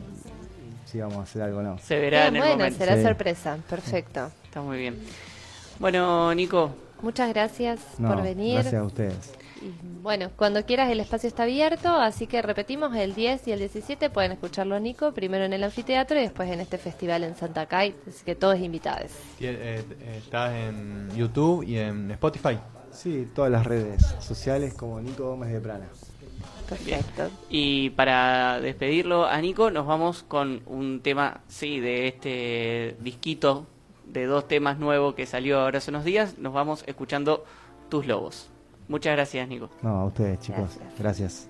[0.87, 1.79] si vamos a hacer algo o no.
[1.79, 2.79] Se verá en Bien, el bueno, momento.
[2.79, 3.03] será Sí.
[3.03, 3.59] sorpresa.
[3.69, 4.31] Perfecto.
[4.45, 4.97] Está muy bien.
[5.79, 6.73] Bueno, Nico,
[7.03, 8.55] Muchas gracias No, por venir.
[8.55, 9.33] gracias a ustedes.
[9.63, 9.71] Y,
[10.03, 14.09] bueno, cuando quieras el espacio está abierto, así que repetimos el 10 y el 17
[14.11, 17.67] pueden escucharlo a Nico, primero en el anfiteatro y después en este festival en Santa
[17.67, 19.11] Cay, así que todos invitados.
[19.41, 22.59] Eh, eh, Estás en YouTube y en Spotify.
[22.91, 25.89] Sí, todas las redes sociales como Nico Gómez de Prana.
[26.69, 27.29] Perfecto.
[27.49, 33.67] y para despedirlo a Nico, nos vamos con un tema, sí, de este disquito
[34.13, 36.39] de dos temas nuevos que salió ahora hace unos días.
[36.39, 37.45] Nos vamos escuchando
[37.89, 38.51] Tus Lobos.
[38.89, 39.71] Muchas gracias, Nico.
[39.83, 40.77] No, a ustedes, chicos.
[40.77, 40.99] Gracias.
[40.99, 41.50] gracias.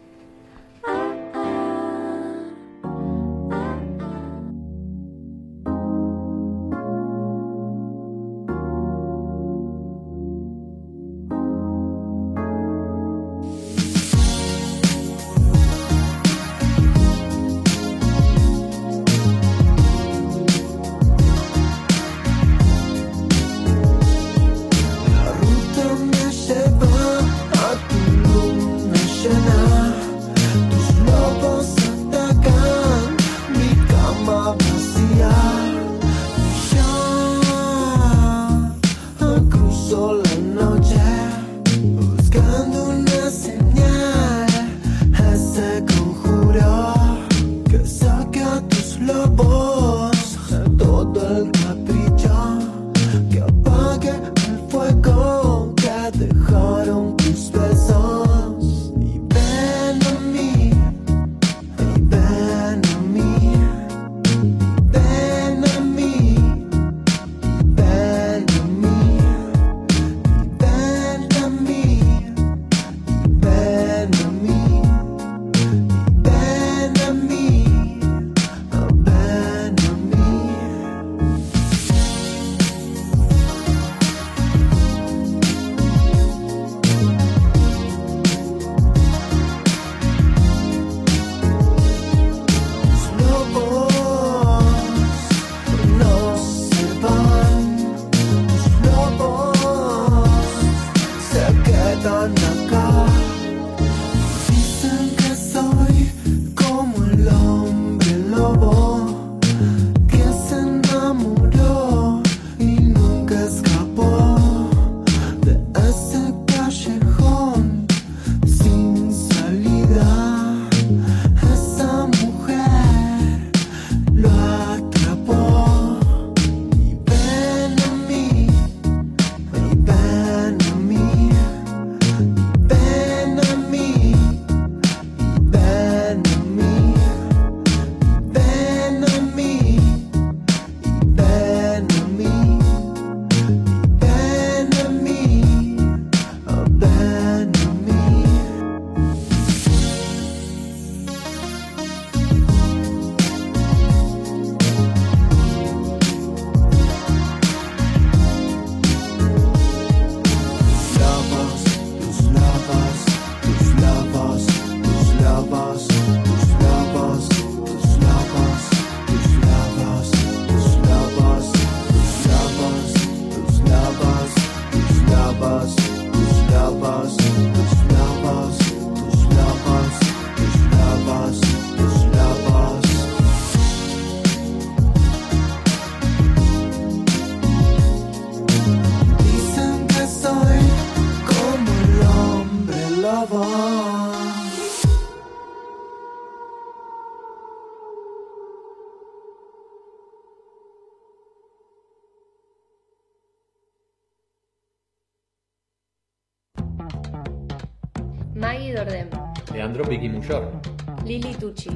[211.05, 211.70] Lili Tucci,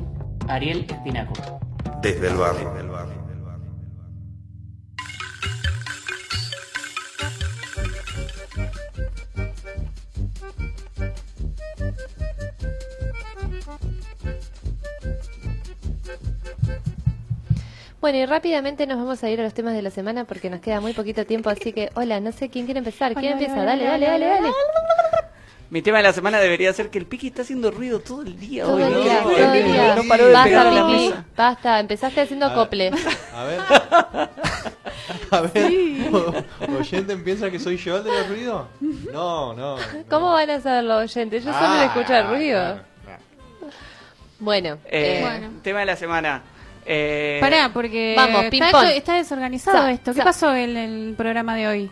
[0.48, 1.32] Ariel Espinaco.
[2.00, 2.72] Desde el barrio.
[18.00, 20.60] Bueno, y rápidamente nos vamos a ir a los temas de la semana porque nos
[20.60, 23.14] queda muy poquito tiempo, así que, hola, no sé quién quiere empezar.
[23.14, 23.54] ¿Quién Hola, empieza?
[23.54, 24.54] hola, Dale, hola, dale, dale, hola, dale.
[25.74, 28.38] Mi tema de la semana debería ser que el Piqui está haciendo ruido todo el
[28.38, 28.82] día Todo hoy.
[28.84, 29.00] el ¿no?
[29.00, 29.94] día, No, todo el día.
[29.96, 31.24] No paró de Basta, pegar a la Piqui, mesa.
[31.36, 31.80] basta.
[31.80, 32.92] Empezaste haciendo A cople.
[33.34, 33.60] A ver.
[35.32, 35.72] A ver.
[36.14, 38.66] o- ¿Oyente piensa que soy yo el de los ruidos?
[39.12, 39.76] No, no.
[40.08, 41.44] ¿Cómo van a saber los oyentes?
[41.44, 42.80] Yo solo Ah, escucho el ruido.
[44.38, 45.50] Bueno, Eh, eh, Bueno.
[45.64, 46.42] Tema de la semana.
[46.86, 50.12] Eh, Pará, porque Vamos, está, está desorganizado Sa- esto.
[50.12, 51.90] ¿Qué sa- pasó en el programa de hoy?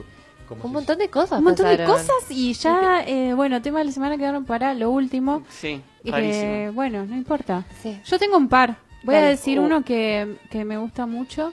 [0.63, 3.93] Un montón de cosas Un montón de cosas y ya, eh, bueno, tema de la
[3.93, 5.43] semana quedaron para lo último.
[5.49, 7.65] Sí, Eh, bueno, no importa.
[7.83, 8.01] Sí.
[8.05, 8.77] Yo tengo un par.
[9.05, 9.65] Voy a decir Uh.
[9.65, 11.53] uno que, que me gusta mucho.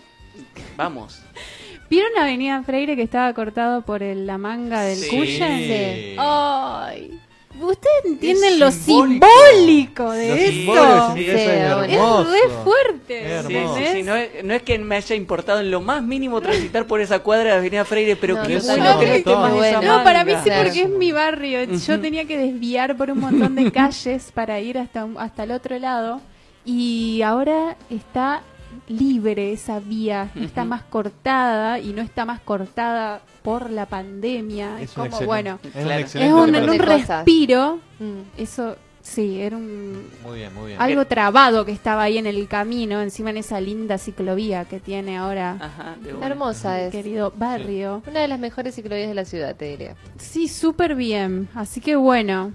[0.77, 1.21] Vamos.
[1.89, 5.09] ¿Vieron Avenida Freire que estaba cortado por el- la manga del Sí.
[5.15, 5.57] Cuyen?
[5.57, 6.15] Sí.
[6.19, 7.19] Ay.
[7.61, 9.27] Ustedes entienden Es lo simbólico.
[9.27, 10.51] simbólico de Lo esto.
[10.51, 12.33] simbólico Sí, significa eso es hermoso.
[12.35, 13.35] Es re fuerte.
[13.39, 13.75] Es Sí, hermoso.
[13.77, 16.85] sí, sí, no, es, no es que me haya importado en lo más mínimo transitar
[16.87, 19.35] por esa cuadra de Avenida Freire, pero No, qué no, bueno no, que no esté
[19.35, 19.81] más bueno.
[19.81, 21.63] No, para mí sí, porque es mi barrio.
[21.63, 25.51] Yo tenía que desviar por un montón de calles para ir hasta, un- hasta el
[25.51, 26.21] otro lado.
[26.65, 28.41] Y ahora está
[28.87, 34.81] libre esa vía, no está más cortada y no está más cortada por la pandemia.
[34.81, 35.91] Es como, excelente- bueno, es un Claro.
[35.91, 36.33] es excelente
[36.71, 37.79] un, respiro.
[37.99, 38.19] Mm.
[38.41, 40.81] Eso, sí, era un, Muy bien, muy bien.
[40.81, 45.17] algo trabado que estaba ahí en el camino, encima en esa linda ciclovía que tiene
[45.17, 46.11] ahora Ajá, de.
[46.25, 46.91] Hermosa es.
[46.91, 48.03] querido barrio.
[48.07, 49.95] Una de las mejores ciclovías de la ciudad, te diría.
[50.17, 51.47] Sí, súper bien.
[51.55, 52.51] Así que bueno,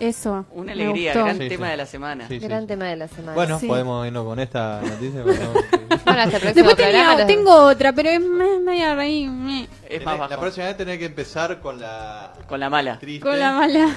[0.00, 0.44] eso.
[0.52, 1.24] Una alegría, gustó.
[1.24, 1.70] gran Sí, tema sí.
[1.70, 2.28] de la semana.
[2.28, 2.46] Sí, sí.
[2.46, 3.34] Gran tema de la semana.
[3.34, 3.66] Bueno, Sí.
[3.68, 5.22] podemos irnos con esta noticia.
[6.04, 9.28] Bueno, hasta el Después tenía, los- tengo otra, pero es me- media reír.
[9.28, 12.98] me- Es más la próxima vez tenés que empezar con la Con la mala.
[12.98, 13.28] triste.
[13.28, 13.88] Con la mala.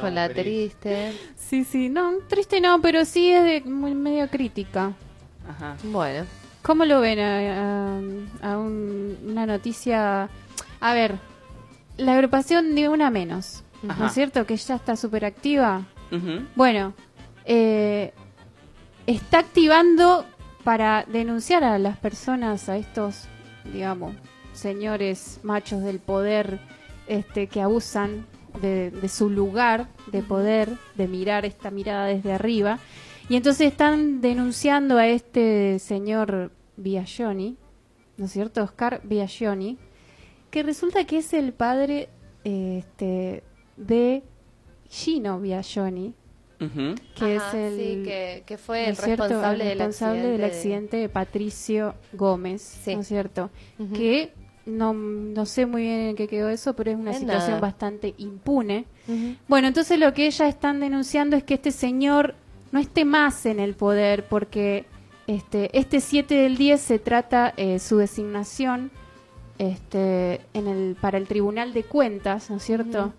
[0.00, 1.12] Con la triste.
[1.36, 4.92] Sí, sí, no, triste no, pero sí es de muy medio crítica.
[5.48, 5.76] Ajá.
[5.84, 6.24] Bueno.
[6.62, 10.28] ¿Cómo lo ven a, a- a un- una noticia?
[10.80, 11.14] A ver,
[11.96, 14.46] la agrupación de una menos, ¿no es cierto?
[14.46, 15.86] Que ya está súper activa.
[16.54, 16.92] Bueno,
[17.44, 18.12] eh,
[19.06, 20.26] está activando
[20.62, 23.24] para denunciar a las personas, a estos,
[23.72, 24.14] digamos,
[24.52, 26.60] señores machos del poder
[27.06, 28.26] este, que abusan
[28.60, 32.78] de, de su lugar de poder, de mirar esta mirada desde arriba.
[33.28, 37.56] Y entonces están denunciando a este señor Biagioni,
[38.16, 38.62] ¿no es cierto?
[38.62, 39.78] Oscar Biagioni,
[40.50, 42.10] que resulta que es el padre
[42.44, 43.42] este,
[43.76, 44.22] de
[44.88, 46.14] Gino Biagioni,
[47.16, 49.24] que Ajá, es el sí, que, que fue ¿no el cierto?
[49.24, 53.50] responsable, El del, responsable accidente del de- accidente de Patricio Gómez, ¿no es cierto?
[53.94, 54.32] Que
[54.64, 57.60] no, no sé muy bien en qué quedó eso, pero es una situación nada.
[57.60, 58.84] bastante impune.
[59.48, 62.36] Bueno, entonces lo que ellas están denunciando es que este señor
[62.70, 64.84] no esté más en el poder porque
[65.26, 68.90] este este 7 del 10 se trata eh, su designación
[69.58, 73.12] este en el para el Tribunal de Cuentas, ¿no es cierto?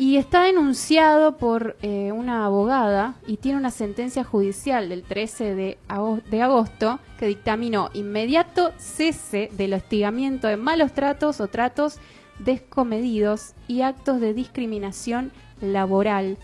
[0.00, 5.78] Y está denunciado por eh, una abogada y tiene una sentencia judicial del 13 de,
[5.88, 11.98] ago- de agosto que dictaminó inmediato cese del hostigamiento de malos tratos o tratos
[12.38, 16.38] descomedidos y actos de discriminación laboral.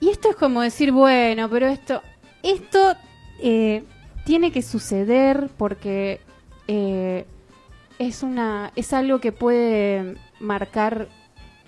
[0.00, 2.00] Y esto es como decir, bueno, pero esto,
[2.42, 2.94] esto
[3.42, 3.84] eh,
[4.24, 6.20] tiene que suceder porque
[6.66, 7.26] eh,
[7.98, 11.08] es una, es algo que puede marcar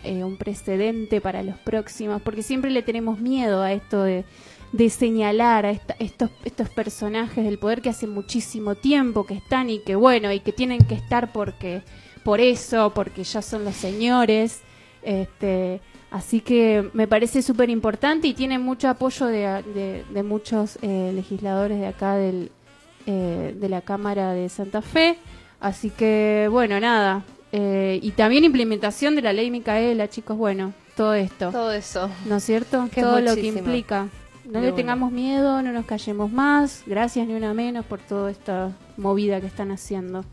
[0.05, 4.25] eh, un precedente para los próximos, porque siempre le tenemos miedo a esto de,
[4.91, 9.81] señalar a esta- estos, estos personajes del poder que hace muchísimo tiempo que están y
[9.81, 11.83] que bueno, y que tienen que estar porque
[12.25, 14.61] por eso, porque ya son los señores.
[15.03, 15.81] Este,
[16.11, 21.13] así que me parece súper importante y tiene mucho apoyo de, de- de muchos eh,
[21.15, 22.51] legisladores de acá del,
[23.07, 25.19] eh, de la Cámara de Santa Fe.
[25.61, 27.23] Así que, bueno, nada.
[27.53, 31.51] Eh, y también implementación de la ley Micaela, chicos, bueno, todo esto.
[31.51, 32.09] Todo eso.
[32.27, 32.89] ¿No es cierto?
[32.93, 34.09] Que es todo lo que implica.
[34.47, 34.77] No De le una.
[34.77, 36.83] tengamos miedo, no nos callemos más.
[36.87, 40.25] Gracias ni una menos por toda esta movida que están haciendo.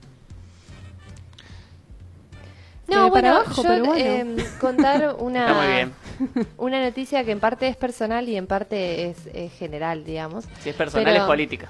[2.88, 4.04] No, bueno, abajo, yo pero bueno.
[4.06, 5.94] em, contar una, Está muy bien.
[6.58, 10.46] una noticia que en parte es personal y en parte es, es general, digamos.
[10.62, 11.70] Si es personal, Pero- es política.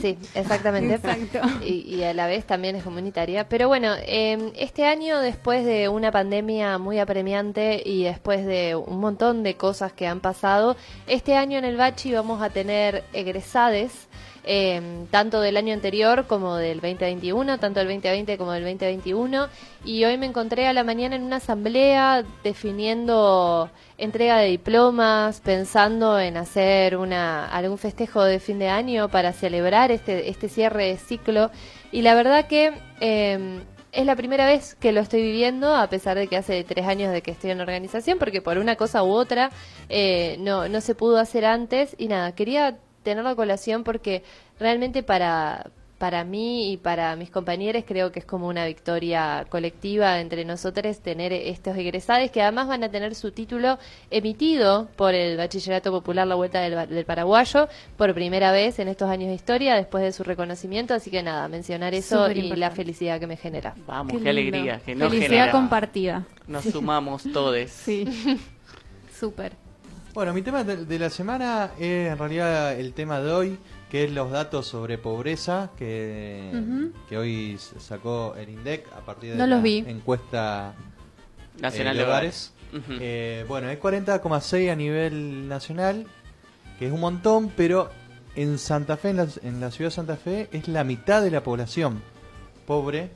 [0.00, 0.94] Sí, exactamente.
[0.94, 1.40] Exacto.
[1.64, 3.48] Y, y a la vez también es comunitaria.
[3.48, 8.98] Pero bueno, eh, este año, después de una pandemia muy apremiante y después de un
[8.98, 14.08] montón de cosas que han pasado, este año en el Bachi vamos a tener egresades.
[14.46, 19.48] Eh, tanto del año anterior como del 2021, tanto del 2020 como del 2021.
[19.84, 26.18] Y hoy me encontré a la mañana en una asamblea definiendo entrega de diplomas, pensando
[26.18, 30.96] en hacer una algún festejo de fin de año para celebrar este, este cierre de
[30.96, 31.50] ciclo.
[31.90, 33.60] Y la verdad que eh,
[33.96, 37.12] es la primera vez que lo estoy viviendo, a pesar de que hace tres años
[37.12, 39.50] de que estoy en organización, porque por una cosa u otra
[39.88, 41.96] eh, no, no se pudo hacer antes.
[41.98, 42.76] Y nada, quería
[43.06, 44.24] tenerlo a colación porque
[44.58, 50.20] realmente para, para mí y para mis compañeros creo que es como una victoria colectiva
[50.20, 53.78] entre nosotros tener estos egresados que además van a tener su título
[54.10, 59.28] emitido por el Bachillerato Popular La Vuelta del, Paraguayo por primera vez en estos años
[59.28, 63.20] de historia después de su reconocimiento, así que nada, mencionar eso Súper y la felicidad
[63.20, 63.76] que me genera.
[63.86, 64.80] Vamos, Qué alegría.
[64.84, 65.52] Que nos Felicidad genera.
[65.52, 66.26] compartida.
[66.48, 67.70] Nos sumamos todos.
[67.70, 68.04] Sí.
[69.20, 69.65] Súper.
[70.16, 73.58] Bueno, mi tema de, de la semana es en realidad el tema de hoy,
[73.90, 79.36] que es los datos sobre pobreza que, que hoy sacó el INDEC a partir de
[79.36, 79.84] No la los vi.
[79.86, 80.74] encuesta
[81.60, 82.52] Nacional eh, de de hogares.
[82.98, 86.06] Eh, bueno, es 40,6 a nivel nacional,
[86.78, 87.90] que es un montón, pero
[88.36, 91.30] en Santa Fe, en la, en la ciudad de Santa Fe, es la mitad de
[91.30, 92.00] la población
[92.66, 93.10] pobre.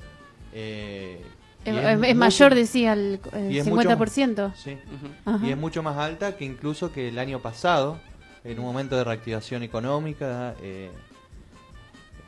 [0.52, 1.22] eh,
[1.64, 4.54] Es, es es mucho- mayor, decía, el, el y es mucho- 50%.
[4.54, 4.78] Sí.
[5.24, 5.46] Ajá.
[5.46, 7.98] Y es mucho más alta que incluso que el año pasado,
[8.44, 10.54] en un momento de reactivación económica.
[10.62, 10.90] eh,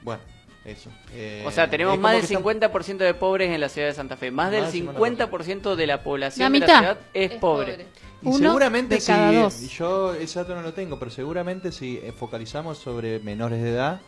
[0.02, 0.20] bueno,
[0.64, 0.90] eso.
[1.12, 3.88] Eh, O sea, tenemos es más del que está- 50% de pobres en la ciudad
[3.88, 4.30] de Santa Fe.
[4.30, 6.78] Más del Más del 50% de la población La de la mitad.
[6.80, 7.72] ciudad es, Es pobre.
[7.72, 7.86] pobre.
[8.22, 9.70] Y Uno seguramente de cada si, dos.
[9.78, 14.00] yo ese dato no lo tengo, pero seguramente si eh, focalizamos sobre menores de edad,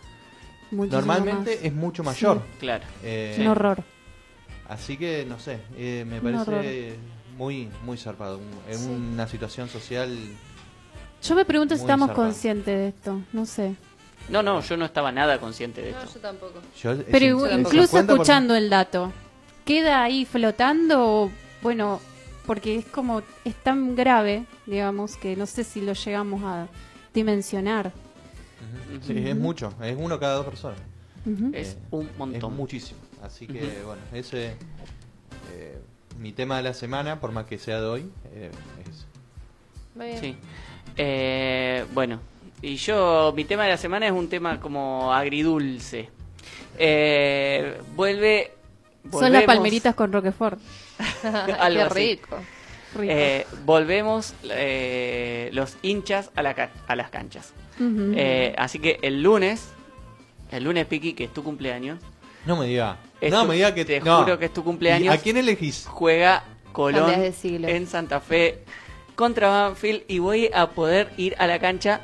[0.70, 1.64] Muchísimo normalmente más.
[1.64, 2.42] es mucho mayor.
[2.60, 2.84] Claro.
[3.02, 3.82] Eh, Es un horror.
[4.68, 6.96] Así que, no sé, eh, me parece
[7.36, 8.40] muy, muy zarpado.
[8.68, 8.86] En Sí.
[8.88, 10.16] una situación social.
[11.22, 12.28] Yo me pregunto si estamos zarpado.
[12.28, 13.74] conscientes de esto, no sé.
[14.28, 16.06] No, no, yo no estaba nada consciente de esto.
[16.14, 16.60] yo tampoco.
[16.82, 19.12] Yo, eh, Pero incluso 50%, escuchando el dato,
[19.64, 21.24] ¿queda ahí flotando?
[21.24, 21.30] o,
[21.62, 22.00] Bueno,
[22.46, 26.68] porque es como, es tan grave, digamos, que no sé si lo llegamos a
[27.12, 27.92] dimensionar.
[29.06, 29.72] Sí, es mucho.
[29.82, 30.78] Es uno cada dos personas.
[31.52, 32.52] Es un montón.
[32.52, 33.00] Es muchísimo.
[33.24, 34.54] Así que, bueno, ese.
[35.52, 35.78] eh,
[36.18, 38.50] mi tema de la semana, por más que sea de hoy, eh,
[38.88, 39.06] es.
[39.94, 40.20] Muy bien.
[40.20, 40.36] Sí.
[40.96, 42.20] Eh, bueno,
[42.62, 46.08] y yo, mi tema de la semana es un tema como agridulce.
[46.78, 48.52] Eh, vuelve.
[49.10, 50.58] Son las palmeritas con Roquefort.
[51.58, 52.36] Algo Qué rico.
[53.02, 57.52] Eh, volvemos eh, los hinchas a, la ca- a las canchas.
[57.80, 59.68] Eh, así que el lunes,
[60.52, 61.98] el lunes, Piki, que es tu cumpleaños.
[62.46, 62.96] No me diga.
[63.20, 63.84] es no tu- me diga que.
[63.84, 64.18] Te no.
[64.22, 65.06] juro que es tu cumpleaños.
[65.14, 65.86] ¿Y ¿A quién elegís?
[65.88, 67.12] Juega Colón
[67.46, 68.64] en Santa Fe
[69.14, 72.00] contra Banfield y voy a poder ir a la cancha.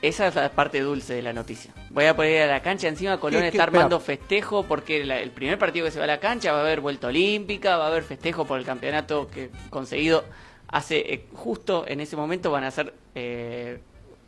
[0.00, 1.70] Esa es la parte dulce de la noticia.
[1.90, 2.88] Voy a poder ir a la cancha.
[2.88, 4.18] Encima Colón ¿Qué- qué- está armando espera.
[4.18, 6.80] festejo porque la- el primer partido que se va a la cancha va a haber
[6.80, 10.24] vuelta olímpica, va a haber festejo por el campeonato que conseguido
[10.68, 13.78] hace eh, justo en ese momento van a ser eh,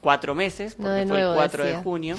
[0.01, 2.17] cuatro meses porque fue nuevo, el 4 de junio.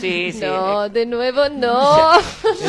[0.00, 0.40] Sí, sí.
[0.42, 2.12] No, de nuevo no.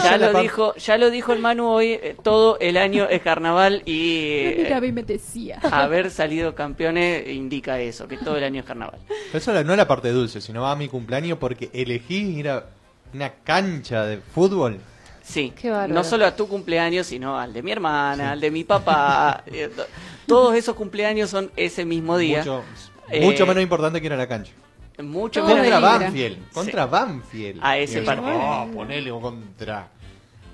[0.03, 3.83] Ya lo dijo, ya lo dijo el Manu hoy, eh, todo el año es carnaval
[3.85, 5.59] y eh, Mira, a mí me decía.
[5.71, 8.99] haber salido campeones indica eso, que todo el año es carnaval.
[9.07, 12.49] Pero eso no es la parte dulce, sino va a mi cumpleaños porque elegí ir
[12.49, 12.65] a
[13.13, 14.79] una cancha de fútbol.
[15.23, 18.63] Sí, Qué no solo a tu cumpleaños, sino al de mi hermana, al de mi
[18.63, 19.43] papá.
[19.47, 19.85] eh, to-
[20.25, 22.39] todos esos cumpleaños son ese mismo día.
[22.39, 22.63] Mucho,
[23.09, 24.51] Eh, mucho menos importante que ir a la cancha.
[24.99, 26.51] Mucho Contra menos Banfield.
[26.51, 26.89] Contra Sí.
[26.91, 27.59] Banfield.
[27.61, 28.39] A ese partido.
[28.39, 29.87] Oh, ponele o contra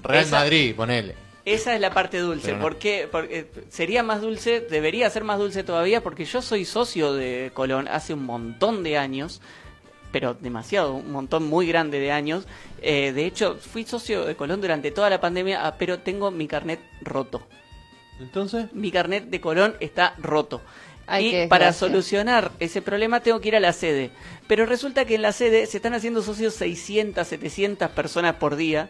[0.03, 1.15] Real Esa- Madrid, ponele.
[1.45, 2.45] Esa es la parte dulce.
[2.47, 2.63] Pero no.
[2.63, 3.07] ¿Por qué?
[3.11, 7.87] Porque sería más dulce, debería ser más dulce todavía, porque yo soy socio de Colón
[7.89, 9.41] hace un montón de años,
[10.11, 12.45] pero demasiado, un montón muy grande de años.
[12.81, 16.47] Eh, de hecho, fui socio de Colón durante toda la pandemia, ah, pero tengo mi
[16.47, 17.41] carnet roto.
[18.19, 20.61] Entonces, Mi carnet de Colón está roto.
[21.07, 24.09] Ay, y para solucionar ese problema tengo que ir a la sede.
[24.47, 28.89] Pero resulta que en la sede se están haciendo socios 600, 700 personas por día.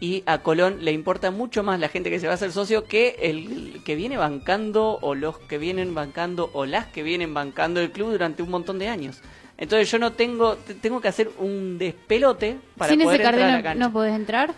[0.00, 2.84] Y a Colón le importa mucho más la gente que se va a hacer socio
[2.84, 7.80] que el que viene bancando o los que vienen bancando o las que vienen bancando
[7.80, 9.20] el club durante un montón de años.
[9.58, 13.48] Entonces yo no tengo, te- tengo que hacer un despelote para Sin poder ese entrar
[13.48, 13.78] a la cancha.
[13.78, 14.54] no, no podés entrar.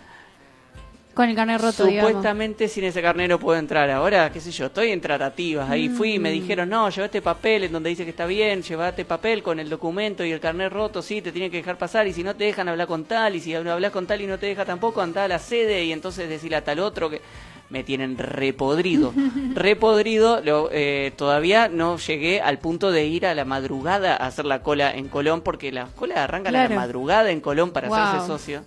[1.15, 2.09] Con el carnet roto, digamos.
[2.11, 3.89] Supuestamente sin ese carnero puedo entrar.
[3.89, 5.69] Ahora, qué sé yo, estoy en tratativas.
[5.69, 6.33] Ahí fui y me Mm.
[6.33, 10.25] dijeron, no, llevaste papel en donde dice que está bien, llevate papel con el documento
[10.25, 12.05] y el carnet roto, sí, te tienen que dejar pasar.
[12.05, 14.37] Y si no te dejan hablar con tal, y si hablas con tal y no
[14.37, 17.21] te deja tampoco, anda a la sede y entonces decirle a tal otro que
[17.69, 19.13] me tienen repodrido.
[19.55, 24.45] repodrido, lo, eh, todavía no llegué al punto de ir a la madrugada a hacer
[24.45, 26.69] la cola en Colón, porque la cola arranca a Claro.
[26.75, 27.97] la madrugada en Colón para Wow.
[27.97, 28.63] hacerse socio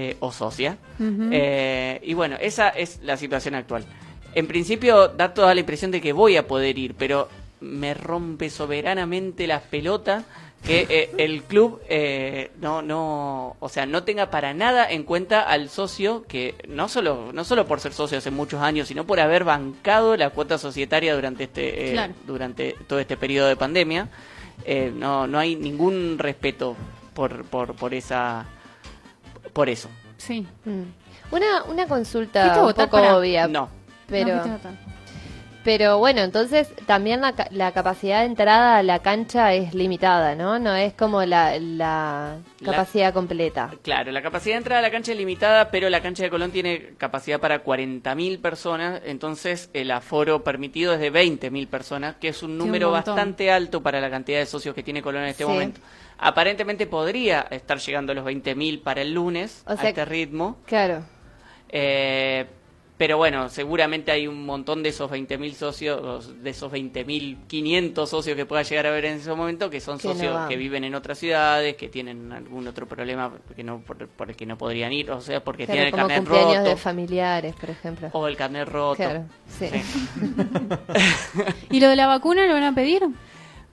[0.00, 0.76] eh, o socia.
[0.98, 3.84] Eh, y bueno, esa es la situación actual.
[4.34, 7.28] En principio da toda la impresión de que voy a poder ir, pero
[7.60, 10.24] me rompe soberanamente las pelotas
[10.64, 15.40] que eh, el club eh, no no o sea no tenga para nada en cuenta
[15.40, 19.20] al socio que no solo no solo por ser socio hace muchos años sino por
[19.20, 22.12] haber bancado la cuota societaria durante este eh, Claro.
[22.26, 24.08] durante todo este periodo de pandemia
[24.96, 26.76] no no hay ningún respeto
[27.14, 28.44] por por por esa
[29.52, 30.46] por eso Sí.
[30.64, 30.82] Mm.
[31.32, 33.46] Una, una consulta ¿Fuiste a un poco para- obvia.
[33.48, 33.68] No.
[34.08, 34.58] Pero, No,
[35.62, 40.34] pero bueno, entonces también la, ca- la capacidad de entrada a la cancha es limitada,
[40.34, 40.58] ¿no?
[40.58, 43.70] No es como la, la La- capacidad completa.
[43.82, 46.50] Claro, la capacidad de entrada a la cancha es limitada, pero la cancha de Colón
[46.50, 52.42] tiene capacidad para 40.000 personas, entonces el aforo permitido es de 20.000 personas, que es
[52.42, 55.50] un número bastante alto para la cantidad de socios que tiene Colón en este Sí.
[55.50, 55.80] momento.
[56.22, 60.58] Aparentemente podría estar llegando a los 20.000 para el lunes, O a este ritmo.
[60.66, 61.02] Claro.
[61.70, 62.46] Eh,
[62.98, 68.44] pero bueno, seguramente hay un montón de esos 20.000 socios, de esos 20.500 socios que
[68.44, 71.16] pueda llegar a ver en ese momento, que son Que socios que viven en otras
[71.16, 75.10] ciudades, que tienen algún otro problema que no, por, por el que no podrían ir,
[75.10, 78.08] o sea, porque Claro, tienen el como carnet cumpleaños roto, de familiares, por ejemplo.
[78.12, 78.96] o el carnet roto.
[78.96, 79.70] Claro, sí.
[81.70, 83.02] ¿Y lo de la vacuna lo van a pedir?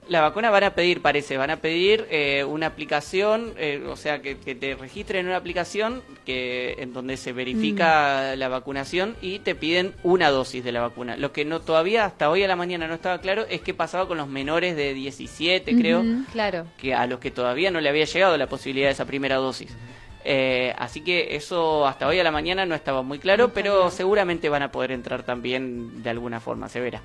[0.08, 4.22] La vacuna van a pedir, parece, van a pedir eh, una aplicación, eh, o sea,
[4.22, 8.38] que, que te registren en una aplicación que en donde se verifica Mm.
[8.38, 11.16] la vacunación y te piden una dosis de la vacuna.
[11.18, 14.08] Lo que no todavía hasta hoy a la mañana no estaba claro es qué pasaba
[14.08, 16.02] con los menores de 17, creo,
[16.32, 16.66] Claro.
[16.78, 19.76] que a los que todavía no le había llegado la posibilidad de esa primera dosis.
[20.24, 24.48] Eh, así que eso hasta hoy a la mañana no estaba muy claro, pero seguramente
[24.48, 27.02] van a poder entrar también de alguna forma, se verá.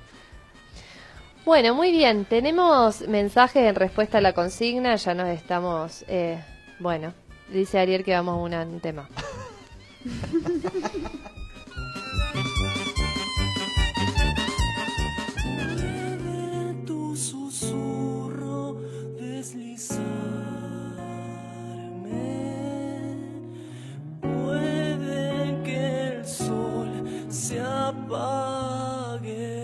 [1.44, 2.24] Bueno, muy bien.
[2.24, 4.96] Tenemos mensajes en respuesta a la consigna.
[4.96, 6.04] Ya nos estamos.
[6.08, 6.42] eh,
[6.78, 7.12] bueno,
[7.50, 9.08] dice Ariel que vamos a un tema.
[24.22, 26.88] Puede que el sol
[27.28, 29.63] se apague.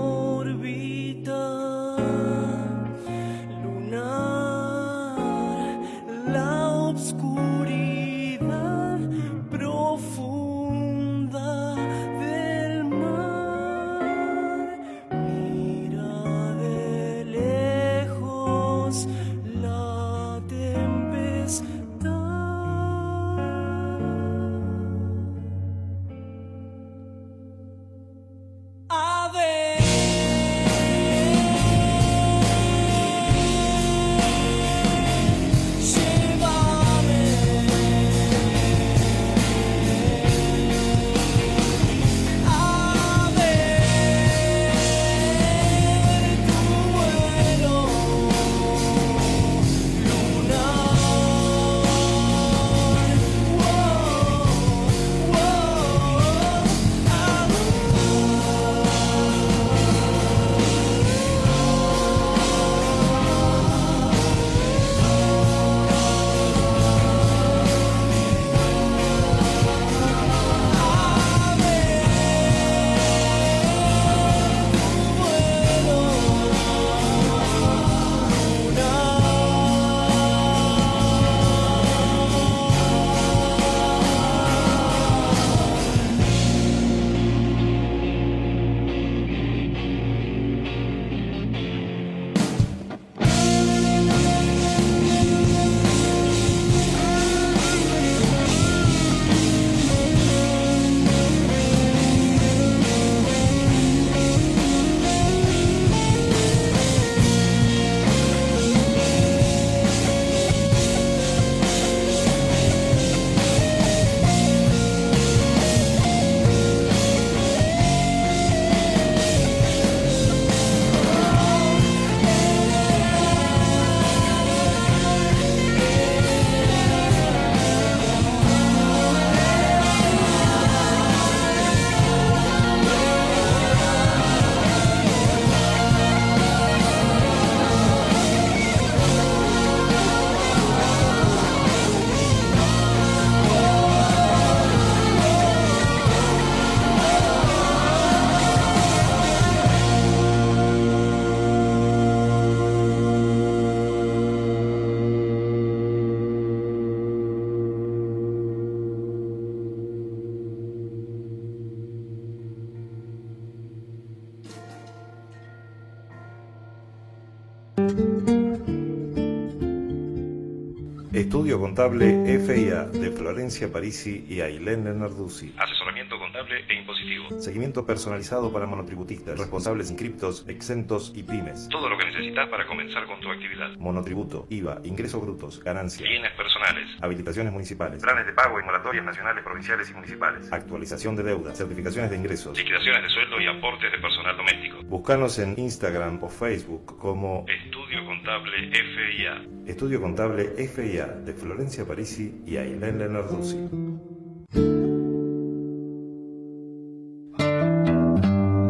[171.81, 175.51] Contable FIA de Florencia Parisi y Ailén Lenarduzzi.
[175.57, 177.41] Asesoramiento contable e impositivo.
[177.41, 181.69] Seguimiento personalizado para monotributistas, responsables inscriptos, exentos y pymes.
[181.71, 183.75] Todo lo que necesitas para comenzar con tu actividad.
[183.79, 186.87] Monotributo, IVA, ingresos brutos, ganancias, Bienes personales.
[187.01, 190.53] habilitaciones municipales, Planes de pago y moratorias nacionales, provinciales y municipales.
[190.53, 192.55] actualización de deuda, certificaciones de ingresos.
[192.55, 194.83] Liquidaciones de sueldo y aportes de personal doméstico.
[194.83, 199.45] Búscanos en Instagram o Facebook como Estudio Contable FIA.
[199.65, 203.57] Estudio Contable FIA de Florencia Parisi y Ailén Lenarduzzi.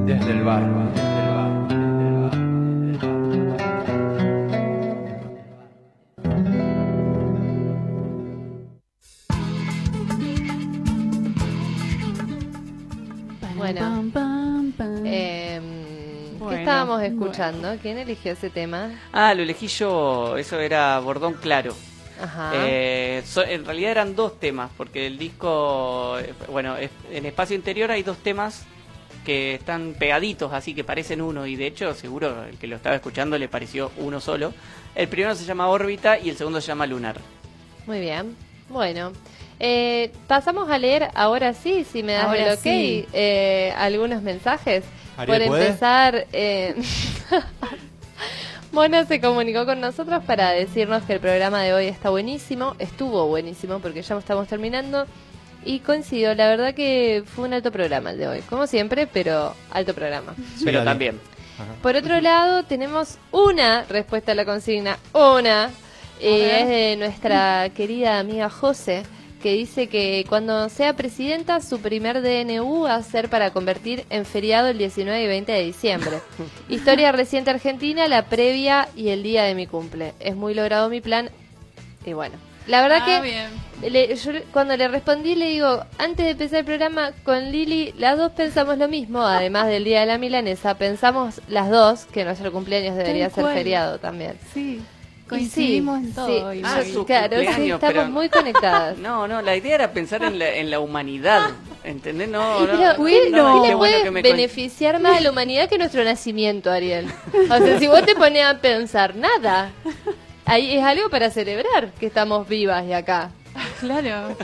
[0.06, 1.11] Desde el bar,
[17.06, 17.76] estábamos escuchando?
[17.82, 18.91] ¿Quién eligió ese tema?
[19.11, 21.76] Ah, lo elegí yo, eso era Bordón Claro.
[22.22, 22.52] Ajá.
[22.56, 27.56] Eh, so- en realidad eran dos temas, porque el disco, eh, bueno, es- en espacio
[27.56, 28.65] interior hay dos temas
[29.26, 32.95] que están pegaditos, así que parecen uno, y de hecho seguro el que lo estaba
[32.95, 34.53] escuchando le pareció uno solo.
[34.95, 37.18] El primero se llama Órbita y el segundo se llama Lunar.
[37.88, 38.36] Muy bien.
[38.69, 39.11] Bueno,
[39.60, 43.06] eh, pasamos a leer ahora sí, si me das Ahora el ok, sí.
[43.14, 44.84] eh, algunos mensajes.
[45.22, 45.68] Ariel, Por ¿puede?
[45.68, 46.76] empezar, eh,
[48.72, 53.27] Mona se comunicó con nosotros para decirnos que el programa de hoy está buenísimo, estuvo
[53.27, 55.06] buenísimo porque ya estamos terminando
[55.65, 59.53] y coincido, la verdad que fue un alto programa el de hoy, como siempre, pero
[59.72, 60.34] alto programa.
[60.64, 61.19] Pero también.
[61.84, 65.69] Por otro lado, tenemos una respuesta a la consigna, una,
[66.19, 69.03] y es de nuestra querida amiga José,
[69.41, 74.26] que dice que cuando sea presidenta, su primer DNU va a ser para convertir en
[74.26, 76.19] feriado el 19 y 20 de diciembre.
[76.69, 80.13] Historia reciente argentina, la previa y el día de mi cumple.
[80.19, 81.30] Es muy logrado mi plan,
[82.05, 82.35] y bueno.
[82.68, 83.91] La verdad Ah, que bien.
[83.91, 87.91] le- yo le- cuando le respondí le digo, antes de empezar el programa con Lili,
[87.97, 92.23] las dos pensamos lo mismo, además del Día de la Milanesa, pensamos las dos que
[92.23, 93.55] nuestro cumpleaños debería ser cual.
[93.55, 94.38] feriado también.
[94.53, 94.80] Sí,
[95.38, 96.52] coincidimos sí, en todo.
[96.52, 96.58] sí.
[96.60, 98.98] y Ah, su Claro, sí, estamos pero- muy conectadas.
[99.02, 101.49] No, no, la idea era pensar en la, en la humanidad,
[101.84, 102.30] ¿entendés?
[102.30, 105.78] No, no, pero, no, ¿qué- no, qué le puede beneficiar más a la humanidad que
[105.78, 107.08] nuestro nacimiento, Ariel?
[107.49, 109.72] O sea, si vos te pones a pensar, nada.
[110.45, 113.32] Ahí es algo para celebrar que estamos vivas y acá.
[113.80, 114.36] Claro.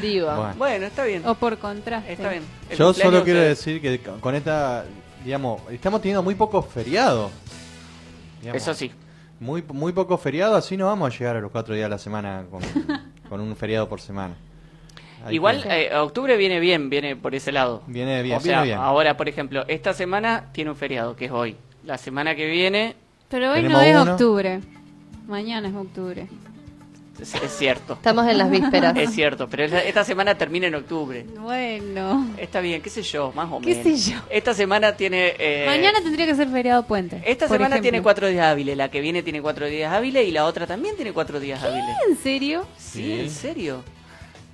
[0.00, 0.26] Digo.
[0.34, 0.54] Bueno.
[0.56, 1.26] Bueno, está bien.
[1.26, 2.12] O por contraste.
[2.12, 2.42] Está bien.
[2.70, 4.84] El Yo solo quiero de- decir que con esta,
[5.24, 7.30] digamos, estamos teniendo muy pocos feriados.
[8.40, 8.90] Digamos, Eso sí.
[9.40, 11.98] Muy, muy pocos feriados, así no vamos a llegar a los cuatro días a la
[11.98, 12.60] semana con,
[13.28, 14.34] con un feriado por semana.
[15.24, 17.82] Hay Igual, que- eh, octubre viene bien, viene por ese lado.
[17.86, 18.78] Viene bien, O sea, viene bien.
[18.78, 21.56] ahora, por ejemplo, esta semana tiene un feriado, que es hoy.
[21.84, 22.94] La semana que viene,
[23.28, 24.12] Pero hoy no es uno.
[24.12, 24.60] octubre.
[25.26, 26.26] Mañana es octubre.
[27.22, 27.94] Es, es cierto.
[27.94, 28.96] Estamos en las vísperas.
[28.96, 31.24] Es cierto, pero esta- semana termina en octubre.
[31.38, 32.28] Bueno.
[32.38, 34.00] Está bien, qué sé yo, más o ¿Qué menos.
[34.00, 34.18] sé yo?
[34.30, 35.34] Esta semana tiene...
[35.38, 37.22] eh, Mañana tendría que ser feriado puente.
[37.26, 37.82] Esta por semana ejemplo.
[37.82, 40.96] tiene cuatro días hábiles, la que viene tiene cuatro días hábiles y la otra también
[40.96, 41.84] tiene cuatro días hábiles.
[42.08, 42.66] ¿En serio?
[42.78, 43.12] Sí, Sí.
[43.20, 43.82] en serio.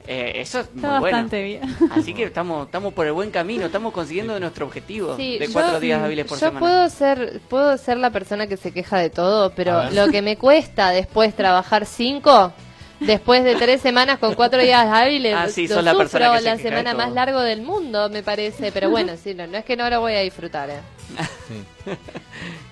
[0.08, 1.16] Eh, eso es Está muy bueno.
[1.16, 1.62] bastante bien.
[1.90, 5.52] Así que estamos, estamos por el buen camino, estamos consiguiendo nuestro objetivo Sí, de yo-
[5.52, 6.60] cuatro días hábiles por yo semana.
[6.60, 10.36] puedo ser puedo ser la persona que se queja de todo, pero lo que me
[10.36, 12.52] cuesta después trabajar cinco,
[13.00, 16.38] después de tres semanas con cuatro días hábiles, Ah, sí, lo la sufro, persona que
[16.38, 18.70] se la semana más largo del mundo, me parece.
[18.72, 20.70] Pero bueno, sí, no, no es que no lo voy a disfrutar.
[20.70, 20.80] ¿eh?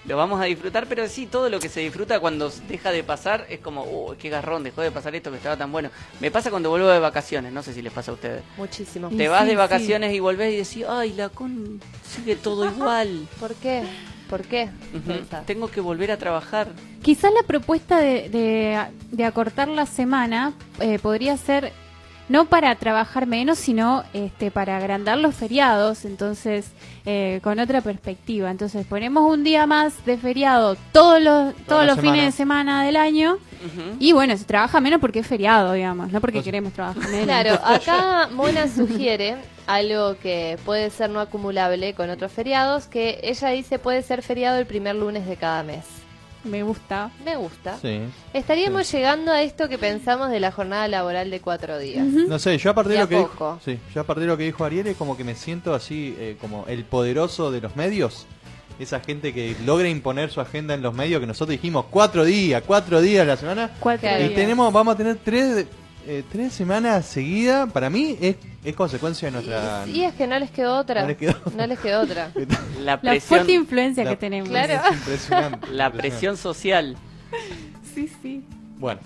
[0.06, 3.46] Lo vamos a disfrutar, pero sí, todo lo que se disfruta cuando deja de pasar
[3.48, 5.90] es como, uy, qué garrón, dejó de pasar esto que estaba tan bueno.
[6.20, 8.42] Me pasa cuando vuelvo de vacaciones, no sé si les pasa a ustedes.
[8.58, 9.08] Muchísimo.
[9.08, 9.56] Te vas sí, de sí.
[9.56, 13.26] vacaciones y volvés y decís, ay, la con sigue todo igual.
[13.40, 13.82] ¿Por qué?
[14.28, 14.68] ¿Por qué?
[15.46, 16.68] Tengo que volver a trabajar.
[17.02, 18.78] Quizás la propuesta de, de,
[19.10, 21.72] de acortar la semana eh, podría ser
[22.28, 26.70] no para trabajar menos, sino este, para agrandar los feriados, entonces
[27.04, 28.50] eh, con otra perspectiva.
[28.50, 32.96] Entonces ponemos un día más de feriado todos los, todos los fines de semana del
[32.96, 33.38] año
[33.98, 37.24] y bueno, se trabaja menos porque es feriado, digamos, no porque Entonces- queremos trabajar menos.
[37.24, 39.36] Claro, acá Mona sugiere
[39.66, 44.58] algo que puede ser no acumulable con otros feriados, que ella dice puede ser feriado
[44.58, 45.84] el primer lunes de cada mes.
[46.44, 47.10] Me gusta.
[47.24, 47.78] Me gusta.
[47.80, 48.00] Sí.
[48.32, 52.04] Estaríamos llegando a esto que pensamos de la jornada laboral de cuatro días.
[52.04, 54.36] No sé, yo a partir de lo que dijo, sí, yo a partir de lo
[54.36, 57.76] que dijo Ariel es como que me siento así eh, como el poderoso de los
[57.76, 58.26] medios.
[58.78, 62.62] Esa gente que logra imponer su agenda en los medios, que nosotros dijimos cuatro días,
[62.66, 63.70] cuatro días a la semana.
[63.78, 64.08] Cuatro.
[64.10, 64.34] Y días.
[64.34, 65.66] tenemos, vamos a tener tres,
[66.06, 67.70] eh, tres semanas seguidas.
[67.72, 69.84] Para mí es, es consecuencia de nuestra.
[69.86, 71.02] Y es que no les quedó otra.
[71.02, 72.30] No les quedó No les quedó otra.
[72.80, 74.48] La La presión, fuerte influencia La- que tenemos.
[74.48, 74.74] Claro.
[74.74, 75.66] Es impresionante.
[75.70, 75.98] la impresionante.
[75.98, 76.96] presión social.
[77.94, 78.42] Sí, sí.
[78.78, 79.00] Bueno,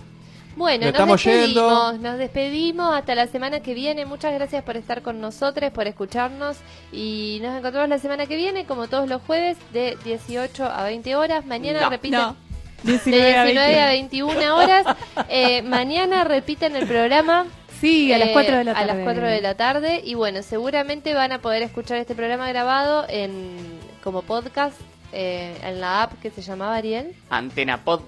[0.56, 2.08] Bueno, Nos estamos despedimos, yendo.
[2.10, 4.06] nos despedimos hasta la semana que viene.
[4.06, 6.56] Muchas gracias por estar con nosotros, por escucharnos
[6.92, 11.14] y nos encontramos la semana que viene, como todos los jueves, de 18 a 20
[11.16, 11.46] horas.
[11.46, 11.90] Mañana No.
[11.90, 12.36] repiten No.
[12.82, 14.16] De 19 a 19 a 20.
[14.22, 14.86] 21 horas.
[15.28, 17.46] Eh, mañana repiten el programa.
[17.80, 18.86] Sí, a las eh, 4 de la A tarde.
[18.94, 20.00] las 4 de la tarde.
[20.04, 23.56] Y bueno, seguramente van a poder escuchar este programa grabado en
[24.02, 24.74] como podcast
[25.12, 28.00] eh, en la app que se llamaba Ariel, Antena Pod.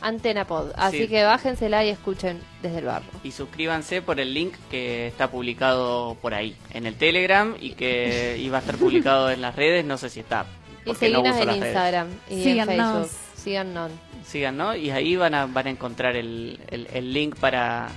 [0.00, 0.72] Antena Pod.
[0.76, 1.08] Así Sí.
[1.08, 3.06] que bájensela y escuchen desde el barro.
[3.22, 8.36] Y suscríbanse por el link que está publicado por ahí, en el Telegram y que
[8.42, 10.44] iba a estar publicado en las redes, no sé si está.
[10.84, 11.66] Y no seguinos uso en las redes.
[11.68, 12.74] Instagram y Síganos.
[12.74, 13.10] en Facebook.
[13.36, 13.90] Síganos.
[14.24, 14.74] Sigan, ¿no?
[14.74, 17.88] Y ahí van a, van a encontrar el, el, el link para,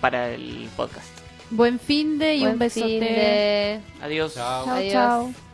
[0.00, 1.08] para el podcast.
[1.50, 3.80] Buen fin de y Buen un besote.
[4.02, 4.34] Adiós.
[4.34, 4.92] Chao, Adiós.
[4.92, 5.49] chao.